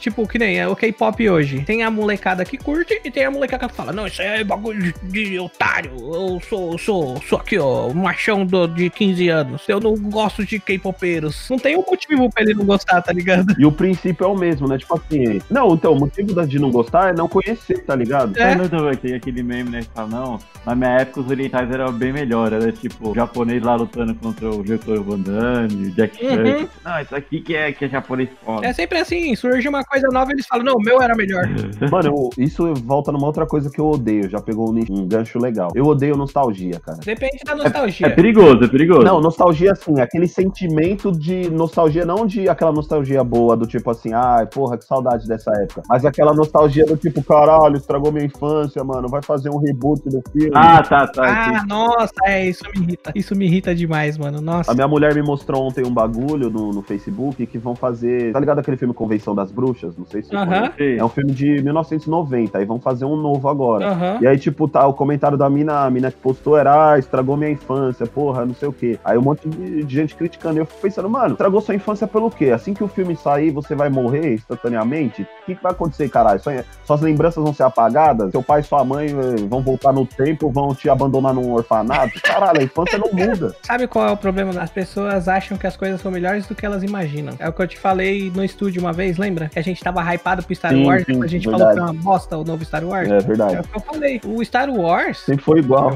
tipo, 0.00 0.26
que 0.26 0.38
nem 0.38 0.58
é 0.58 0.68
o 0.68 0.74
K-pop 0.74 1.28
hoje. 1.28 1.62
Tem 1.64 1.82
a 1.82 1.90
molecada 1.90 2.44
que 2.44 2.58
curte 2.58 3.00
e 3.04 3.10
tem 3.10 3.24
a 3.24 3.30
molecada 3.30 3.68
que 3.68 3.74
fala: 3.74 3.92
Não, 3.92 4.06
isso 4.06 4.20
aí 4.20 4.40
é 4.40 4.44
bagulho 4.44 4.92
de, 5.04 5.38
otário. 5.38 5.92
Eu 5.96 6.40
sou, 6.48 6.72
eu 6.72 6.78
sou, 6.78 7.22
sou 7.22 7.38
aqui, 7.38 7.58
ó, 7.58 7.92
machão 7.92 8.44
do, 8.44 8.66
de 8.66 8.90
15 8.90 9.28
anos. 9.28 9.68
Eu 9.68 9.80
não 9.80 9.94
gosto 9.96 10.44
de 10.44 10.58
K-popeiros. 10.58 11.48
Não 11.48 11.58
tem 11.58 11.76
um 11.76 11.84
motivo 11.88 12.30
pra 12.30 12.42
ele 12.42 12.54
não 12.54 12.64
gostar, 12.64 13.00
tá 13.02 13.12
ligado? 13.12 13.54
E 13.58 13.64
o 13.64 13.72
princípio 13.72 14.24
é 14.24 14.28
o 14.28 14.36
mesmo, 14.36 14.66
né? 14.68 14.78
Tipo 14.78 14.96
assim. 14.96 15.40
Não, 15.50 15.74
então, 15.74 15.92
o 15.92 15.98
motivo 15.98 16.34
da- 16.34 16.44
de 16.44 16.58
não 16.58 16.70
gostar 16.70 17.10
é 17.10 17.12
não 17.12 17.28
conhecer, 17.28 17.84
tá 17.84 17.94
ligado? 17.94 18.36
É. 18.38 18.48
É. 18.52 18.54
Não, 18.54 18.66
não, 18.66 18.94
tem 18.94 19.14
aquele 19.14 19.42
meme, 19.42 19.70
né, 19.70 19.80
que 19.80 19.90
fala, 19.94 20.08
não, 20.08 20.38
na 20.64 20.74
minha 20.74 20.90
época 21.00 21.20
os 21.20 21.30
orientais 21.30 21.70
eram 21.70 21.92
bem 21.92 22.12
melhor, 22.12 22.52
era 22.52 22.72
tipo, 22.72 23.10
o 23.10 23.14
japonês 23.14 23.62
lá 23.62 23.74
lutando 23.74 24.14
contra 24.14 24.48
o 24.48 24.66
Jean-Claude 24.66 25.04
Van 25.04 25.20
Damme, 25.20 25.86
o 25.86 25.90
Jack 25.92 26.16
Chan. 26.18 26.42
Uhum. 26.42 26.68
Não, 26.84 27.00
isso 27.00 27.14
aqui 27.14 27.40
que 27.40 27.54
é, 27.54 27.72
que 27.72 27.84
é 27.84 27.88
japonês 27.88 28.07
foda. 28.44 28.66
É 28.66 28.72
sempre 28.72 28.98
assim: 28.98 29.34
surge 29.36 29.68
uma 29.68 29.84
coisa 29.84 30.08
nova 30.12 30.30
e 30.30 30.34
eles 30.34 30.46
falam: 30.46 30.64
Não, 30.64 30.74
o 30.74 30.82
meu 30.82 31.00
era 31.02 31.14
melhor. 31.14 31.42
Mano, 31.90 32.08
eu- 32.08 32.30
isso 32.44 32.72
volta 32.74 33.12
numa 33.12 33.26
outra 33.26 33.46
coisa 33.46 33.70
que 33.70 33.80
eu 33.80 33.88
odeio. 33.90 34.28
Já 34.28 34.40
pegou 34.40 34.70
um, 34.70 35.06
gancho 35.06 35.38
legal. 35.38 35.70
Eu 35.74 35.84
odeio 35.86 36.16
nostalgia, 36.16 36.80
cara. 36.80 36.98
Depende 37.04 37.38
da 37.44 37.52
É 37.52 37.56
nostalgia. 37.56 38.14
perigoso, 38.14 38.64
é 38.64 38.68
perigoso. 38.68 39.02
Não, 39.02 39.20
nostalgia 39.20 39.72
assim, 39.72 40.00
aquele 40.00 40.26
sentimento 40.26 41.12
de 41.12 41.50
nostalgia, 41.50 42.04
não 42.04 42.26
de 42.26 42.48
aquela 42.48 42.72
nostalgia 42.72 43.22
boa, 43.24 43.56
do 43.56 43.66
tipo 43.66 43.90
assim, 43.90 44.12
ai, 44.12 44.46
porra, 44.46 44.76
que 44.78 44.84
saudade 44.84 45.26
dessa 45.26 45.50
época. 45.62 45.82
Mas 45.88 46.04
aquela 46.04 46.32
nostalgia 46.34 46.84
do 46.86 46.96
tipo, 46.96 47.22
caralho, 47.22 47.76
estragou 47.76 48.10
minha 48.12 48.24
infância, 48.24 48.82
mano, 48.84 49.08
vai 49.08 49.22
fazer 49.22 49.50
um 49.50 49.58
reboot 49.58 50.02
do 50.08 50.22
filme. 50.32 50.50
Ah, 50.54 50.82
tá, 50.82 51.06
tá. 51.06 51.22
Ah, 51.58 51.64
nossa, 51.66 52.12
é, 52.24 52.46
isso 52.48 52.62
me 52.74 52.82
irrita. 52.82 53.12
Isso 53.14 53.34
me 53.36 53.44
irrita 53.46 53.74
demais, 53.74 54.16
mano. 54.16 54.40
Nossa. 54.40 54.70
A 54.70 54.74
minha 54.74 54.88
mulher 54.88 55.14
me 55.14 55.22
mostrou 55.22 55.62
ontem 55.66 55.84
um 55.86 55.92
bagulho 55.92 56.50
no, 56.50 56.72
no 56.72 56.82
Facebook 56.82 57.46
que 57.46 57.58
vão 57.58 57.74
fazer. 57.74 57.87
Tá 58.32 58.40
ligado 58.40 58.58
aquele 58.58 58.76
filme 58.76 58.92
Convenção 58.94 59.34
das 59.34 59.50
Bruxas? 59.50 59.96
Não 59.96 60.06
sei 60.06 60.22
se 60.22 60.30
conhece. 60.30 60.72
Sim. 60.78 60.96
É 60.98 61.04
um 61.04 61.08
filme 61.08 61.32
de 61.32 61.62
1990, 61.62 62.58
aí 62.58 62.64
vão 62.64 62.80
fazer 62.80 63.04
um 63.04 63.16
novo 63.16 63.48
agora. 63.48 63.86
Aham. 63.88 64.18
E 64.20 64.26
aí, 64.26 64.38
tipo, 64.38 64.68
tá 64.68 64.86
o 64.86 64.92
comentário 64.94 65.36
da 65.38 65.48
mina, 65.48 65.84
a 65.84 65.90
mina 65.90 66.10
que 66.10 66.16
postou 66.18 66.56
era, 66.56 66.92
ah, 66.92 66.98
estragou 66.98 67.36
minha 67.36 67.50
infância, 67.50 68.06
porra, 68.06 68.44
não 68.44 68.54
sei 68.54 68.68
o 68.68 68.72
quê. 68.72 68.98
Aí 69.04 69.16
um 69.18 69.22
monte 69.22 69.48
de, 69.48 69.84
de 69.84 69.94
gente 69.94 70.14
criticando. 70.14 70.56
E 70.58 70.60
eu 70.60 70.66
fico 70.66 70.80
pensando, 70.80 71.08
mano, 71.08 71.32
estragou 71.32 71.60
sua 71.60 71.74
infância 71.74 72.06
pelo 72.06 72.30
quê? 72.30 72.50
Assim 72.50 72.74
que 72.74 72.82
o 72.84 72.88
filme 72.88 73.16
sair, 73.16 73.50
você 73.50 73.74
vai 73.74 73.88
morrer 73.88 74.34
instantaneamente? 74.34 75.22
O 75.22 75.46
que, 75.46 75.54
que 75.54 75.62
vai 75.62 75.72
acontecer, 75.72 76.08
caralho? 76.08 76.40
Sua- 76.40 76.64
suas 76.84 77.00
lembranças 77.00 77.42
vão 77.42 77.52
ser 77.54 77.62
apagadas? 77.62 78.30
Seu 78.30 78.42
pai 78.42 78.60
e 78.60 78.64
sua 78.64 78.84
mãe 78.84 79.08
eh, 79.08 79.46
vão 79.48 79.60
voltar 79.62 79.92
no 79.92 80.04
tempo, 80.06 80.50
vão 80.50 80.74
te 80.74 80.88
abandonar 80.88 81.34
num 81.34 81.52
orfanato? 81.52 82.20
Caralho, 82.22 82.60
a 82.60 82.64
infância 82.64 82.98
não 82.98 83.10
muda. 83.12 83.54
Sabe 83.62 83.86
qual 83.86 84.08
é 84.08 84.12
o 84.12 84.16
problema? 84.16 84.50
As 84.60 84.70
pessoas 84.70 85.28
acham 85.28 85.56
que 85.56 85.66
as 85.66 85.76
coisas 85.76 86.00
são 86.00 86.10
melhores 86.10 86.46
do 86.46 86.54
que 86.54 86.64
elas 86.66 86.82
imaginam. 86.82 87.34
É 87.38 87.48
o 87.48 87.52
que 87.52 87.62
eu 87.62 87.66
te 87.68 87.77
falei 87.78 88.30
no 88.34 88.44
estúdio 88.44 88.80
uma 88.80 88.92
vez, 88.92 89.16
lembra? 89.16 89.48
Que 89.48 89.58
a 89.58 89.62
gente 89.62 89.82
tava 89.82 90.02
hypado 90.14 90.42
pro 90.42 90.54
Star 90.54 90.72
Sim, 90.72 90.84
Wars, 90.86 91.04
sim, 91.06 91.22
a 91.22 91.26
gente 91.26 91.48
verdade. 91.48 91.62
falou 91.62 91.74
que 91.74 91.80
é 91.80 91.82
uma 91.82 92.02
bosta 92.02 92.36
o 92.38 92.44
novo 92.44 92.64
Star 92.64 92.84
Wars. 92.84 93.08
É 93.08 93.16
É, 93.16 93.20
verdade. 93.20 93.56
o 93.58 93.62
que 93.62 93.76
eu 93.76 93.80
falei. 93.80 94.20
O 94.24 94.44
Star 94.44 94.70
Wars. 94.70 95.18
Sempre 95.20 95.44
foi 95.44 95.58
igual. 95.60 95.90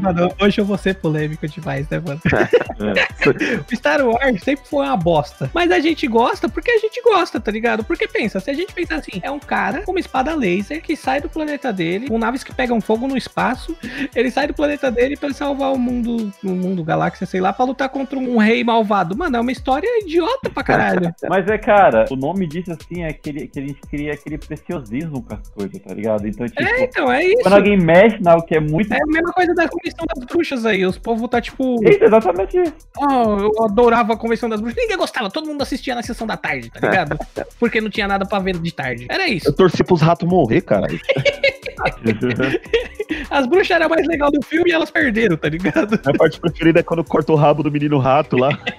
Mano, 0.00 0.30
hoje 0.40 0.60
eu 0.60 0.64
vou 0.64 0.76
ser 0.78 0.94
polêmico 0.96 1.46
demais, 1.48 1.88
né, 1.88 2.00
mano? 2.04 2.20
É. 2.32 2.48
O 3.70 3.76
Star 3.76 4.00
Wars 4.06 4.42
sempre 4.42 4.66
foi 4.66 4.86
uma 4.86 4.96
bosta. 4.96 5.50
Mas 5.54 5.70
a 5.70 5.80
gente 5.80 6.06
gosta 6.06 6.48
porque 6.48 6.70
a 6.70 6.78
gente 6.78 7.00
gosta, 7.02 7.38
tá 7.40 7.50
ligado? 7.50 7.84
Porque 7.84 8.06
pensa, 8.08 8.40
se 8.40 8.50
a 8.50 8.54
gente 8.54 8.72
pensar 8.72 8.96
assim, 8.96 9.20
é 9.22 9.30
um 9.30 9.38
cara 9.38 9.82
com 9.82 9.90
uma 9.92 10.00
espada 10.00 10.34
laser 10.34 10.80
que 10.82 10.96
sai 10.96 11.20
do 11.20 11.28
planeta 11.28 11.72
dele, 11.72 12.08
com 12.08 12.18
naves 12.18 12.42
que 12.44 12.54
pegam 12.54 12.80
fogo 12.80 13.06
no 13.06 13.16
espaço, 13.16 13.76
ele 14.14 14.30
sai 14.30 14.46
do 14.46 14.54
planeta 14.54 14.90
dele 14.90 15.16
pra 15.16 15.32
salvar 15.32 15.72
o 15.72 15.78
mundo, 15.78 16.32
o 16.44 16.48
mundo, 16.50 16.82
galáxia, 16.84 17.26
sei 17.26 17.40
lá, 17.40 17.52
pra 17.52 17.64
lutar 17.64 17.88
contra 17.88 18.18
um 18.18 18.38
rei 18.38 18.62
malvado. 18.64 19.16
Mano, 19.16 19.36
é 19.36 19.40
uma 19.40 19.52
história 19.52 19.88
idiota 20.02 20.48
pra 20.50 20.62
caralho. 20.62 21.14
Mas 21.28 21.46
é, 21.48 21.58
cara, 21.58 22.04
o 22.10 22.16
nome 22.16 22.46
disso 22.46 22.70
assim 22.70 23.02
é 23.02 23.12
que, 23.12 23.28
ele- 23.30 23.48
que 23.48 23.58
a 23.58 23.62
gente 23.62 23.80
cria 23.90 24.12
aquele 24.12 24.38
preciosismo 24.38 25.22
com 25.22 25.34
as 25.34 25.48
coisas, 25.50 25.80
tá 25.82 25.92
ligado? 25.94 26.26
Então, 26.28 26.46
tipo, 26.46 26.62
É, 26.62 26.84
então, 26.84 27.10
é 27.12 27.24
isso. 27.24 27.42
quando 27.42 27.54
alguém 27.54 27.76
mexe 27.76 28.18
na 28.22 28.32
algo 28.32 28.46
que 28.46 28.54
é 28.54 28.60
muito. 28.60 28.92
É 28.92 28.96
a 29.02 29.06
mesma 29.06 29.32
coisa 29.32 29.52
da 29.54 29.68
Convenção 29.68 30.06
das 30.14 30.24
Bruxas 30.26 30.64
aí. 30.64 30.84
Os 30.86 30.96
povos 30.98 31.28
tá 31.28 31.40
tipo. 31.40 31.76
Isso, 31.88 32.04
exatamente 32.04 32.56
isso. 32.60 32.74
Oh, 32.96 33.36
eu 33.40 33.64
adorava 33.64 34.12
a 34.12 34.16
Convenção 34.16 34.48
das 34.48 34.60
Bruxas. 34.60 34.80
Ninguém 34.80 34.96
gostava, 34.96 35.28
todo 35.30 35.46
mundo 35.48 35.62
assistia 35.62 35.94
na 35.94 36.02
sessão 36.02 36.26
da 36.26 36.36
tarde, 36.36 36.70
tá 36.70 36.80
ligado? 36.86 37.18
Porque 37.58 37.80
não 37.80 37.90
tinha 37.90 38.06
nada 38.06 38.24
pra 38.24 38.38
ver 38.38 38.56
de 38.58 38.72
tarde. 38.72 39.06
Era 39.08 39.26
isso. 39.26 39.48
Eu 39.48 39.52
torci 39.56 39.82
pros 39.82 40.00
ratos 40.00 40.28
morrer, 40.28 40.60
cara. 40.60 40.86
As 43.30 43.46
bruxas 43.46 43.70
eram 43.70 43.88
mais 43.88 44.06
legal 44.06 44.30
do 44.30 44.42
filme 44.44 44.70
e 44.70 44.72
elas 44.72 44.90
perderam, 44.90 45.36
tá 45.36 45.48
ligado? 45.48 45.98
Minha 46.04 46.16
parte 46.18 46.40
preferida 46.40 46.80
é 46.80 46.82
quando 46.82 47.04
corta 47.04 47.32
o 47.32 47.36
rabo 47.36 47.62
do 47.62 47.70
menino 47.70 47.98
rato 47.98 48.36
lá. 48.36 48.50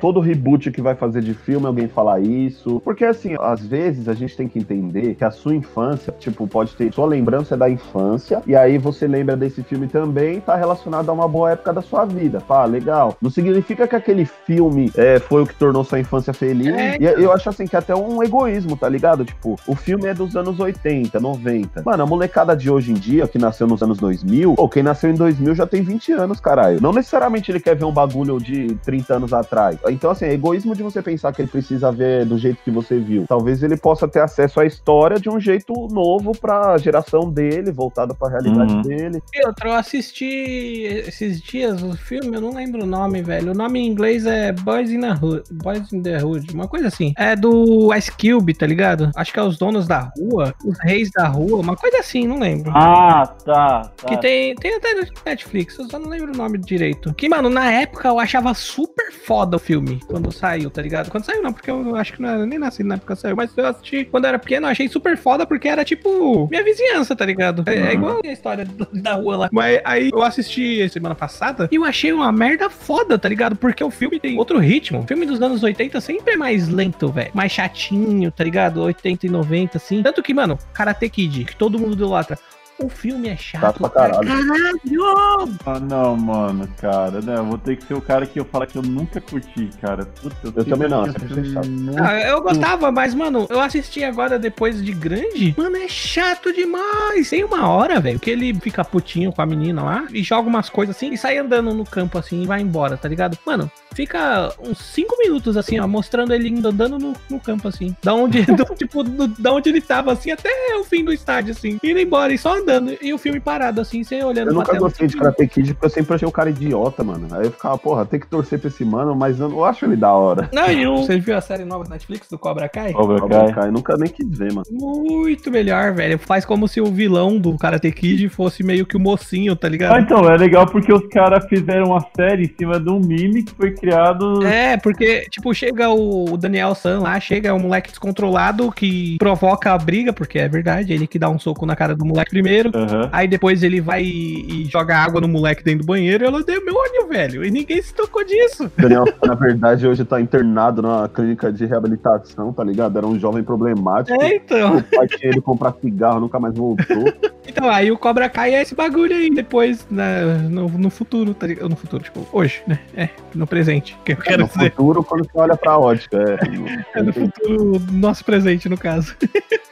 Todo 0.00 0.20
reboot 0.20 0.70
que 0.70 0.80
vai 0.80 0.94
fazer 0.94 1.20
de 1.20 1.34
filme, 1.34 1.66
alguém 1.66 1.88
falar 1.88 2.20
isso. 2.20 2.80
Porque, 2.84 3.04
assim, 3.04 3.36
às 3.40 3.64
vezes 3.64 4.08
a 4.08 4.14
gente 4.14 4.36
tem 4.36 4.48
que 4.48 4.58
entender 4.58 5.14
que 5.14 5.24
a 5.24 5.30
sua 5.30 5.54
infância, 5.54 6.14
tipo, 6.18 6.46
pode 6.46 6.74
ter 6.74 6.92
sua 6.92 7.06
lembrança 7.06 7.56
da 7.56 7.68
infância, 7.68 8.42
e 8.46 8.54
aí 8.54 8.78
você 8.78 9.06
lembra 9.06 9.36
desse 9.36 9.62
filme 9.62 9.86
também, 9.86 10.40
tá 10.40 10.56
relacionado 10.56 11.08
a 11.08 11.12
uma 11.12 11.28
boa 11.28 11.52
época 11.52 11.72
da 11.72 11.82
sua 11.82 12.04
vida. 12.04 12.40
Pá, 12.40 12.64
legal. 12.64 13.16
Não 13.20 13.30
significa 13.30 13.86
que 13.86 13.96
aquele 13.96 14.24
filme 14.24 14.90
é, 14.96 15.18
foi 15.18 15.42
o 15.42 15.46
que 15.46 15.54
tornou 15.54 15.84
sua 15.84 16.00
infância 16.00 16.32
feliz. 16.32 16.68
É. 16.68 16.98
E 17.00 17.04
eu 17.04 17.32
acho, 17.32 17.48
assim, 17.48 17.66
que 17.66 17.76
é 17.76 17.78
até 17.78 17.94
um 17.94 18.22
egoísmo, 18.22 18.76
tá 18.76 18.88
ligado? 18.88 19.24
Tipo, 19.24 19.58
o 19.66 19.74
filme 19.74 20.06
é 20.06 20.14
dos 20.14 20.36
anos 20.36 20.58
80, 20.58 21.18
90. 21.18 21.82
Mano, 21.84 22.02
a 22.02 22.06
molecada 22.06 22.56
de 22.56 22.70
hoje 22.70 22.92
em 22.92 22.94
dia, 22.94 23.26
que 23.26 23.38
nasceu 23.38 23.66
nos 23.66 23.82
anos 23.82 23.98
2000, 23.98 24.54
ou 24.56 24.68
quem 24.68 24.82
nasceu 24.82 25.10
em 25.10 25.14
2000 25.14 25.54
já 25.54 25.66
tem 25.66 25.82
20 25.82 26.12
anos, 26.12 26.40
caralho. 26.40 26.80
Não 26.80 26.92
necessariamente 26.92 27.50
ele 27.50 27.60
quer 27.60 27.76
ver 27.76 27.84
um 27.84 27.92
bagulho 27.92 28.38
de 28.38 28.74
30 28.92 29.14
anos 29.14 29.32
atrás. 29.32 29.78
Então, 29.88 30.10
assim, 30.10 30.26
é 30.26 30.32
egoísmo 30.34 30.74
de 30.76 30.82
você 30.82 31.00
pensar 31.00 31.32
que 31.32 31.40
ele 31.40 31.48
precisa 31.50 31.90
ver 31.90 32.26
do 32.26 32.36
jeito 32.36 32.62
que 32.62 32.70
você 32.70 32.98
viu. 32.98 33.24
Talvez 33.26 33.62
ele 33.62 33.76
possa 33.76 34.06
ter 34.06 34.20
acesso 34.20 34.60
à 34.60 34.66
história 34.66 35.18
de 35.18 35.30
um 35.30 35.40
jeito 35.40 35.72
novo 35.90 36.32
pra 36.38 36.76
geração 36.76 37.30
dele, 37.30 37.72
voltado 37.72 38.14
pra 38.14 38.28
realidade 38.28 38.74
Uhum. 38.74 38.82
dele. 38.82 39.22
Outra, 39.46 39.70
eu 39.70 39.74
assisti 39.74 40.82
esses 41.06 41.40
dias 41.40 41.82
o 41.82 41.96
filme, 41.96 42.36
eu 42.36 42.40
não 42.42 42.54
lembro 42.54 42.82
o 42.82 42.86
nome, 42.86 43.22
velho. 43.22 43.52
O 43.52 43.54
nome 43.54 43.80
em 43.80 43.86
inglês 43.86 44.26
é 44.26 44.52
Boys 44.52 44.90
in 44.90 45.00
the 45.00 45.12
Hood, 45.12 45.42
Boys 45.52 45.90
in 45.92 46.02
the 46.02 46.22
Hood, 46.22 46.52
uma 46.54 46.68
coisa 46.68 46.88
assim. 46.88 47.14
É 47.16 47.34
do 47.34 47.94
Ice 47.94 48.12
Cube, 48.12 48.52
tá 48.52 48.66
ligado? 48.66 49.10
Acho 49.16 49.32
que 49.32 49.38
é 49.38 49.42
os 49.42 49.56
donos 49.56 49.86
da 49.86 50.12
rua, 50.18 50.54
os 50.66 50.78
reis 50.80 51.10
da 51.14 51.28
rua, 51.28 51.60
uma 51.60 51.76
coisa 51.76 51.98
assim, 51.98 52.26
não 52.26 52.38
lembro. 52.38 52.70
Ah, 52.74 53.26
tá. 53.44 53.90
tá. 53.96 54.08
Que 54.08 54.18
tem, 54.18 54.54
tem 54.56 54.74
até 54.76 54.94
no 54.94 55.06
Netflix, 55.24 55.78
eu 55.78 55.88
só 55.88 55.98
não 55.98 56.10
lembro 56.10 56.32
o 56.32 56.36
nome 56.36 56.58
direito. 56.58 57.14
Que, 57.14 57.28
mano, 57.28 57.48
na 57.48 57.70
época 57.72 58.08
eu 58.08 58.18
achava 58.18 58.52
super 58.54 58.81
foda 59.26 59.56
o 59.56 59.60
filme, 59.60 60.00
quando 60.06 60.32
saiu, 60.32 60.70
tá 60.70 60.82
ligado? 60.82 61.10
Quando 61.10 61.24
saiu 61.24 61.42
não, 61.42 61.52
porque 61.52 61.70
eu 61.70 61.94
acho 61.96 62.14
que 62.14 62.22
não 62.22 62.28
era 62.28 62.46
nem 62.46 62.58
nascido 62.58 62.86
na 62.86 62.94
época 62.94 63.14
que 63.14 63.20
saiu, 63.20 63.36
mas 63.36 63.56
eu 63.56 63.66
assisti 63.66 64.04
quando 64.04 64.24
eu 64.24 64.28
era 64.28 64.38
pequeno, 64.38 64.66
eu 64.66 64.70
achei 64.70 64.88
super 64.88 65.16
foda, 65.16 65.46
porque 65.46 65.68
era 65.68 65.84
tipo 65.84 66.48
minha 66.50 66.64
vizinhança, 66.64 67.14
tá 67.14 67.24
ligado? 67.24 67.62
É, 67.66 67.74
é 67.74 67.92
igual 67.94 68.20
a 68.24 68.28
história 68.28 68.66
da 68.92 69.14
rua 69.14 69.36
lá. 69.36 69.48
Mas 69.52 69.80
aí 69.84 70.10
eu 70.12 70.22
assisti 70.22 70.88
semana 70.88 71.14
passada 71.14 71.68
e 71.70 71.76
eu 71.76 71.84
achei 71.84 72.12
uma 72.12 72.32
merda 72.32 72.68
foda, 72.68 73.18
tá 73.18 73.28
ligado? 73.28 73.56
Porque 73.56 73.82
o 73.82 73.90
filme 73.90 74.18
tem 74.18 74.38
outro 74.38 74.58
ritmo. 74.58 75.00
O 75.00 75.06
filme 75.06 75.26
dos 75.26 75.40
anos 75.40 75.62
80 75.62 76.00
sempre 76.00 76.34
é 76.34 76.36
mais 76.36 76.68
lento, 76.68 77.08
velho. 77.08 77.30
Mais 77.34 77.52
chatinho, 77.52 78.30
tá 78.30 78.44
ligado? 78.44 78.82
80 78.82 79.26
e 79.26 79.30
90, 79.30 79.76
assim. 79.76 80.02
Tanto 80.02 80.22
que, 80.22 80.34
mano, 80.34 80.58
Karate 80.72 81.08
Kid, 81.08 81.44
que 81.44 81.56
todo 81.56 81.78
mundo 81.78 81.94
idolatra. 81.94 82.38
O 82.78 82.88
filme 82.88 83.28
é 83.28 83.36
chato, 83.36 83.60
Chato 83.60 83.78
pra 83.78 83.90
caralho. 83.90 84.26
caralho. 84.28 85.58
Ah, 85.66 85.78
não, 85.80 86.16
mano, 86.16 86.68
cara, 86.80 87.20
né? 87.20 87.36
Eu 87.36 87.44
vou 87.44 87.58
ter 87.58 87.76
que 87.76 87.84
ser 87.84 87.94
o 87.94 88.00
cara 88.00 88.26
que 88.26 88.40
eu 88.40 88.44
falo 88.44 88.66
que 88.66 88.76
eu 88.76 88.82
nunca 88.82 89.20
curti, 89.20 89.70
cara. 89.80 90.04
Puta, 90.04 90.36
Eu 90.44 90.52
sempre 90.52 90.70
também 90.70 90.88
não, 90.88 91.04
sempre 91.04 91.24
achei 91.40 91.52
chato. 91.52 91.68
muito- 91.68 92.02
Ah, 92.02 92.20
eu 92.22 92.42
gostava, 92.42 92.90
mas, 92.90 93.14
mano, 93.14 93.46
eu 93.50 93.60
assisti 93.60 94.02
agora 94.02 94.38
depois 94.38 94.82
de 94.82 94.92
grande. 94.92 95.54
Mano, 95.56 95.76
é 95.76 95.86
chato 95.88 96.52
demais. 96.52 97.30
Tem 97.30 97.44
uma 97.44 97.68
hora, 97.68 98.00
velho, 98.00 98.18
que 98.18 98.30
ele 98.30 98.52
fica 98.54 98.84
putinho 98.84 99.32
com 99.32 99.42
a 99.42 99.46
menina 99.46 99.82
lá 99.82 100.04
e 100.12 100.22
joga 100.22 100.48
umas 100.48 100.68
coisas 100.68 100.96
assim 100.96 101.12
e 101.12 101.18
sai 101.18 101.38
andando 101.38 101.72
no 101.74 101.84
campo 101.84 102.18
assim 102.18 102.42
e 102.42 102.46
vai 102.46 102.60
embora, 102.60 102.96
tá 102.96 103.08
ligado? 103.08 103.38
Mano, 103.46 103.70
fica 103.94 104.52
uns 104.60 104.78
5 104.78 105.16
minutos 105.18 105.56
assim, 105.56 105.78
ó, 105.78 105.86
mostrando 105.86 106.32
ele 106.34 106.48
indo 106.48 106.66
andando 106.68 106.98
no, 106.98 107.12
no 107.30 107.38
campo 107.40 107.68
assim. 107.68 107.94
Da 108.02 108.14
onde, 108.14 108.42
do- 108.46 108.74
tipo, 108.74 109.02
do- 109.04 109.28
da 109.28 109.52
onde 109.52 109.68
ele 109.68 109.80
tava 109.80 110.12
assim 110.12 110.30
até 110.30 110.50
o 110.78 110.84
fim 110.84 111.04
do 111.04 111.12
estádio 111.12 111.52
assim. 111.52 111.78
Indo 111.82 112.00
embora 112.00 112.32
e 112.32 112.38
só 112.38 112.58
andando. 112.62 112.96
E 113.00 113.12
o 113.12 113.18
filme 113.18 113.40
parado 113.40 113.80
assim, 113.80 114.02
você 114.02 114.22
olhando 114.22 114.48
Eu 114.48 114.54
nunca 114.54 114.78
gostei 114.78 115.06
de 115.06 115.16
Karate 115.16 115.46
Kid 115.46 115.74
porque 115.74 115.86
eu 115.86 115.90
sempre 115.90 116.14
achei 116.14 116.26
o 116.28 116.32
cara 116.32 116.50
idiota, 116.50 117.02
mano. 117.04 117.26
Aí 117.32 117.46
eu 117.46 117.50
ficava, 117.52 117.76
porra, 117.78 118.04
tem 118.06 118.20
que 118.20 118.26
torcer 118.26 118.58
pra 118.58 118.68
esse 118.68 118.84
mano, 118.84 119.14
mas 119.14 119.38
eu 119.40 119.48
não 119.48 119.64
acho 119.64 119.84
ele 119.84 119.96
da 119.96 120.12
hora. 120.12 120.48
Não, 120.52 120.70
e 120.70 120.86
o... 120.86 120.98
Você 120.98 121.18
viu 121.18 121.36
a 121.36 121.40
série 121.40 121.64
nova 121.64 121.84
da 121.84 121.90
Netflix 121.90 122.28
do 122.28 122.38
Cobra 122.38 122.68
Kai? 122.68 122.92
Cobra 122.92 123.20
Cobra 123.20 123.52
Kai. 123.52 123.70
Nunca 123.70 123.96
nem 123.96 124.08
quis 124.10 124.28
ver, 124.38 124.52
mano. 124.52 124.64
Muito 124.70 125.50
melhor, 125.50 125.92
velho. 125.92 126.18
Faz 126.18 126.44
como 126.44 126.66
se 126.68 126.80
o 126.80 126.86
vilão 126.86 127.38
do 127.38 127.56
Karate 127.58 127.90
Kid 127.92 128.28
fosse 128.28 128.62
meio 128.62 128.86
que 128.86 128.96
o 128.96 129.00
mocinho, 129.00 129.54
tá 129.56 129.66
Ah, 129.66 129.70
ligado? 129.70 130.00
então, 130.00 130.30
é 130.30 130.36
legal 130.36 130.66
porque 130.66 130.92
os 130.92 131.06
caras 131.08 131.44
fizeram 131.46 131.86
uma 131.88 132.04
série 132.16 132.44
em 132.44 132.54
cima 132.56 132.78
de 132.78 132.90
um 132.90 133.00
meme 133.00 133.42
que 133.42 133.52
foi 133.54 133.72
criado. 133.72 134.44
É, 134.46 134.76
porque, 134.76 135.26
tipo, 135.30 135.52
chega 135.54 135.90
o 135.90 136.36
Daniel 136.36 136.74
San 136.74 137.00
lá, 137.00 137.18
chega 137.20 137.54
um 137.54 137.58
moleque 137.60 137.90
descontrolado 137.90 138.70
que 138.70 139.16
provoca 139.18 139.72
a 139.72 139.78
briga, 139.78 140.12
porque 140.12 140.38
é 140.38 140.48
verdade, 140.48 140.92
ele 140.92 141.06
que 141.06 141.18
dá 141.18 141.28
um 141.28 141.38
soco 141.38 141.66
na 141.66 141.74
cara 141.76 141.94
do 141.94 142.04
moleque 142.04 142.30
primeiro. 142.30 142.51
Aham. 142.74 143.08
Aí 143.12 143.28
depois 143.28 143.62
ele 143.62 143.80
vai 143.80 144.02
e 144.02 144.64
joga 144.70 144.96
água 144.96 145.20
no 145.20 145.28
moleque 145.28 145.62
dentro 145.64 145.80
do 145.80 145.86
banheiro 145.86 146.24
e 146.24 146.26
ela 146.26 146.42
demônio, 146.42 147.06
velho. 147.08 147.44
E 147.44 147.50
ninguém 147.50 147.80
se 147.80 147.94
tocou 147.94 148.24
disso. 148.24 148.70
Daniel, 148.76 149.04
na 149.24 149.34
verdade, 149.34 149.86
hoje 149.86 150.04
tá 150.04 150.20
internado 150.20 150.82
na 150.82 151.08
clínica 151.08 151.52
de 151.52 151.64
reabilitação, 151.66 152.52
tá 152.52 152.62
ligado? 152.64 152.96
Era 152.98 153.06
um 153.06 153.18
jovem 153.18 153.42
problemático. 153.42 154.20
É, 154.22 154.36
então. 154.36 154.76
O 154.78 154.82
pai 154.82 155.06
tinha 155.06 155.30
ele 155.30 155.40
comprar 155.40 155.74
cigarro, 155.80 156.20
nunca 156.20 156.38
mais 156.40 156.54
voltou. 156.54 156.82
Então, 157.44 157.68
aí 157.68 157.90
o 157.90 157.98
Cobra 157.98 158.28
Kai 158.30 158.54
é 158.54 158.62
esse 158.62 158.72
bagulho 158.74 159.14
aí, 159.14 159.28
depois, 159.28 159.84
na- 159.90 160.36
no, 160.48 160.68
no 160.68 160.88
futuro, 160.88 161.34
tá 161.34 161.44
ligado? 161.46 161.68
No 161.68 161.74
futuro, 161.76 162.02
tipo, 162.02 162.24
hoje, 162.32 162.62
né? 162.68 162.78
É, 162.96 163.08
no 163.34 163.48
presente, 163.48 163.98
que 164.04 164.12
eu 164.12 164.16
quero 164.16 164.42
no 164.42 164.48
dizer. 164.48 164.70
futuro, 164.70 165.02
quando 165.02 165.24
você 165.24 165.30
olha 165.34 165.56
pra 165.56 165.76
ótica. 165.76 166.18
É, 166.18 166.38
É 167.00 167.02
no 167.02 167.12
futuro, 167.12 167.82
nosso 167.90 168.24
presente, 168.24 168.68
no 168.68 168.78
caso. 168.78 169.14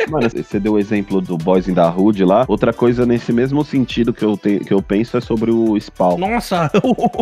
Mano, 0.09 0.29
você 0.29 0.59
deu 0.59 0.73
o 0.73 0.79
exemplo 0.81 1.21
do 1.21 1.39
Boys 1.39 1.69
in 1.69 1.75
the 1.75 1.87
Hood 1.89 2.25
lá. 2.25 2.45
Outra 2.49 2.70
coisa 2.73 3.05
nesse 3.07 3.33
mesmo 3.33 3.65
sentido 3.65 4.13
que 4.13 4.25
eu, 4.25 4.37
te, 4.37 4.61
que 4.61 4.73
eu 4.73 4.83
penso 4.83 5.17
é 5.17 5.21
sobre 5.21 5.51
o 5.51 5.79
Spawn. 5.81 6.19
Nossa, 6.19 6.71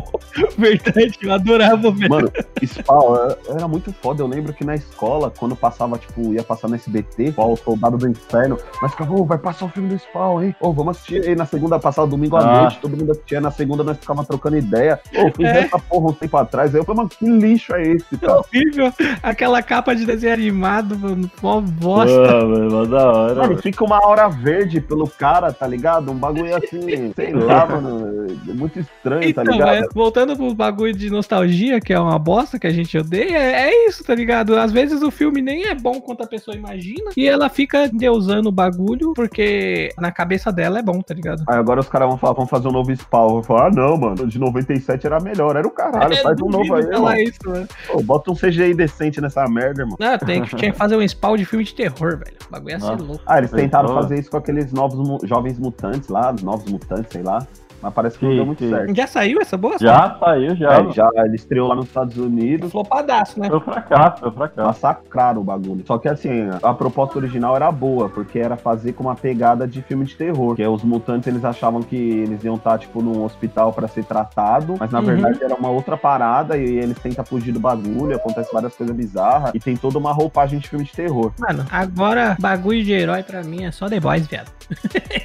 verdade, 0.56 1.18
eu 1.22 1.32
adorava 1.32 1.90
ver. 1.90 2.08
Mano, 2.08 2.30
Spawn 2.64 3.16
é- 3.16 3.36
era 3.56 3.68
muito 3.68 3.92
foda. 3.92 4.22
Eu 4.22 4.26
lembro 4.26 4.52
que 4.52 4.64
na 4.64 4.74
escola, 4.74 5.32
quando 5.36 5.54
passava, 5.56 5.98
tipo, 5.98 6.32
ia 6.34 6.42
passar 6.42 6.68
no 6.68 6.74
SBT, 6.74 7.34
ó, 7.36 7.52
o 7.52 7.56
Soldado 7.56 7.96
do 7.96 8.08
Inferno, 8.08 8.58
nós 8.82 8.90
ficava, 8.92 9.14
ô, 9.14 9.24
vai 9.24 9.38
passar 9.38 9.66
o 9.66 9.68
filme 9.68 9.88
do 9.88 9.98
Spawn, 9.98 10.42
hein? 10.42 10.56
Ô, 10.60 10.72
vamos 10.72 10.96
assistir 10.96 11.26
aí 11.28 11.34
na 11.34 11.46
segunda, 11.46 11.78
passava 11.78 12.06
domingo 12.06 12.36
à 12.36 12.40
Ah. 12.40 12.60
noite, 12.62 12.78
todo 12.80 12.96
mundo 12.96 13.12
assistia. 13.12 13.40
Na 13.40 13.50
segunda 13.50 13.82
nós 13.84 13.98
ficava 13.98 14.24
trocando 14.24 14.56
ideia. 14.56 15.00
Ô, 15.16 15.30
fiz 15.34 15.46
É. 15.46 15.60
essa 15.60 15.78
porra 15.78 16.08
um 16.10 16.12
tempo 16.12 16.36
atrás. 16.36 16.74
Aí 16.74 16.80
eu 16.80 16.84
falei, 16.84 16.96
mano, 16.98 17.08
que 17.08 17.24
lixo 17.28 17.74
é 17.74 17.82
esse, 17.82 18.14
É 18.14 18.16
cara? 18.18 18.38
horrível. 18.40 18.92
Aquela 19.22 19.62
capa 19.62 19.94
de 19.94 20.04
desenho 20.04 20.32
animado, 20.34 20.98
mano, 20.98 21.30
mó 21.42 21.60
bosta. 21.60 22.38
Ah, 22.38 22.44
mano, 22.44 22.70
mó 22.70 22.84
da 22.84 23.10
hora. 23.10 23.34
Mano, 23.34 23.48
mano. 23.50 23.62
fica 23.62 23.84
uma 23.84 24.04
hora 24.06 24.28
verde 24.28 24.80
pelo 24.80 25.06
cara, 25.08 25.37
tá 25.52 25.66
ligado? 25.66 26.10
Um 26.10 26.14
bagulho 26.16 26.54
assim, 26.56 27.12
sei 27.14 27.32
lá, 27.32 27.66
mano. 27.68 28.26
É 28.48 28.52
muito 28.52 28.78
estranho, 28.78 29.34
tá 29.34 29.42
Então, 29.42 29.54
ligado? 29.54 29.84
é, 29.84 29.88
voltando 29.94 30.36
pro 30.36 30.54
bagulho 30.54 30.92
de 30.92 31.10
nostalgia, 31.10 31.80
que 31.80 31.92
é 31.92 31.98
uma 32.00 32.18
bosta 32.18 32.58
que 32.58 32.66
a 32.66 32.72
gente 32.72 32.96
odeia, 32.98 33.36
é, 33.38 33.68
é 33.70 33.88
isso, 33.88 34.04
tá 34.04 34.14
ligado? 34.14 34.56
Às 34.56 34.72
vezes 34.72 35.02
o 35.02 35.10
filme 35.10 35.40
nem 35.40 35.66
é 35.66 35.74
bom 35.74 36.00
quanto 36.00 36.22
a 36.22 36.26
pessoa 36.26 36.56
imagina, 36.56 37.10
e 37.16 37.26
ela 37.26 37.48
fica 37.48 37.88
deusando 37.92 38.48
o 38.48 38.52
bagulho, 38.52 39.12
porque 39.14 39.90
na 39.98 40.10
cabeça 40.10 40.52
dela 40.52 40.78
é 40.78 40.82
bom, 40.82 41.00
tá 41.00 41.14
ligado? 41.14 41.42
Aí 41.48 41.56
agora 41.56 41.80
os 41.80 41.88
caras 41.88 42.08
vão 42.08 42.18
falar, 42.18 42.34
vamos 42.34 42.50
fazer 42.50 42.68
um 42.68 42.72
novo 42.72 42.94
Spawn. 42.94 43.24
Eu 43.28 43.30
vou 43.34 43.42
falar, 43.42 43.66
ah, 43.66 43.70
não, 43.70 43.96
mano, 43.96 44.26
de 44.26 44.38
97 44.38 45.06
era 45.06 45.20
melhor. 45.20 45.56
Era 45.56 45.66
o 45.66 45.70
caralho, 45.70 46.12
É, 46.14 46.16
faz 46.22 46.40
um 46.40 46.48
novo 46.48 46.74
aí, 46.74 46.82
falar 46.84 47.00
mano. 47.00 47.20
isso, 47.20 47.38
mano. 47.46 47.68
Pô, 47.86 48.02
bota 48.02 48.30
um 48.30 48.34
CGI 48.34 48.74
decente 48.74 49.20
nessa 49.20 49.46
merda, 49.48 49.82
irmão. 49.82 49.96
Não, 49.98 50.18
tem 50.18 50.42
que, 50.42 50.56
tinha 50.56 50.72
que 50.72 50.78
fazer 50.78 50.96
um 50.96 51.02
spawn 51.06 51.36
de 51.36 51.44
filme 51.44 51.64
de 51.64 51.74
terror, 51.74 52.18
velho. 52.18 52.36
O 52.48 52.50
bagulho 52.52 52.70
ia 52.72 52.80
ser 52.80 52.96
louco. 52.96 53.22
Ah, 53.26 53.38
eles 53.38 53.50
tentaram 53.50 53.94
fazer 53.94 54.18
isso 54.18 54.30
com 54.30 54.36
aqueles 54.36 54.72
novos 54.72 55.22
jovens 55.28 55.58
mutantes 55.58 56.08
lá, 56.08 56.32
novos 56.42 56.70
mutantes, 56.70 57.12
sei 57.12 57.22
lá. 57.22 57.46
Mas 57.82 57.94
parece 57.94 58.18
que 58.18 58.24
não 58.26 58.34
deu 58.34 58.46
muito 58.46 58.62
sim. 58.64 58.70
certo. 58.70 58.94
Já 58.94 59.06
saiu 59.06 59.40
essa 59.40 59.56
bosta? 59.56 59.78
Já 59.84 60.16
saiu, 60.18 60.56
já. 60.56 60.72
É, 60.80 60.92
já 60.92 61.08
ele 61.16 61.36
estreou 61.36 61.68
lá 61.68 61.74
nos 61.76 61.86
Estados 61.86 62.16
Unidos. 62.16 62.70
Flopadaço, 62.72 63.38
né? 63.40 63.48
Foi 63.48 63.60
fracasso, 63.60 64.20
foi 64.20 64.30
fracasso. 64.32 64.66
Massacraram 64.68 65.40
o 65.40 65.44
bagulho. 65.44 65.84
Só 65.86 65.98
que 65.98 66.08
assim, 66.08 66.48
a 66.62 66.74
proposta 66.74 67.18
original 67.18 67.54
era 67.56 67.70
boa, 67.70 68.08
porque 68.08 68.38
era 68.38 68.56
fazer 68.56 68.92
com 68.94 69.04
uma 69.04 69.14
pegada 69.14 69.66
de 69.66 69.80
filme 69.82 70.04
de 70.04 70.14
terror. 70.16 70.56
Que 70.56 70.62
é, 70.62 70.68
os 70.68 70.82
mutantes 70.82 71.26
eles 71.28 71.44
achavam 71.44 71.82
que 71.82 71.96
eles 71.96 72.42
iam 72.44 72.56
estar, 72.56 72.78
tipo, 72.78 73.00
num 73.02 73.22
hospital 73.24 73.72
pra 73.72 73.86
ser 73.88 74.04
tratado, 74.04 74.74
mas 74.78 74.90
na 74.90 74.98
Uhum. 74.98 75.04
verdade 75.06 75.42
era 75.44 75.54
uma 75.54 75.70
outra 75.70 75.96
parada 75.96 76.56
e 76.56 76.78
eles 76.78 76.98
tentam 76.98 77.24
fugir 77.24 77.52
do 77.52 77.60
bagulho, 77.60 78.16
acontece 78.16 78.52
várias 78.52 78.74
coisas 78.74 78.94
bizarras 78.94 79.52
e 79.54 79.60
tem 79.60 79.76
toda 79.76 79.98
uma 79.98 80.12
roupagem 80.12 80.58
de 80.58 80.68
filme 80.68 80.84
de 80.84 80.92
terror. 80.92 81.32
Mano, 81.38 81.64
agora 81.70 82.36
bagulho 82.40 82.82
de 82.82 82.92
herói 82.92 83.22
pra 83.22 83.42
mim 83.44 83.64
é 83.64 83.70
só 83.70 83.88
The 83.88 84.00
Boys, 84.00 84.26
viado. 84.26 84.50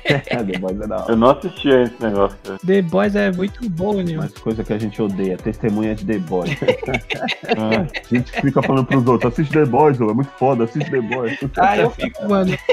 É, 0.06 0.18
The 0.44 0.58
Boys 0.60 0.80
é 0.80 0.88
da 0.88 0.98
hora. 0.98 1.12
Eu 1.12 1.18
não 1.18 1.32
assisti 1.32 1.72
a 1.72 1.82
esse 1.84 1.96
negócio. 2.02 2.38
The 2.66 2.82
Boys 2.84 3.16
é 3.16 3.32
muito 3.32 3.70
bom, 3.70 4.02
né? 4.02 4.16
Mas 4.18 4.34
coisa 4.34 4.64
que 4.64 4.74
a 4.74 4.78
gente 4.78 5.02
odeia, 5.02 5.38
testemunha 5.38 5.96
de 5.96 6.06
The 6.06 6.18
Boys. 6.20 6.52
Ah, 7.56 7.86
A 7.86 8.16
gente 8.16 8.32
fica 8.32 8.62
falando 8.62 8.86
pros 8.86 9.06
outros, 9.06 9.34
assiste 9.34 9.52
The 9.54 9.66
Boys, 9.66 10.00
é 10.00 10.04
muito 10.06 10.32
foda, 10.38 10.64
assiste 10.64 10.90
The 10.90 11.02
Boys. 11.02 11.38
Ah, 11.58 11.78
eu 11.78 11.90
fico, 11.92 12.28
mano. 12.28 12.58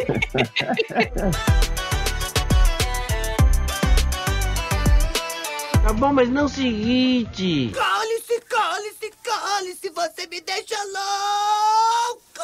Tá 5.82 5.94
bom, 5.94 6.12
mas 6.12 6.28
não 6.28 6.42
é 6.42 6.44
o 6.44 6.48
seguinte. 6.48 7.72
Cale-se, 7.74 8.40
cale-se, 8.42 9.10
cale-se, 9.24 9.88
você 9.90 10.26
me 10.28 10.40
deixa 10.40 10.76
louco! 10.84 12.40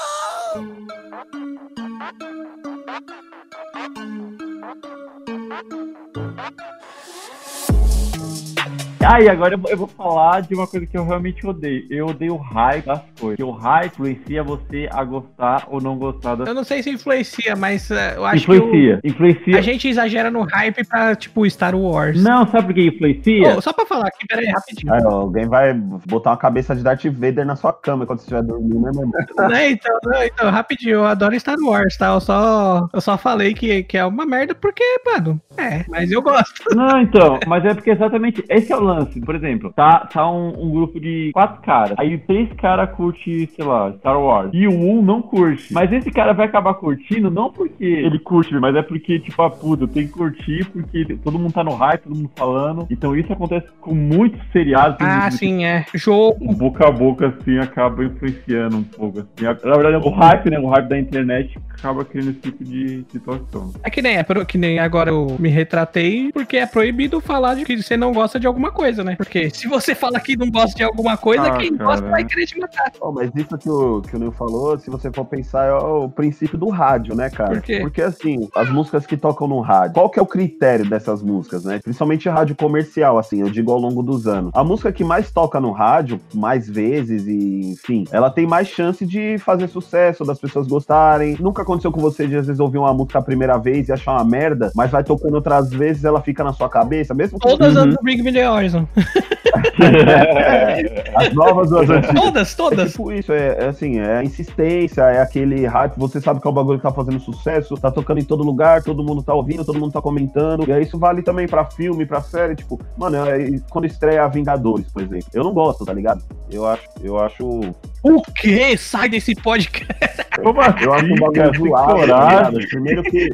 Ah, 9.08 9.20
e 9.20 9.28
agora 9.28 9.58
eu 9.68 9.76
vou, 9.76 9.86
falar 9.86 10.42
de 10.42 10.54
uma 10.54 10.66
coisa 10.66 10.84
que 10.86 10.96
eu 10.96 11.06
realmente 11.06 11.46
odeio. 11.46 11.86
Eu 11.90 12.06
odeio 12.08 12.34
o 12.34 12.36
hype 12.38 12.84
das 12.86 13.00
coisas. 13.18 13.36
Porque 13.36 13.42
o 13.44 13.50
hype 13.52 13.92
influencia 13.92 14.42
você 14.42 14.88
a 14.92 15.04
gostar 15.04 15.64
ou 15.68 15.80
não 15.80 15.96
gostar 15.96 16.34
das 16.34 16.48
Eu 16.48 16.54
não 16.54 16.64
sei 16.64 16.82
se 16.82 16.90
influencia, 16.90 17.54
mas 17.56 17.90
eh, 17.90 18.14
eu 18.16 18.24
acho 18.24 18.44
que 18.46 18.52
Influencia. 18.56 19.00
o- 19.02 19.06
Influencia. 19.06 19.58
a 19.58 19.60
gente 19.60 19.88
exagera 19.88 20.30
no 20.30 20.42
hype 20.42 20.84
pra, 20.86 21.14
tipo, 21.14 21.48
Star 21.48 21.74
Wars. 21.74 22.20
Não, 22.22 22.46
sabe 22.48 22.66
por 22.66 22.74
que 22.74 22.86
influencia? 22.88 23.56
Ô, 23.56 23.60
só 23.60 23.72
pra 23.72 23.86
falar 23.86 24.08
aqui, 24.08 24.26
peraí, 24.28 24.46
rapidinho. 24.46 24.92
Alguém 25.08 25.46
vai 25.48 25.72
botar 25.74 26.30
uma 26.30 26.36
cabeça 26.36 26.74
de 26.74 26.82
Darth 26.82 27.04
Vader 27.04 27.46
na 27.46 27.54
sua 27.56 27.72
cama 27.72 28.06
quando 28.06 28.18
você 28.18 28.24
estiver 28.24 28.42
dormindo, 28.42 28.80
né, 28.80 28.90
mano? 28.94 29.12
Né, 29.56 29.70
então, 29.70 29.98
não, 30.04 30.22
então, 30.24 30.50
rapidinho, 30.50 30.94
eu 30.96 31.04
adoro 31.06 31.38
Star 31.38 31.56
Wars, 31.62 31.96
tá? 31.96 32.08
Eu 32.14 32.20
só, 32.20 32.88
eu 32.92 33.00
só 33.00 33.16
falei 33.16 33.54
que, 33.54 33.84
que 33.84 33.96
é 33.96 34.04
uma 34.04 34.26
merda 34.26 34.54
porque, 34.54 34.82
mano, 35.06 35.40
é, 35.56 35.84
mas 35.88 36.10
eu 36.10 36.20
gosto. 36.20 36.74
Não, 36.74 37.00
então, 37.00 37.38
mas 37.46 37.64
é 37.64 37.74
porque 37.74 37.90
exatamente 37.90 38.44
esse 38.48 38.72
é 38.72 38.76
o 38.76 38.80
lance. 38.80 38.95
Por 39.04 39.34
exemplo, 39.34 39.72
tá, 39.74 40.08
tá 40.12 40.30
um, 40.30 40.66
um 40.66 40.70
grupo 40.70 41.00
de 41.00 41.30
quatro 41.32 41.60
caras. 41.62 41.98
Aí 41.98 42.18
três 42.18 42.52
caras 42.54 42.90
curte, 42.90 43.48
sei 43.54 43.64
lá, 43.64 43.92
Star 43.98 44.20
Wars. 44.20 44.50
E 44.52 44.66
o 44.66 44.72
um 44.72 45.02
não 45.02 45.22
curte. 45.22 45.72
Mas 45.72 45.92
esse 45.92 46.10
cara 46.10 46.32
vai 46.32 46.46
acabar 46.46 46.74
curtindo 46.74 47.30
não 47.30 47.50
porque 47.50 47.84
ele 47.84 48.18
curte, 48.18 48.54
mas 48.54 48.74
é 48.74 48.82
porque, 48.82 49.18
tipo, 49.18 49.42
ah, 49.42 49.50
puta, 49.50 49.86
tenho 49.86 50.06
que 50.06 50.12
curtir 50.12 50.64
porque 50.66 51.16
todo 51.22 51.38
mundo 51.38 51.52
tá 51.52 51.64
no 51.64 51.74
hype, 51.74 52.02
todo 52.02 52.16
mundo 52.16 52.30
falando. 52.36 52.86
Então 52.90 53.16
isso 53.16 53.32
acontece 53.32 53.66
com 53.80 53.94
muitos 53.94 54.40
seriados. 54.52 54.96
Ah, 55.00 55.20
muitos- 55.22 55.38
sim, 55.38 55.64
é. 55.64 55.84
Jogo. 55.94 56.54
boca 56.54 56.88
a 56.88 56.90
boca, 56.90 57.28
assim, 57.28 57.58
acaba 57.58 58.04
influenciando 58.04 58.78
um 58.78 58.82
pouco. 58.84 59.20
Assim. 59.20 59.44
Na 59.44 59.76
verdade, 59.76 59.96
o 59.96 60.10
hype, 60.10 60.50
né? 60.50 60.58
O 60.58 60.68
hype 60.68 60.88
da 60.88 60.98
internet 60.98 61.58
acaba 61.70 62.04
criando 62.04 62.30
esse 62.30 62.40
tipo 62.40 62.64
de 62.64 63.04
situação. 63.10 63.72
É 63.82 63.90
que 63.90 64.00
nem 64.00 64.16
é, 64.16 64.24
que 64.46 64.58
nem 64.58 64.78
agora 64.78 65.10
eu 65.10 65.36
me 65.38 65.48
retratei, 65.48 66.30
porque 66.32 66.56
é 66.56 66.66
proibido 66.66 67.20
falar 67.20 67.54
de 67.54 67.64
que 67.64 67.82
você 67.82 67.96
não 67.96 68.12
gosta 68.12 68.38
de 68.38 68.46
alguma 68.46 68.70
coisa, 68.70 68.85
né? 69.04 69.16
Porque 69.16 69.50
se 69.50 69.66
você 69.68 69.94
fala 69.94 70.20
que 70.20 70.36
não 70.36 70.50
gosta 70.50 70.76
de 70.76 70.82
alguma 70.84 71.16
coisa, 71.16 71.42
Ah, 71.44 71.58
quem 71.58 71.74
cara. 71.76 71.84
gosta 71.90 72.08
vai 72.08 72.24
querer 72.24 72.46
te 72.46 72.58
matar. 72.58 72.92
Ó, 73.00 73.10
mas 73.12 73.30
isso 73.34 73.56
que 73.58 73.68
o, 73.68 74.00
que 74.02 74.16
o 74.16 74.18
Neil 74.18 74.32
falou, 74.32 74.78
se 74.78 74.90
você 74.90 75.10
for 75.12 75.24
pensar, 75.24 75.66
é 75.66 75.72
o 75.74 76.08
princípio 76.08 76.56
do 76.58 76.68
rádio, 76.68 77.14
né, 77.14 77.28
cara? 77.30 77.50
Por 77.54 77.62
quê? 77.62 77.80
Porque 77.80 78.02
assim, 78.02 78.48
as 78.54 78.68
músicas 78.70 79.06
que 79.06 79.16
tocam 79.16 79.48
no 79.48 79.60
rádio, 79.60 79.94
qual 79.94 80.08
que 80.10 80.18
é 80.18 80.22
o 80.22 80.26
critério 80.26 80.88
dessas 80.88 81.22
músicas, 81.22 81.64
né? 81.64 81.80
Principalmente 81.82 82.28
rádio 82.28 82.54
comercial, 82.56 83.18
assim, 83.18 83.40
eu 83.40 83.50
digo 83.50 83.70
ao 83.72 83.78
longo 83.78 84.02
dos 84.02 84.26
anos. 84.26 84.50
A 84.54 84.62
música 84.64 84.92
que 84.92 85.04
mais 85.04 85.30
toca 85.30 85.60
no 85.60 85.72
rádio, 85.72 86.20
mais 86.34 86.68
vezes 86.68 87.26
e, 87.26 87.72
enfim, 87.72 88.04
ela 88.10 88.30
tem 88.30 88.46
mais 88.46 88.68
chance 88.68 89.04
de 89.06 89.38
fazer 89.38 89.68
sucesso, 89.68 90.24
das 90.24 90.38
pessoas 90.38 90.66
gostarem. 90.66 91.36
Nunca 91.40 91.62
aconteceu 91.62 91.90
com 91.92 92.00
você 92.00 92.26
de 92.26 92.36
às 92.36 92.46
vezes 92.46 92.60
ouvir 92.60 92.78
uma 92.78 92.92
música 92.94 93.18
a 93.18 93.22
primeira 93.22 93.56
vez 93.58 93.88
e 93.88 93.92
achar 93.92 94.12
uma 94.12 94.24
merda, 94.24 94.70
mas 94.74 94.90
vai 94.90 95.02
tocando 95.04 95.34
outras 95.34 95.70
vezes, 95.70 96.04
ela 96.04 96.20
fica 96.20 96.42
na 96.44 96.52
sua 96.52 96.68
cabeça, 96.68 97.14
mesmo 97.14 97.38
que 97.38 97.46
Todas 97.48 97.74
Uhum. 97.76 97.82
as 97.82 97.94
do 97.94 98.02
Bring 98.02 98.22
Me 98.22 98.32
The 98.32 98.48
Horizon. 98.76 98.88
as 101.16 101.32
novas 101.34 101.72
ou 101.72 101.80
as 101.80 101.90
antigas. 101.90 102.20
Todas, 102.20 102.52
É 102.52 102.56
todas. 102.56 102.90
tipo 102.92 103.12
isso, 103.12 103.32
é, 103.32 103.56
é 103.58 103.66
assim, 103.66 103.98
é 103.98 104.18
a 104.18 104.24
insistência, 104.24 105.02
é 105.02 105.20
aquele 105.20 105.66
hype, 105.66 105.96
você 105.96 106.20
sabe 106.20 106.40
que 106.40 106.46
é 106.46 106.50
o 106.50 106.54
bagulho 106.54 106.78
que 106.78 106.82
tá 106.82 106.92
fazendo 106.92 107.20
sucesso, 107.20 107.76
tá 107.76 107.90
tocando 107.90 108.20
em 108.20 108.24
todo 108.24 108.42
lugar, 108.42 108.82
todo 108.82 109.02
mundo 109.02 109.22
tá 109.22 109.34
ouvindo, 109.34 109.64
todo 109.64 109.78
mundo 109.78 109.92
tá 109.92 110.02
comentando, 110.02 110.68
e 110.68 110.72
aí 110.72 110.82
isso 110.82 110.98
vale 110.98 111.22
também 111.22 111.46
pra 111.46 111.64
filme, 111.64 112.06
pra 112.06 112.20
série, 112.20 112.54
tipo, 112.54 112.80
mano, 112.96 113.16
é, 113.16 113.58
quando 113.70 113.86
estreia 113.86 114.26
Vingadores, 114.28 114.86
por 114.92 115.02
exemplo, 115.02 115.26
eu 115.32 115.44
não 115.44 115.52
gosto, 115.52 115.84
tá 115.84 115.92
ligado? 115.92 116.22
Eu 116.50 116.66
acho, 116.66 116.82
eu 117.02 117.18
acho, 117.18 117.60
O 118.08 118.22
quê? 118.22 118.76
Sai 118.76 119.08
desse 119.08 119.34
podcast. 119.34 120.24
Como 120.42 120.60
assim? 120.60 120.84
eu 120.84 120.92
acho 120.92 121.06
um 121.06 121.14
bagulho 121.16 121.58
zoado, 121.58 122.06
tá? 122.06 122.50
Primeiro 122.70 123.02
que, 123.02 123.30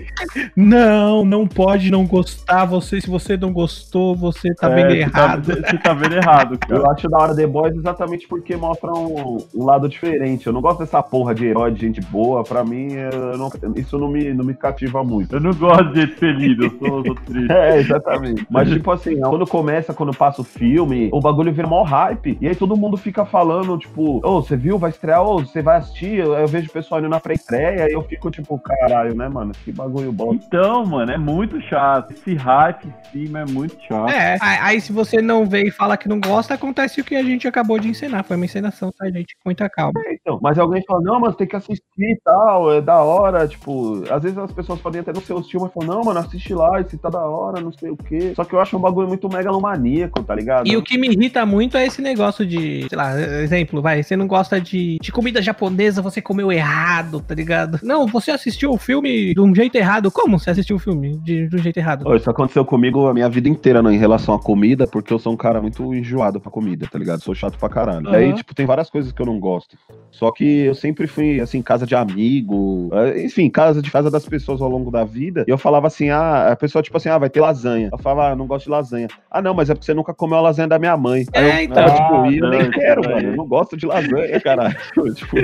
Não, 0.56 1.24
não 1.24 1.46
pode 1.46 1.90
não 1.90 2.06
gostar. 2.06 2.64
Você, 2.66 3.00
se 3.00 3.08
você 3.10 3.36
não 3.36 3.52
gostou, 3.52 4.14
você 4.16 4.54
tá 4.54 4.70
É, 4.70 4.74
vendo 4.74 4.88
você 4.90 4.98
errado. 5.00 5.46
Tá, 5.60 5.70
você 5.70 5.78
tá 5.78 5.92
vendo 5.94 6.14
errado, 6.16 6.54
eu 6.54 6.80
cara. 6.80 6.92
acho 6.92 7.08
da 7.08 7.18
hora 7.18 7.34
The 7.34 7.46
Boys 7.46 7.74
exatamente 7.76 8.26
porque 8.28 8.56
mostra 8.56 8.90
um, 8.92 9.38
um 9.54 9.64
lado 9.64 9.88
diferente, 9.88 10.46
eu 10.46 10.52
não 10.52 10.60
gosto 10.60 10.78
dessa 10.80 11.02
porra 11.02 11.34
de 11.34 11.46
herói, 11.46 11.72
de 11.72 11.80
gente 11.80 12.00
boa, 12.00 12.42
pra 12.44 12.64
mim, 12.64 12.92
eu 12.92 13.36
não- 13.36 13.50
isso 13.76 13.98
não 13.98 14.08
me, 14.08 14.32
não 14.32 14.44
me 14.44 14.54
cativa 14.54 15.02
muito. 15.04 15.36
Eu 15.36 15.40
não 15.40 15.52
gosto 15.52 15.92
de 15.92 16.00
gente 16.02 16.14
feliz, 16.14 16.58
eu 16.58 16.70
sou, 16.78 16.98
eu 16.98 17.04
sou 17.06 17.14
triste. 17.16 17.52
É, 17.52 17.78
exatamente. 17.78 18.46
Mas, 18.50 18.68
tipo 18.70 18.90
assim, 18.90 19.20
quando 19.20 19.46
começa, 19.46 19.92
quando 19.92 20.12
passa 20.16 20.40
o 20.40 20.44
filme, 20.44 21.10
o 21.12 21.20
bagulho 21.20 21.52
vira 21.52 21.66
mó 21.68 21.82
hype. 21.82 22.38
E 22.40 22.48
aí 22.48 22.54
todo 22.54 22.76
mundo 22.76 22.96
fica 22.96 23.24
falando, 23.26 23.76
tipo, 23.76 24.20
ô, 24.26 24.40
você 24.40 24.56
viu? 24.62 24.78
Vai 24.78 24.90
estrear? 24.90 25.22
Ô, 25.22 25.40
você 25.40 25.60
vai 25.60 25.78
assistir? 25.78 26.18
Eu, 26.18 26.34
eu 26.34 26.46
vejo 26.46 26.68
o 26.68 26.72
pessoal 26.72 27.00
indo 27.00 27.08
na 27.08 27.18
pré-estreia 27.18 27.88
e 27.88 27.92
eu 27.92 28.02
fico, 28.02 28.30
tipo, 28.30 28.56
caralho, 28.58 29.14
né, 29.14 29.28
mano? 29.28 29.52
Que 29.64 29.72
bagulho 29.72 30.12
bom. 30.12 30.34
Então, 30.34 30.86
mano, 30.86 31.10
é 31.10 31.18
muito 31.18 31.60
chato. 31.62 32.12
Esse 32.12 32.34
hype 32.34 32.86
em 32.86 33.10
cima 33.10 33.40
é 33.40 33.44
muito 33.46 33.76
chato. 33.82 34.10
É, 34.10 34.38
aí 34.40 34.72
aí 34.72 34.80
se 34.80 34.92
você 34.92 35.20
não 35.20 35.44
vê 35.44 35.64
e 35.64 35.70
fala 35.70 35.96
que 35.96 36.08
não 36.08 36.20
gosta, 36.20 36.54
acontece 36.54 37.00
o 37.00 37.04
que 37.04 37.16
a 37.16 37.22
gente 37.22 37.48
acabou 37.48 37.78
de 37.78 37.88
ensinar. 37.88 38.22
Foi 38.22 38.36
uma 38.36 38.44
encenação, 38.44 38.92
tá, 38.92 39.10
gente? 39.10 39.34
Com 39.36 39.48
muita 39.48 39.68
calma. 39.68 40.00
É, 40.06 40.14
então. 40.14 40.38
Mas 40.40 40.58
alguém 40.58 40.82
fala, 40.86 41.00
não, 41.02 41.18
mano, 41.18 41.34
tem 41.34 41.46
que 41.46 41.56
assistir 41.56 41.82
e 41.98 42.20
tal, 42.24 42.72
é 42.72 42.80
da 42.80 43.02
hora, 43.02 43.46
tipo, 43.48 44.04
às 44.10 44.22
vezes 44.22 44.38
as 44.38 44.52
pessoas 44.52 44.80
podem 44.80 45.00
até 45.00 45.12
não 45.12 45.20
ser 45.20 45.32
hostil, 45.32 45.60
mas 45.60 45.72
falam, 45.72 45.96
não, 45.96 46.04
mano, 46.04 46.20
assiste 46.20 46.54
lá, 46.54 46.80
esse 46.80 46.96
tá 46.96 47.10
da 47.10 47.20
hora, 47.20 47.60
não 47.60 47.72
sei 47.72 47.90
o 47.90 47.96
quê. 47.96 48.32
Só 48.36 48.44
que 48.44 48.54
eu 48.54 48.60
acho 48.60 48.76
um 48.76 48.80
bagulho 48.80 49.08
muito 49.08 49.28
megalomaníaco, 49.28 50.22
tá 50.22 50.34
ligado? 50.34 50.66
E 50.68 50.76
o 50.76 50.82
que 50.82 50.96
me 50.96 51.08
irrita 51.08 51.44
muito 51.44 51.76
é 51.76 51.86
esse 51.86 52.00
negócio 52.00 52.46
de, 52.46 52.86
sei 52.88 52.96
lá, 52.96 53.20
exemplo, 53.20 53.82
vai, 53.82 54.02
você 54.02 54.16
não 54.16 54.26
gosta 54.26 54.51
de, 54.60 54.98
de 55.00 55.12
comida 55.12 55.40
japonesa, 55.42 56.00
você 56.02 56.20
comeu 56.20 56.50
errado, 56.52 57.20
tá 57.20 57.34
ligado? 57.34 57.78
Não, 57.82 58.06
você 58.06 58.30
assistiu 58.30 58.70
o 58.72 58.78
filme 58.78 59.34
de 59.34 59.40
um 59.40 59.54
jeito 59.54 59.74
errado. 59.76 60.10
Como 60.10 60.38
você 60.38 60.50
assistiu 60.50 60.76
o 60.76 60.78
filme 60.78 61.18
de, 61.18 61.48
de 61.48 61.56
um 61.56 61.58
jeito 61.58 61.76
errado? 61.78 62.06
Ô, 62.06 62.14
Isso 62.14 62.28
aconteceu 62.30 62.64
comigo 62.64 63.06
a 63.08 63.14
minha 63.14 63.28
vida 63.28 63.48
inteira, 63.48 63.82
né, 63.82 63.92
em 63.94 63.98
relação 63.98 64.34
à 64.34 64.38
comida, 64.38 64.86
porque 64.86 65.12
eu 65.12 65.18
sou 65.18 65.32
um 65.32 65.36
cara 65.36 65.60
muito 65.60 65.94
enjoado 65.94 66.40
pra 66.40 66.50
comida, 66.50 66.86
tá 66.90 66.98
ligado? 66.98 67.20
Sou 67.22 67.34
chato 67.34 67.58
pra 67.58 67.68
caralho. 67.68 68.06
Aham. 68.08 68.16
Aí, 68.16 68.32
tipo, 68.34 68.54
tem 68.54 68.66
várias 68.66 68.88
coisas 68.90 69.12
que 69.12 69.20
eu 69.20 69.26
não 69.26 69.38
gosto. 69.38 69.76
Só 70.10 70.30
que 70.30 70.44
eu 70.44 70.74
sempre 70.74 71.06
fui, 71.06 71.40
assim, 71.40 71.62
casa 71.62 71.86
de 71.86 71.94
amigo, 71.94 72.90
eh, 72.92 73.24
enfim, 73.24 73.48
casa 73.50 73.80
de 73.82 73.90
casa 73.90 74.10
das 74.10 74.24
pessoas 74.26 74.60
ao 74.60 74.68
longo 74.68 74.90
da 74.90 75.04
vida. 75.04 75.44
E 75.46 75.50
eu 75.50 75.58
falava 75.58 75.86
assim, 75.86 76.10
ah, 76.10 76.52
a 76.52 76.56
pessoa, 76.56 76.82
tipo 76.82 76.96
assim, 76.96 77.08
ah, 77.08 77.18
vai 77.18 77.30
ter 77.30 77.40
lasanha. 77.40 77.88
Eu 77.92 77.98
falava, 77.98 78.28
ah, 78.28 78.30
eu 78.32 78.36
não 78.36 78.46
gosto 78.46 78.64
de 78.64 78.70
lasanha. 78.70 79.08
Ah, 79.30 79.40
não, 79.42 79.54
mas 79.54 79.70
é 79.70 79.74
porque 79.74 79.86
você 79.86 79.94
nunca 79.94 80.12
comeu 80.14 80.38
a 80.38 80.40
lasanha 80.42 80.68
da 80.68 80.78
minha 80.78 80.96
mãe. 80.96 81.24
Aí 81.34 81.44
É, 81.44 81.60
eu, 81.60 81.64
então. 81.64 81.74
tava, 81.84 81.90
tipo, 81.96 82.26
e 82.26 82.38
eu 82.38 82.46
Ah, 82.46 82.50
nem 82.50 82.62
não, 82.64 82.70
quero, 82.70 83.02
mano. 83.02 83.28
Eu 83.28 83.36
não 83.36 83.46
gosto 83.46 83.76
de 83.76 83.86
lasanha, 83.86 84.24
caralho. 84.44 84.76
tipo, 85.14 85.36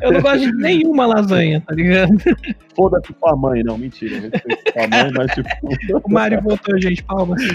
Eu 0.00 0.12
não 0.12 0.20
gosto 0.20 0.40
de 0.40 0.52
nenhuma 0.52 1.06
lasanha, 1.06 1.60
tá 1.66 1.74
ligado? 1.74 2.16
foda-se 2.74 3.14
sua 3.18 3.34
mãe. 3.36 3.62
Não, 3.62 3.78
mentira. 3.78 4.20
Respeito 4.20 4.90
mãe, 4.90 5.10
mas, 5.16 5.32
tipo. 5.32 5.48
O 6.06 6.10
Mário 6.12 6.40
voltou, 6.42 6.80
gente, 6.80 7.02
palmas. 7.02 7.40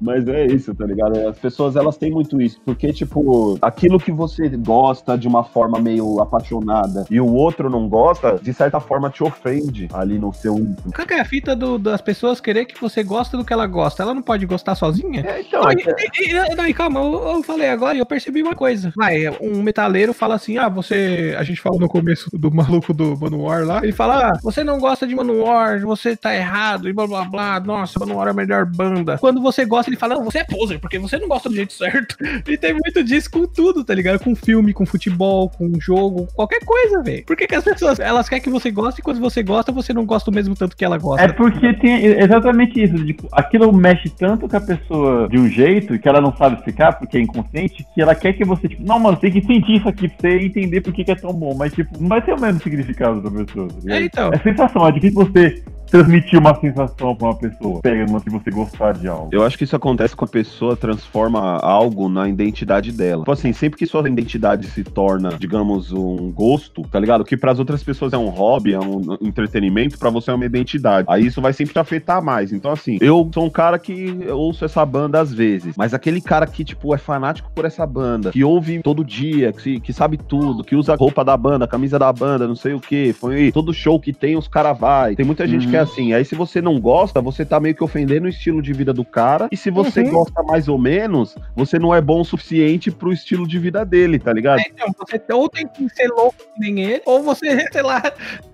Mas 0.00 0.26
é 0.28 0.46
isso, 0.46 0.74
tá 0.74 0.86
ligado? 0.86 1.28
As 1.28 1.38
pessoas, 1.38 1.76
elas 1.76 1.96
têm 1.98 2.10
muito 2.10 2.40
isso. 2.40 2.58
Porque, 2.64 2.90
tipo, 2.90 3.58
aquilo 3.60 4.00
que 4.00 4.10
você 4.10 4.48
gosta 4.48 5.16
de 5.18 5.28
uma 5.28 5.44
forma 5.44 5.78
meio 5.78 6.20
apaixonada 6.20 7.04
e 7.10 7.20
o 7.20 7.26
outro 7.30 7.68
não 7.68 7.86
gosta, 7.86 8.38
de 8.40 8.52
certa 8.54 8.80
forma 8.80 9.10
te 9.10 9.22
ofende 9.22 9.88
ali 9.92 10.18
no 10.18 10.32
seu. 10.32 10.54
Qual 10.94 11.06
que 11.06 11.12
é 11.14 11.20
a 11.20 11.24
fita 11.24 11.54
do- 11.54 11.78
das 11.78 12.00
pessoas 12.00 12.40
querer 12.40 12.64
que 12.64 12.80
você 12.80 13.02
gosta 13.02 13.36
do 13.36 13.44
que 13.44 13.52
ela 13.52 13.66
gosta? 13.66 14.02
Ela 14.02 14.14
não 14.14 14.22
pode 14.22 14.46
gostar 14.46 14.74
sozinha? 14.74 15.20
É, 15.20 15.42
então, 15.42 15.60
Não, 15.62 15.70
é 15.70 15.74
e- 15.74 16.30
e- 16.30 16.54
não, 16.56 16.66
e 16.66 16.72
calma, 16.72 17.00
eu, 17.00 17.12
eu 17.36 17.42
falei 17.42 17.68
agora 17.68 17.94
e 17.94 17.98
eu 18.00 18.06
percebi 18.10 18.42
uma 18.42 18.56
coisa. 18.56 18.92
Vai, 18.96 19.28
um 19.40 19.62
metaleiro 19.62 20.12
fala 20.12 20.34
assim: 20.34 20.58
ah, 20.58 20.68
você. 20.68 21.34
A 21.38 21.44
gente 21.44 21.60
falou 21.60 21.78
no 21.78 21.88
começo 21.88 22.28
do 22.36 22.52
maluco 22.52 22.92
do 22.92 23.16
Manowar 23.16 23.64
lá. 23.64 23.80
Ele 23.82 23.92
fala: 23.92 24.28
ah, 24.28 24.38
você 24.42 24.64
não 24.64 24.78
gosta 24.78 25.06
de 25.06 25.14
Manowar, 25.14 25.80
você 25.80 26.16
tá 26.16 26.34
errado 26.34 26.88
e 26.88 26.92
blá 26.92 27.06
blá 27.06 27.24
blá. 27.24 27.60
Nossa, 27.60 28.00
Manowar 28.00 28.28
é 28.28 28.30
a 28.30 28.34
melhor 28.34 28.66
banda. 28.66 29.16
Quando 29.18 29.40
você 29.40 29.64
gosta, 29.64 29.88
ele 29.88 29.96
fala: 29.96 30.16
não, 30.16 30.24
você 30.24 30.38
é 30.38 30.44
poser, 30.44 30.80
porque 30.80 30.98
você 30.98 31.18
não 31.18 31.28
gosta 31.28 31.48
do 31.48 31.54
jeito 31.54 31.72
certo. 31.72 32.16
E 32.50 32.56
tem 32.56 32.72
muito 32.72 33.04
disso 33.04 33.30
com 33.30 33.46
tudo, 33.46 33.84
tá 33.84 33.94
ligado? 33.94 34.18
Com 34.18 34.34
filme, 34.34 34.72
com 34.72 34.84
futebol, 34.84 35.48
com 35.50 35.78
jogo, 35.78 36.26
qualquer 36.34 36.58
coisa, 36.64 37.00
velho. 37.02 37.24
Por 37.24 37.36
que, 37.36 37.46
que 37.46 37.54
as 37.54 37.62
pessoas 37.62 38.00
elas 38.00 38.28
querem 38.28 38.42
que 38.42 38.50
você 38.50 38.70
goste 38.72 39.00
e 39.00 39.04
quando 39.04 39.20
você 39.20 39.42
gosta, 39.42 39.70
você 39.70 39.92
não 39.92 40.04
gosta 40.04 40.30
o 40.30 40.34
mesmo 40.34 40.56
tanto 40.56 40.76
que 40.76 40.84
ela 40.84 40.98
gosta? 40.98 41.22
É 41.22 41.28
porque 41.28 41.72
tem 41.74 42.04
exatamente 42.04 42.82
isso. 42.82 43.04
Tipo, 43.04 43.28
aquilo 43.30 43.72
mexe 43.72 44.08
tanto 44.10 44.48
com 44.48 44.56
a 44.56 44.60
pessoa 44.60 45.28
de 45.28 45.38
um 45.38 45.48
jeito 45.48 45.98
que 45.98 46.08
ela 46.08 46.20
não 46.20 46.34
sabe 46.36 46.56
explicar, 46.56 46.98
porque 46.98 47.18
é 47.18 47.20
inconsciente, 47.20 47.86
que 47.94 47.99
ela 48.00 48.14
quer 48.14 48.32
que 48.32 48.44
você, 48.44 48.68
tipo, 48.68 48.82
não, 48.84 48.98
mano, 48.98 49.16
tem 49.16 49.30
que 49.30 49.42
sentir 49.42 49.76
isso 49.76 49.88
aqui 49.88 50.08
pra 50.08 50.30
você 50.30 50.38
entender 50.38 50.80
por 50.80 50.92
que, 50.92 51.04
que 51.04 51.10
é 51.10 51.14
tão 51.14 51.32
bom. 51.32 51.54
Mas, 51.54 51.72
tipo, 51.72 52.00
não 52.00 52.08
vai 52.08 52.22
ter 52.22 52.32
o 52.32 52.40
mesmo 52.40 52.60
significado 52.60 53.20
da 53.20 53.30
pessoa. 53.30 53.68
Tá? 53.68 53.94
É, 53.94 54.02
então. 54.02 54.30
É 54.32 54.38
sensação, 54.38 54.86
é 54.86 54.92
difícil 54.92 55.24
você 55.24 55.62
transmitir 55.90 56.38
uma 56.38 56.54
sensação 56.54 57.14
pra 57.14 57.28
uma 57.28 57.36
pessoa? 57.36 57.80
Pega 57.82 58.06
no 58.06 58.20
que 58.20 58.30
você 58.30 58.50
gostar 58.50 58.92
de 58.92 59.08
algo. 59.08 59.28
Eu 59.32 59.44
acho 59.44 59.58
que 59.58 59.64
isso 59.64 59.74
acontece 59.74 60.14
quando 60.14 60.30
a 60.30 60.32
pessoa 60.32 60.76
transforma 60.76 61.56
algo 61.58 62.08
na 62.08 62.28
identidade 62.28 62.92
dela. 62.92 63.22
Tipo 63.22 63.32
assim, 63.32 63.52
sempre 63.52 63.78
que 63.78 63.86
sua 63.86 64.08
identidade 64.08 64.66
se 64.68 64.84
torna, 64.84 65.30
digamos, 65.30 65.92
um 65.92 66.30
gosto, 66.30 66.82
tá 66.82 67.00
ligado? 67.00 67.24
Que 67.24 67.36
pras 67.36 67.58
outras 67.58 67.82
pessoas 67.82 68.12
é 68.12 68.18
um 68.18 68.28
hobby, 68.28 68.72
é 68.72 68.78
um 68.78 69.18
entretenimento, 69.20 69.98
pra 69.98 70.10
você 70.10 70.30
é 70.30 70.34
uma 70.34 70.46
identidade. 70.46 71.06
Aí 71.10 71.26
isso 71.26 71.40
vai 71.40 71.52
sempre 71.52 71.72
te 71.72 71.78
afetar 71.78 72.22
mais. 72.22 72.52
Então, 72.52 72.70
assim, 72.70 72.98
eu 73.00 73.28
sou 73.34 73.44
um 73.44 73.50
cara 73.50 73.78
que 73.78 74.16
ouço 74.30 74.64
essa 74.64 74.86
banda 74.86 75.20
às 75.20 75.32
vezes, 75.32 75.74
mas 75.76 75.92
aquele 75.92 76.20
cara 76.20 76.46
que, 76.46 76.64
tipo, 76.64 76.94
é 76.94 76.98
fanático 76.98 77.50
por 77.54 77.64
essa 77.64 77.86
banda, 77.90 78.30
que 78.30 78.42
ouve 78.42 78.80
todo 78.82 79.04
dia, 79.04 79.52
que, 79.52 79.80
que 79.80 79.92
sabe 79.92 80.16
tudo, 80.16 80.64
que 80.64 80.74
usa 80.76 80.94
a 80.94 80.96
roupa 80.96 81.22
da 81.24 81.36
banda, 81.36 81.64
a 81.66 81.68
camisa 81.68 81.98
da 81.98 82.10
banda, 82.12 82.46
não 82.48 82.54
sei 82.56 82.72
o 82.72 82.80
que, 82.80 83.12
foi 83.12 83.50
todo 83.52 83.74
show 83.74 84.00
que 84.00 84.12
tem, 84.12 84.36
os 84.36 84.48
caras 84.48 84.78
vai. 84.78 85.14
Tem 85.16 85.26
muita 85.26 85.46
gente 85.46 85.64
Uhum. 85.64 85.70
que 85.70 85.76
é 85.76 85.80
assim. 85.80 86.12
Aí 86.14 86.24
se 86.24 86.34
você 86.34 86.62
não 86.62 86.80
gosta, 86.80 87.20
você 87.20 87.44
tá 87.44 87.60
meio 87.60 87.74
que 87.74 87.84
ofendendo 87.84 88.26
o 88.26 88.28
estilo 88.30 88.62
de 88.62 88.72
vida 88.72 88.92
do 88.92 89.04
cara. 89.04 89.48
E 89.52 89.56
se 89.56 89.70
você 89.70 90.00
Uhum. 90.02 90.10
gosta 90.12 90.42
mais 90.44 90.68
ou 90.68 90.78
menos, 90.78 91.36
você 91.56 91.78
não 91.78 91.94
é 91.94 92.00
bom 92.00 92.20
o 92.20 92.24
suficiente 92.24 92.90
pro 92.90 93.12
estilo 93.12 93.46
de 93.46 93.58
vida 93.58 93.84
dele, 93.84 94.18
tá 94.18 94.32
ligado? 94.32 94.60
É, 94.60 94.64
então, 94.72 94.88
você 94.98 95.20
ou 95.32 95.48
tem 95.48 95.66
que 95.66 95.88
ser 95.90 96.08
louco 96.08 96.36
que 96.54 96.60
nem 96.60 96.80
ele, 96.84 97.02
ou 97.04 97.22
você, 97.22 97.40
sei 97.72 97.82
lá, 97.82 98.00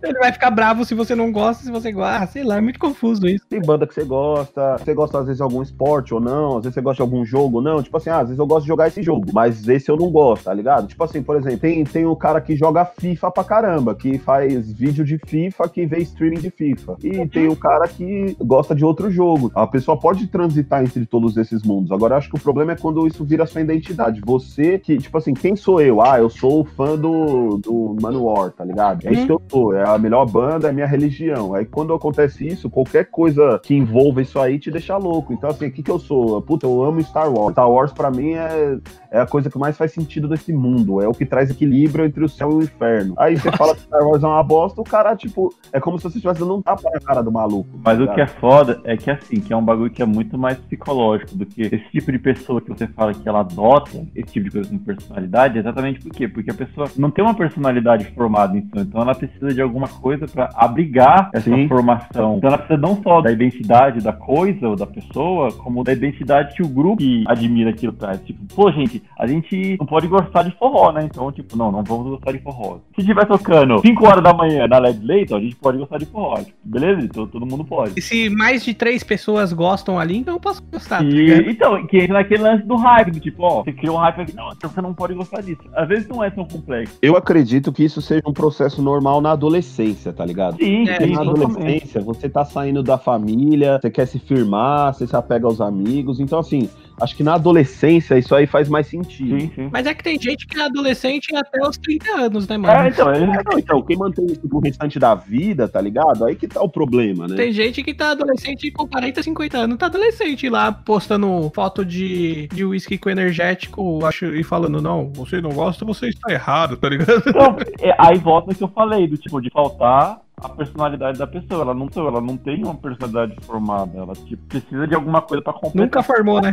ele 0.03 0.18
vai 0.18 0.32
ficar 0.32 0.51
bravo 0.51 0.84
se 0.84 0.95
você 0.95 1.14
não 1.14 1.30
gosta, 1.30 1.64
se 1.64 1.70
você 1.70 1.93
gosta. 1.93 2.07
Ah, 2.22 2.26
sei 2.26 2.43
lá, 2.45 2.57
é 2.57 2.61
muito 2.61 2.78
confuso 2.78 3.26
isso. 3.26 3.45
Tem 3.49 3.61
banda 3.61 3.87
que 3.87 3.93
você 3.95 4.05
gosta, 4.05 4.78
você 4.78 4.95
gosta 4.95 5.18
às 5.18 5.24
vezes 5.26 5.37
de 5.39 5.43
algum 5.43 5.62
esporte 5.62 6.14
ou 6.14 6.20
não, 6.20 6.57
às 6.59 6.62
vezes 6.64 6.74
você 6.74 6.80
gosta 6.80 6.97
de 6.97 7.03
algum 7.03 7.24
jogo 7.24 7.57
ou 7.59 7.62
não. 7.62 7.82
Tipo 7.82 7.97
assim, 7.97 8.11
ah, 8.11 8.18
às 8.20 8.28
vezes 8.28 8.39
eu 8.39 8.47
gosto 8.47 8.62
de 8.62 8.68
jogar 8.68 8.89
esse 8.89 9.03
jogo, 9.03 9.25
mas 9.32 9.66
esse 9.68 9.90
eu 9.90 9.96
não 9.96 10.10
gosto, 10.10 10.44
tá 10.44 10.54
ligado? 10.54 10.86
Tipo 10.86 11.04
assim, 11.04 11.22
por 11.22 11.36
exemplo, 11.36 11.58
tem, 11.58 11.84
tem 11.84 12.06
o 12.06 12.16
cara 12.16 12.40
que 12.40 12.56
joga 12.56 12.84
FIFA 12.84 13.30
pra 13.30 13.44
caramba, 13.44 13.94
que 13.94 14.18
faz 14.18 14.72
vídeo 14.72 15.04
de 15.04 15.18
FIFA, 15.18 15.68
que 15.68 15.86
vê 15.86 15.98
streaming 15.98 16.40
de 16.40 16.50
FIFA. 16.50 16.96
E 17.02 17.26
tem 17.28 17.48
o 17.48 17.56
cara 17.56 17.88
que 17.88 18.36
gosta 18.40 18.74
de 18.74 18.84
outro 18.84 19.10
jogo. 19.10 19.50
A 19.54 19.66
pessoa 19.66 19.98
pode 19.98 20.26
transitar 20.26 20.82
entre 20.82 21.06
todos 21.06 21.36
esses 21.36 21.62
mundos. 21.62 21.90
Agora, 21.92 22.14
eu 22.14 22.18
acho 22.18 22.30
que 22.30 22.36
o 22.36 22.40
problema 22.40 22.72
é 22.72 22.76
quando 22.76 23.06
isso 23.06 23.24
vira 23.24 23.46
sua 23.46 23.60
identidade. 23.60 24.20
Você 24.24 24.78
que, 24.78 24.96
tipo 24.98 25.16
assim, 25.16 25.34
quem 25.34 25.56
sou 25.56 25.80
eu? 25.80 26.00
Ah, 26.00 26.18
eu 26.18 26.30
sou 26.30 26.60
o 26.60 26.64
fã 26.64 26.96
do, 26.96 27.58
do 27.58 27.96
Manowar, 28.00 28.50
tá 28.52 28.64
ligado? 28.64 29.06
É 29.06 29.12
isso 29.12 29.26
que 29.26 29.32
eu 29.32 29.42
sou, 29.48 29.74
é 29.74 29.88
a 29.88 29.98
melhor 29.98 30.26
banda, 30.26 30.68
é 30.68 30.70
a 30.70 30.74
minha 30.74 30.86
religião. 30.86 31.54
Aí 31.54 31.64
quando 31.64 31.92
acontece 31.94 32.46
isso, 32.46 32.70
qualquer 32.70 33.06
coisa 33.06 33.60
que 33.62 33.74
envolva 33.74 34.22
isso 34.22 34.38
aí 34.38 34.58
te 34.58 34.70
deixa 34.70 34.96
louco. 34.96 35.32
Então, 35.32 35.50
assim, 35.50 35.66
o 35.66 35.72
que, 35.72 35.82
que 35.82 35.90
eu 35.90 35.98
sou? 35.98 36.40
Puta, 36.42 36.66
eu 36.66 36.82
amo 36.82 37.02
Star 37.02 37.32
Wars. 37.32 37.52
Star 37.52 37.70
Wars, 37.70 37.92
pra 37.92 38.10
mim, 38.10 38.34
é, 38.34 38.78
é 39.16 39.20
a 39.20 39.26
coisa 39.26 39.50
que 39.50 39.58
mais 39.58 39.76
faz 39.76 39.92
sentido 39.92 40.28
desse 40.28 40.52
mundo. 40.52 41.00
É 41.00 41.08
o 41.08 41.12
que 41.12 41.24
traz 41.24 41.50
equilíbrio 41.50 42.04
entre 42.04 42.22
o 42.22 42.28
céu 42.28 42.52
e 42.52 42.54
o 42.54 42.62
inferno. 42.62 43.14
Aí 43.16 43.36
você 43.36 43.50
fala 43.52 43.74
que 43.74 43.80
Star 43.80 44.06
Wars 44.06 44.22
é 44.22 44.26
uma 44.26 44.42
bosta, 44.42 44.80
o 44.80 44.84
cara, 44.84 45.16
tipo, 45.16 45.54
é 45.72 45.80
como 45.80 45.98
se 45.98 46.04
você 46.04 46.18
estivesse 46.18 46.40
dando 46.40 46.56
um 46.56 46.62
tapa 46.62 46.90
na 46.90 47.00
cara 47.00 47.22
do 47.22 47.32
maluco. 47.32 47.68
Mas 47.82 47.98
tá 47.98 48.04
o 48.04 48.14
que 48.14 48.20
é 48.20 48.26
foda 48.26 48.80
é 48.84 48.96
que 48.96 49.10
assim, 49.10 49.40
que 49.40 49.52
é 49.52 49.56
um 49.56 49.64
bagulho 49.64 49.90
que 49.90 50.02
é 50.02 50.06
muito 50.06 50.36
mais 50.36 50.58
psicológico 50.58 51.34
do 51.34 51.46
que 51.46 51.62
esse 51.62 51.90
tipo 51.90 52.12
de 52.12 52.18
pessoa 52.18 52.60
que 52.60 52.68
você 52.68 52.86
fala 52.86 53.14
que 53.14 53.26
ela 53.26 53.40
adota 53.40 54.06
esse 54.14 54.32
tipo 54.32 54.44
de 54.44 54.50
coisa 54.50 54.68
com 54.68 54.78
personalidade, 54.78 55.58
exatamente 55.58 56.00
por 56.00 56.12
quê? 56.12 56.28
Porque 56.28 56.50
a 56.50 56.54
pessoa 56.54 56.88
não 56.96 57.10
tem 57.10 57.24
uma 57.24 57.34
personalidade 57.34 58.04
formada 58.14 58.56
então, 58.56 58.82
então 58.82 59.00
ela 59.00 59.14
precisa 59.14 59.52
de 59.52 59.62
alguma 59.62 59.88
coisa 59.88 60.26
pra 60.26 60.50
abrigar 60.54 61.30
essa 61.32 61.50
Sim. 61.50 61.68
formação. 61.68 62.36
Então 62.36 62.48
ela 62.48 62.58
precisa 62.58 62.78
não 62.78 63.02
só 63.02 63.20
da 63.20 63.32
identidade 63.32 64.00
da 64.00 64.12
coisa 64.12 64.68
ou 64.68 64.76
da 64.76 64.86
pessoa, 64.86 65.52
como 65.52 65.82
da 65.82 65.92
identidade 65.92 66.54
que 66.54 66.62
o 66.62 66.68
grupo 66.68 66.98
que 66.98 67.24
admira 67.26 67.70
aquilo 67.70 67.92
traz. 67.92 68.20
Tipo, 68.24 68.44
pô, 68.54 68.70
gente, 68.70 69.02
a 69.18 69.26
gente 69.26 69.76
não 69.78 69.86
pode 69.86 70.07
gostar 70.09 70.42
de 70.42 70.50
forró, 70.57 70.92
né? 70.92 71.04
Então, 71.04 71.30
tipo, 71.32 71.57
não, 71.57 71.70
não 71.72 71.82
vamos 71.82 72.09
gostar 72.09 72.32
de 72.32 72.38
forró. 72.38 72.78
Se 72.94 73.00
estiver 73.00 73.26
tocando 73.26 73.80
5 73.80 74.07
horas 74.07 74.22
da 74.22 74.32
manhã 74.32 74.66
na 74.66 74.78
LED 74.78 75.04
Leighton, 75.04 75.36
a 75.36 75.40
gente 75.40 75.57
pode 75.57 75.78
gostar 75.78 75.98
de 75.98 76.07
forró. 76.07 76.36
Tipo, 76.36 76.57
beleza? 76.64 77.00
Então 77.02 77.26
todo 77.26 77.46
mundo 77.46 77.64
pode. 77.64 77.92
E 77.96 78.02
se 78.02 78.28
mais 78.30 78.64
de 78.64 78.74
três 78.74 79.02
pessoas 79.02 79.52
gostam 79.52 79.98
ali, 79.98 80.16
então 80.18 80.34
eu 80.34 80.40
posso 80.40 80.62
gostar. 80.70 80.98
tá 80.98 81.04
E, 81.04 81.50
então, 81.50 81.86
que 81.86 81.98
entra 81.98 82.14
naquele 82.14 82.42
lance 82.42 82.64
do 82.64 82.76
hype, 82.76 83.11
do 83.12 83.20
tipo, 83.20 83.42
ó, 83.42 83.62
você 83.62 83.72
criou 83.72 83.96
um 83.96 84.00
hype 84.00 84.20
aqui, 84.22 84.34
não, 84.34 84.50
então 84.52 84.70
você 84.70 84.80
não 84.80 84.94
pode 84.94 85.14
gostar 85.14 85.40
disso. 85.42 85.62
Às 85.74 85.88
vezes 85.88 86.09
não 86.09 86.22
é 86.22 86.30
tão 86.30 86.44
complexo. 86.46 86.98
Eu 87.02 87.16
acredito 87.16 87.72
que 87.72 87.84
isso 87.84 88.00
seja 88.02 88.22
um 88.26 88.32
processo 88.32 88.82
normal 88.82 89.20
na 89.20 89.32
adolescência, 89.32 90.12
tá 90.12 90.24
ligado? 90.24 90.57
Sim, 90.57 90.88
É, 90.88 91.00
sim, 91.00 91.12
na 91.12 91.24
totalmente. 91.24 91.57
adolescência, 91.59 92.00
você 92.00 92.28
tá 92.28 92.44
saindo 92.44 92.82
da 92.82 92.98
família, 92.98 93.78
você 93.80 93.90
quer 93.90 94.07
se 94.07 94.18
firmar, 94.18 94.94
você 94.94 95.07
se 95.07 95.16
apega 95.16 95.46
aos 95.46 95.61
amigos. 95.61 96.20
Então, 96.20 96.38
assim, 96.38 96.68
acho 97.01 97.16
que 97.16 97.22
na 97.22 97.34
adolescência 97.34 98.18
isso 98.18 98.34
aí 98.34 98.47
faz 98.47 98.68
mais 98.68 98.86
sentido. 98.86 99.40
Sim, 99.40 99.51
sim. 99.55 99.68
Mas 99.72 99.86
é 99.86 99.94
que 99.94 100.03
tem 100.03 100.20
gente 100.20 100.47
que 100.47 100.59
é 100.59 100.64
adolescente 100.64 101.34
até 101.34 101.61
os 101.66 101.76
30 101.76 102.11
anos, 102.12 102.49
né, 102.49 102.57
mano? 102.57 102.72
É, 102.72 102.88
então, 102.88 103.14
ele, 103.14 103.24
Ah, 103.24 103.42
não, 103.51 103.59
então, 103.59 103.82
quem 103.82 103.97
mantém 103.97 104.26
isso 104.26 104.49
pro 104.49 104.59
restante 104.59 104.99
da 104.99 105.14
vida, 105.14 105.68
tá 105.68 105.80
ligado? 105.80 106.24
Aí 106.24 106.34
que 106.34 106.49
tá 106.49 106.62
o 106.62 106.68
problema, 106.68 107.26
né? 107.28 107.36
Tem 107.36 107.53
gente 107.53 107.82
que 107.82 107.94
tá 107.94 108.11
adolescente 108.11 108.70
com 108.70 108.86
40, 108.86 109.22
50 109.22 109.59
anos, 109.59 109.78
tá 109.78 109.86
adolescente 109.86 110.49
lá 110.49 110.72
postando 110.72 111.51
foto 111.55 111.84
de 111.84 112.49
de 112.53 112.64
uísque 112.64 112.99
com 112.99 113.11
energético 113.11 114.05
acho, 114.05 114.26
e 114.26 114.42
falando, 114.42 114.80
não, 114.80 115.11
você 115.12 115.40
não 115.40 115.51
gosta, 115.51 115.84
você 115.84 116.09
está 116.09 116.32
errado, 116.32 116.76
tá 116.76 116.88
ligado? 116.88 117.22
Então, 117.26 117.57
é, 117.80 117.94
aí 117.99 118.18
volta 118.18 118.49
no 118.51 118.55
que 118.55 118.64
eu 118.64 118.68
falei, 118.68 119.07
do 119.07 119.16
tipo, 119.16 119.40
de 119.40 119.51
faltar 119.51 120.20
a 120.43 120.49
personalidade 120.51 121.18
da 121.18 121.26
pessoa. 121.26 121.62
Ela 121.62 121.74
não, 121.74 121.89
ela 121.97 122.20
não 122.20 122.37
tem 122.37 122.62
uma 122.62 122.74
personalidade 122.74 123.34
formada. 123.45 123.99
Ela 123.99 124.12
tipo, 124.12 124.45
precisa 124.47 124.87
de 124.87 124.95
alguma 124.95 125.22
coisa 125.22 125.43
pra 125.43 125.53
completar. 125.53 125.82
Nunca 125.82 126.03
formou, 126.03 126.41
né? 126.41 126.53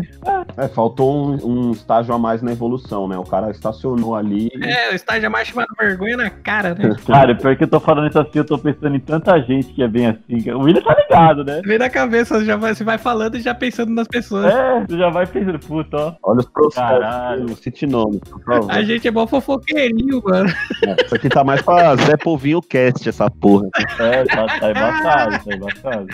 É, 0.57 0.67
faltou 0.69 1.13
um, 1.13 1.69
um 1.69 1.71
estágio 1.71 2.13
a 2.13 2.17
mais 2.17 2.41
na 2.41 2.51
evolução, 2.51 3.07
né? 3.07 3.17
O 3.17 3.23
cara 3.23 3.51
estacionou 3.51 4.15
ali. 4.15 4.49
É, 4.61 4.91
o 4.91 4.95
estágio 4.95 5.25
é 5.25 5.29
mais 5.29 5.47
chamado 5.47 5.67
vergonha 5.77 6.17
na 6.17 6.29
cara, 6.29 6.73
né? 6.75 6.95
Cara, 7.05 7.35
pior 7.35 7.55
que 7.55 7.63
eu 7.63 7.67
tô 7.67 7.79
falando 7.79 8.07
isso 8.07 8.19
assim, 8.19 8.39
eu 8.39 8.45
tô 8.45 8.57
pensando 8.57 8.95
em 8.95 8.99
tanta 8.99 9.39
gente 9.41 9.73
que 9.73 9.83
é 9.83 9.87
bem 9.87 10.07
assim. 10.07 10.49
O 10.51 10.61
William 10.61 10.81
tá 10.81 10.95
ligado, 10.95 11.43
né? 11.43 11.61
Vem 11.65 11.77
na 11.77 11.89
cabeça, 11.89 12.43
já 12.43 12.55
vai, 12.55 12.73
você 12.73 12.83
vai 12.83 12.97
falando 12.97 13.35
e 13.35 13.41
já 13.41 13.53
pensando 13.53 13.91
nas 13.91 14.07
pessoas. 14.07 14.45
É, 14.53 14.85
você 14.85 14.97
já 14.97 15.09
vai 15.09 15.27
pensando, 15.27 15.59
puta, 15.59 15.97
ó. 15.97 16.13
Olha 16.23 16.39
os 16.39 16.73
Caralho. 16.73 17.45
processos. 17.45 17.63
Cite 17.63 17.85
nome, 17.85 18.19
por 18.19 18.41
favor. 18.43 18.71
A 18.71 18.81
gente 18.83 19.07
é 19.07 19.11
bom 19.11 19.27
fofoqueirinho, 19.27 20.21
mano. 20.23 20.49
É, 20.85 21.05
Isso 21.05 21.15
aqui 21.15 21.29
tá 21.29 21.43
mais 21.43 21.61
pra 21.61 21.95
Zé 21.97 22.17
Povinho 22.17 22.61
Cast, 22.61 23.07
essa 23.07 23.29
porra. 23.29 23.67
É, 23.99 24.23
tá, 24.25 24.45
tá 24.59 24.69
embaçado, 24.71 25.45
tá 25.45 25.55
embaçado. 25.55 26.07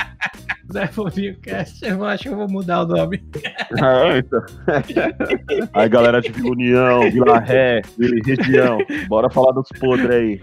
Zé 0.71 0.85
Fofinho 0.87 1.35
Cast, 1.41 1.83
eu 1.83 2.05
acho 2.05 2.23
que 2.23 2.29
eu 2.29 2.35
vou 2.37 2.47
mudar 2.47 2.83
o 2.83 2.87
nome. 2.87 3.21
Ah, 3.81 4.17
então. 4.17 4.41
Aí, 5.73 5.87
galera 5.87 6.19
de 6.19 6.31
Vila 6.31 6.49
União, 6.49 7.01
Vila 7.11 7.39
Ré, 7.39 7.81
Vila 7.97 8.19
Região, 8.25 8.79
bora 9.07 9.29
falar 9.29 9.51
dos 9.51 9.69
podres 9.79 10.09
aí. 10.09 10.41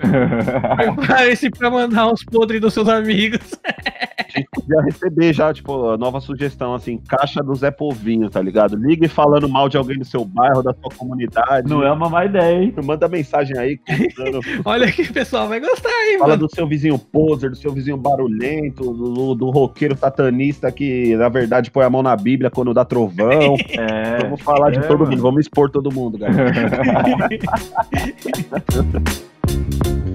Prepare-se 0.77 1.51
pra 1.51 1.69
mandar 1.69 2.07
uns 2.07 2.23
podres 2.25 2.61
dos 2.61 2.73
seus 2.73 2.89
amigos. 2.89 3.41
A 3.65 4.39
gente 4.39 4.49
podia 4.53 4.81
receber 4.81 5.33
já, 5.33 5.53
tipo, 5.53 5.91
a 5.91 5.99
nova 5.99 6.21
sugestão, 6.21 6.73
assim, 6.73 6.99
caixa 6.99 7.43
do 7.43 7.53
Zé 7.57 7.73
Povinho, 7.73 8.31
tá 8.31 8.41
ligado? 8.41 8.77
Ligue 8.77 9.09
falando 9.09 9.49
mal 9.49 9.69
de 9.69 9.77
alguém 9.77 9.99
do 9.99 10.05
seu 10.05 10.25
bairro, 10.25 10.63
da 10.63 10.73
sua 10.73 10.91
comunidade. 10.97 11.69
Não 11.69 11.83
é 11.83 11.91
uma 11.91 12.09
má 12.09 12.25
ideia, 12.25 12.63
hein? 12.63 12.75
Manda 12.85 13.09
mensagem 13.09 13.59
aí, 13.59 13.77
contando, 13.79 14.41
Olha 14.65 14.91
que 14.91 15.13
pessoal 15.13 15.49
vai 15.49 15.59
gostar, 15.59 15.91
hein, 15.91 16.19
fala 16.19 16.37
mano. 16.37 16.47
do 16.47 16.55
seu 16.55 16.67
vizinho 16.69 16.97
poser, 17.13 17.51
do 17.51 17.57
seu 17.57 17.73
vizinho 17.73 17.97
barulhento, 17.97 18.93
do, 18.93 19.35
do 19.35 19.51
roqueiro 19.51 19.97
satanista 19.97 20.71
que, 20.71 21.17
na 21.17 21.29
verdade, 21.29 21.71
põe 21.71 21.85
a 21.85 21.91
mão 21.91 22.03
na 22.03 22.17
Bíblia 22.17 22.51
quando 22.51 22.75
dá 22.75 22.85
trovão. 22.85 23.57
É. 23.77 24.23
Vamos 24.23 24.41
falar 24.41 24.71
de 24.71 24.79
é, 24.79 24.83
todo 24.83 25.01
mano. 25.01 25.11
mundo, 25.11 25.23
vamos 25.23 25.41
expor 25.43 25.71
todo 25.71 25.93
mundo, 25.93 26.19
galera. 26.19 26.53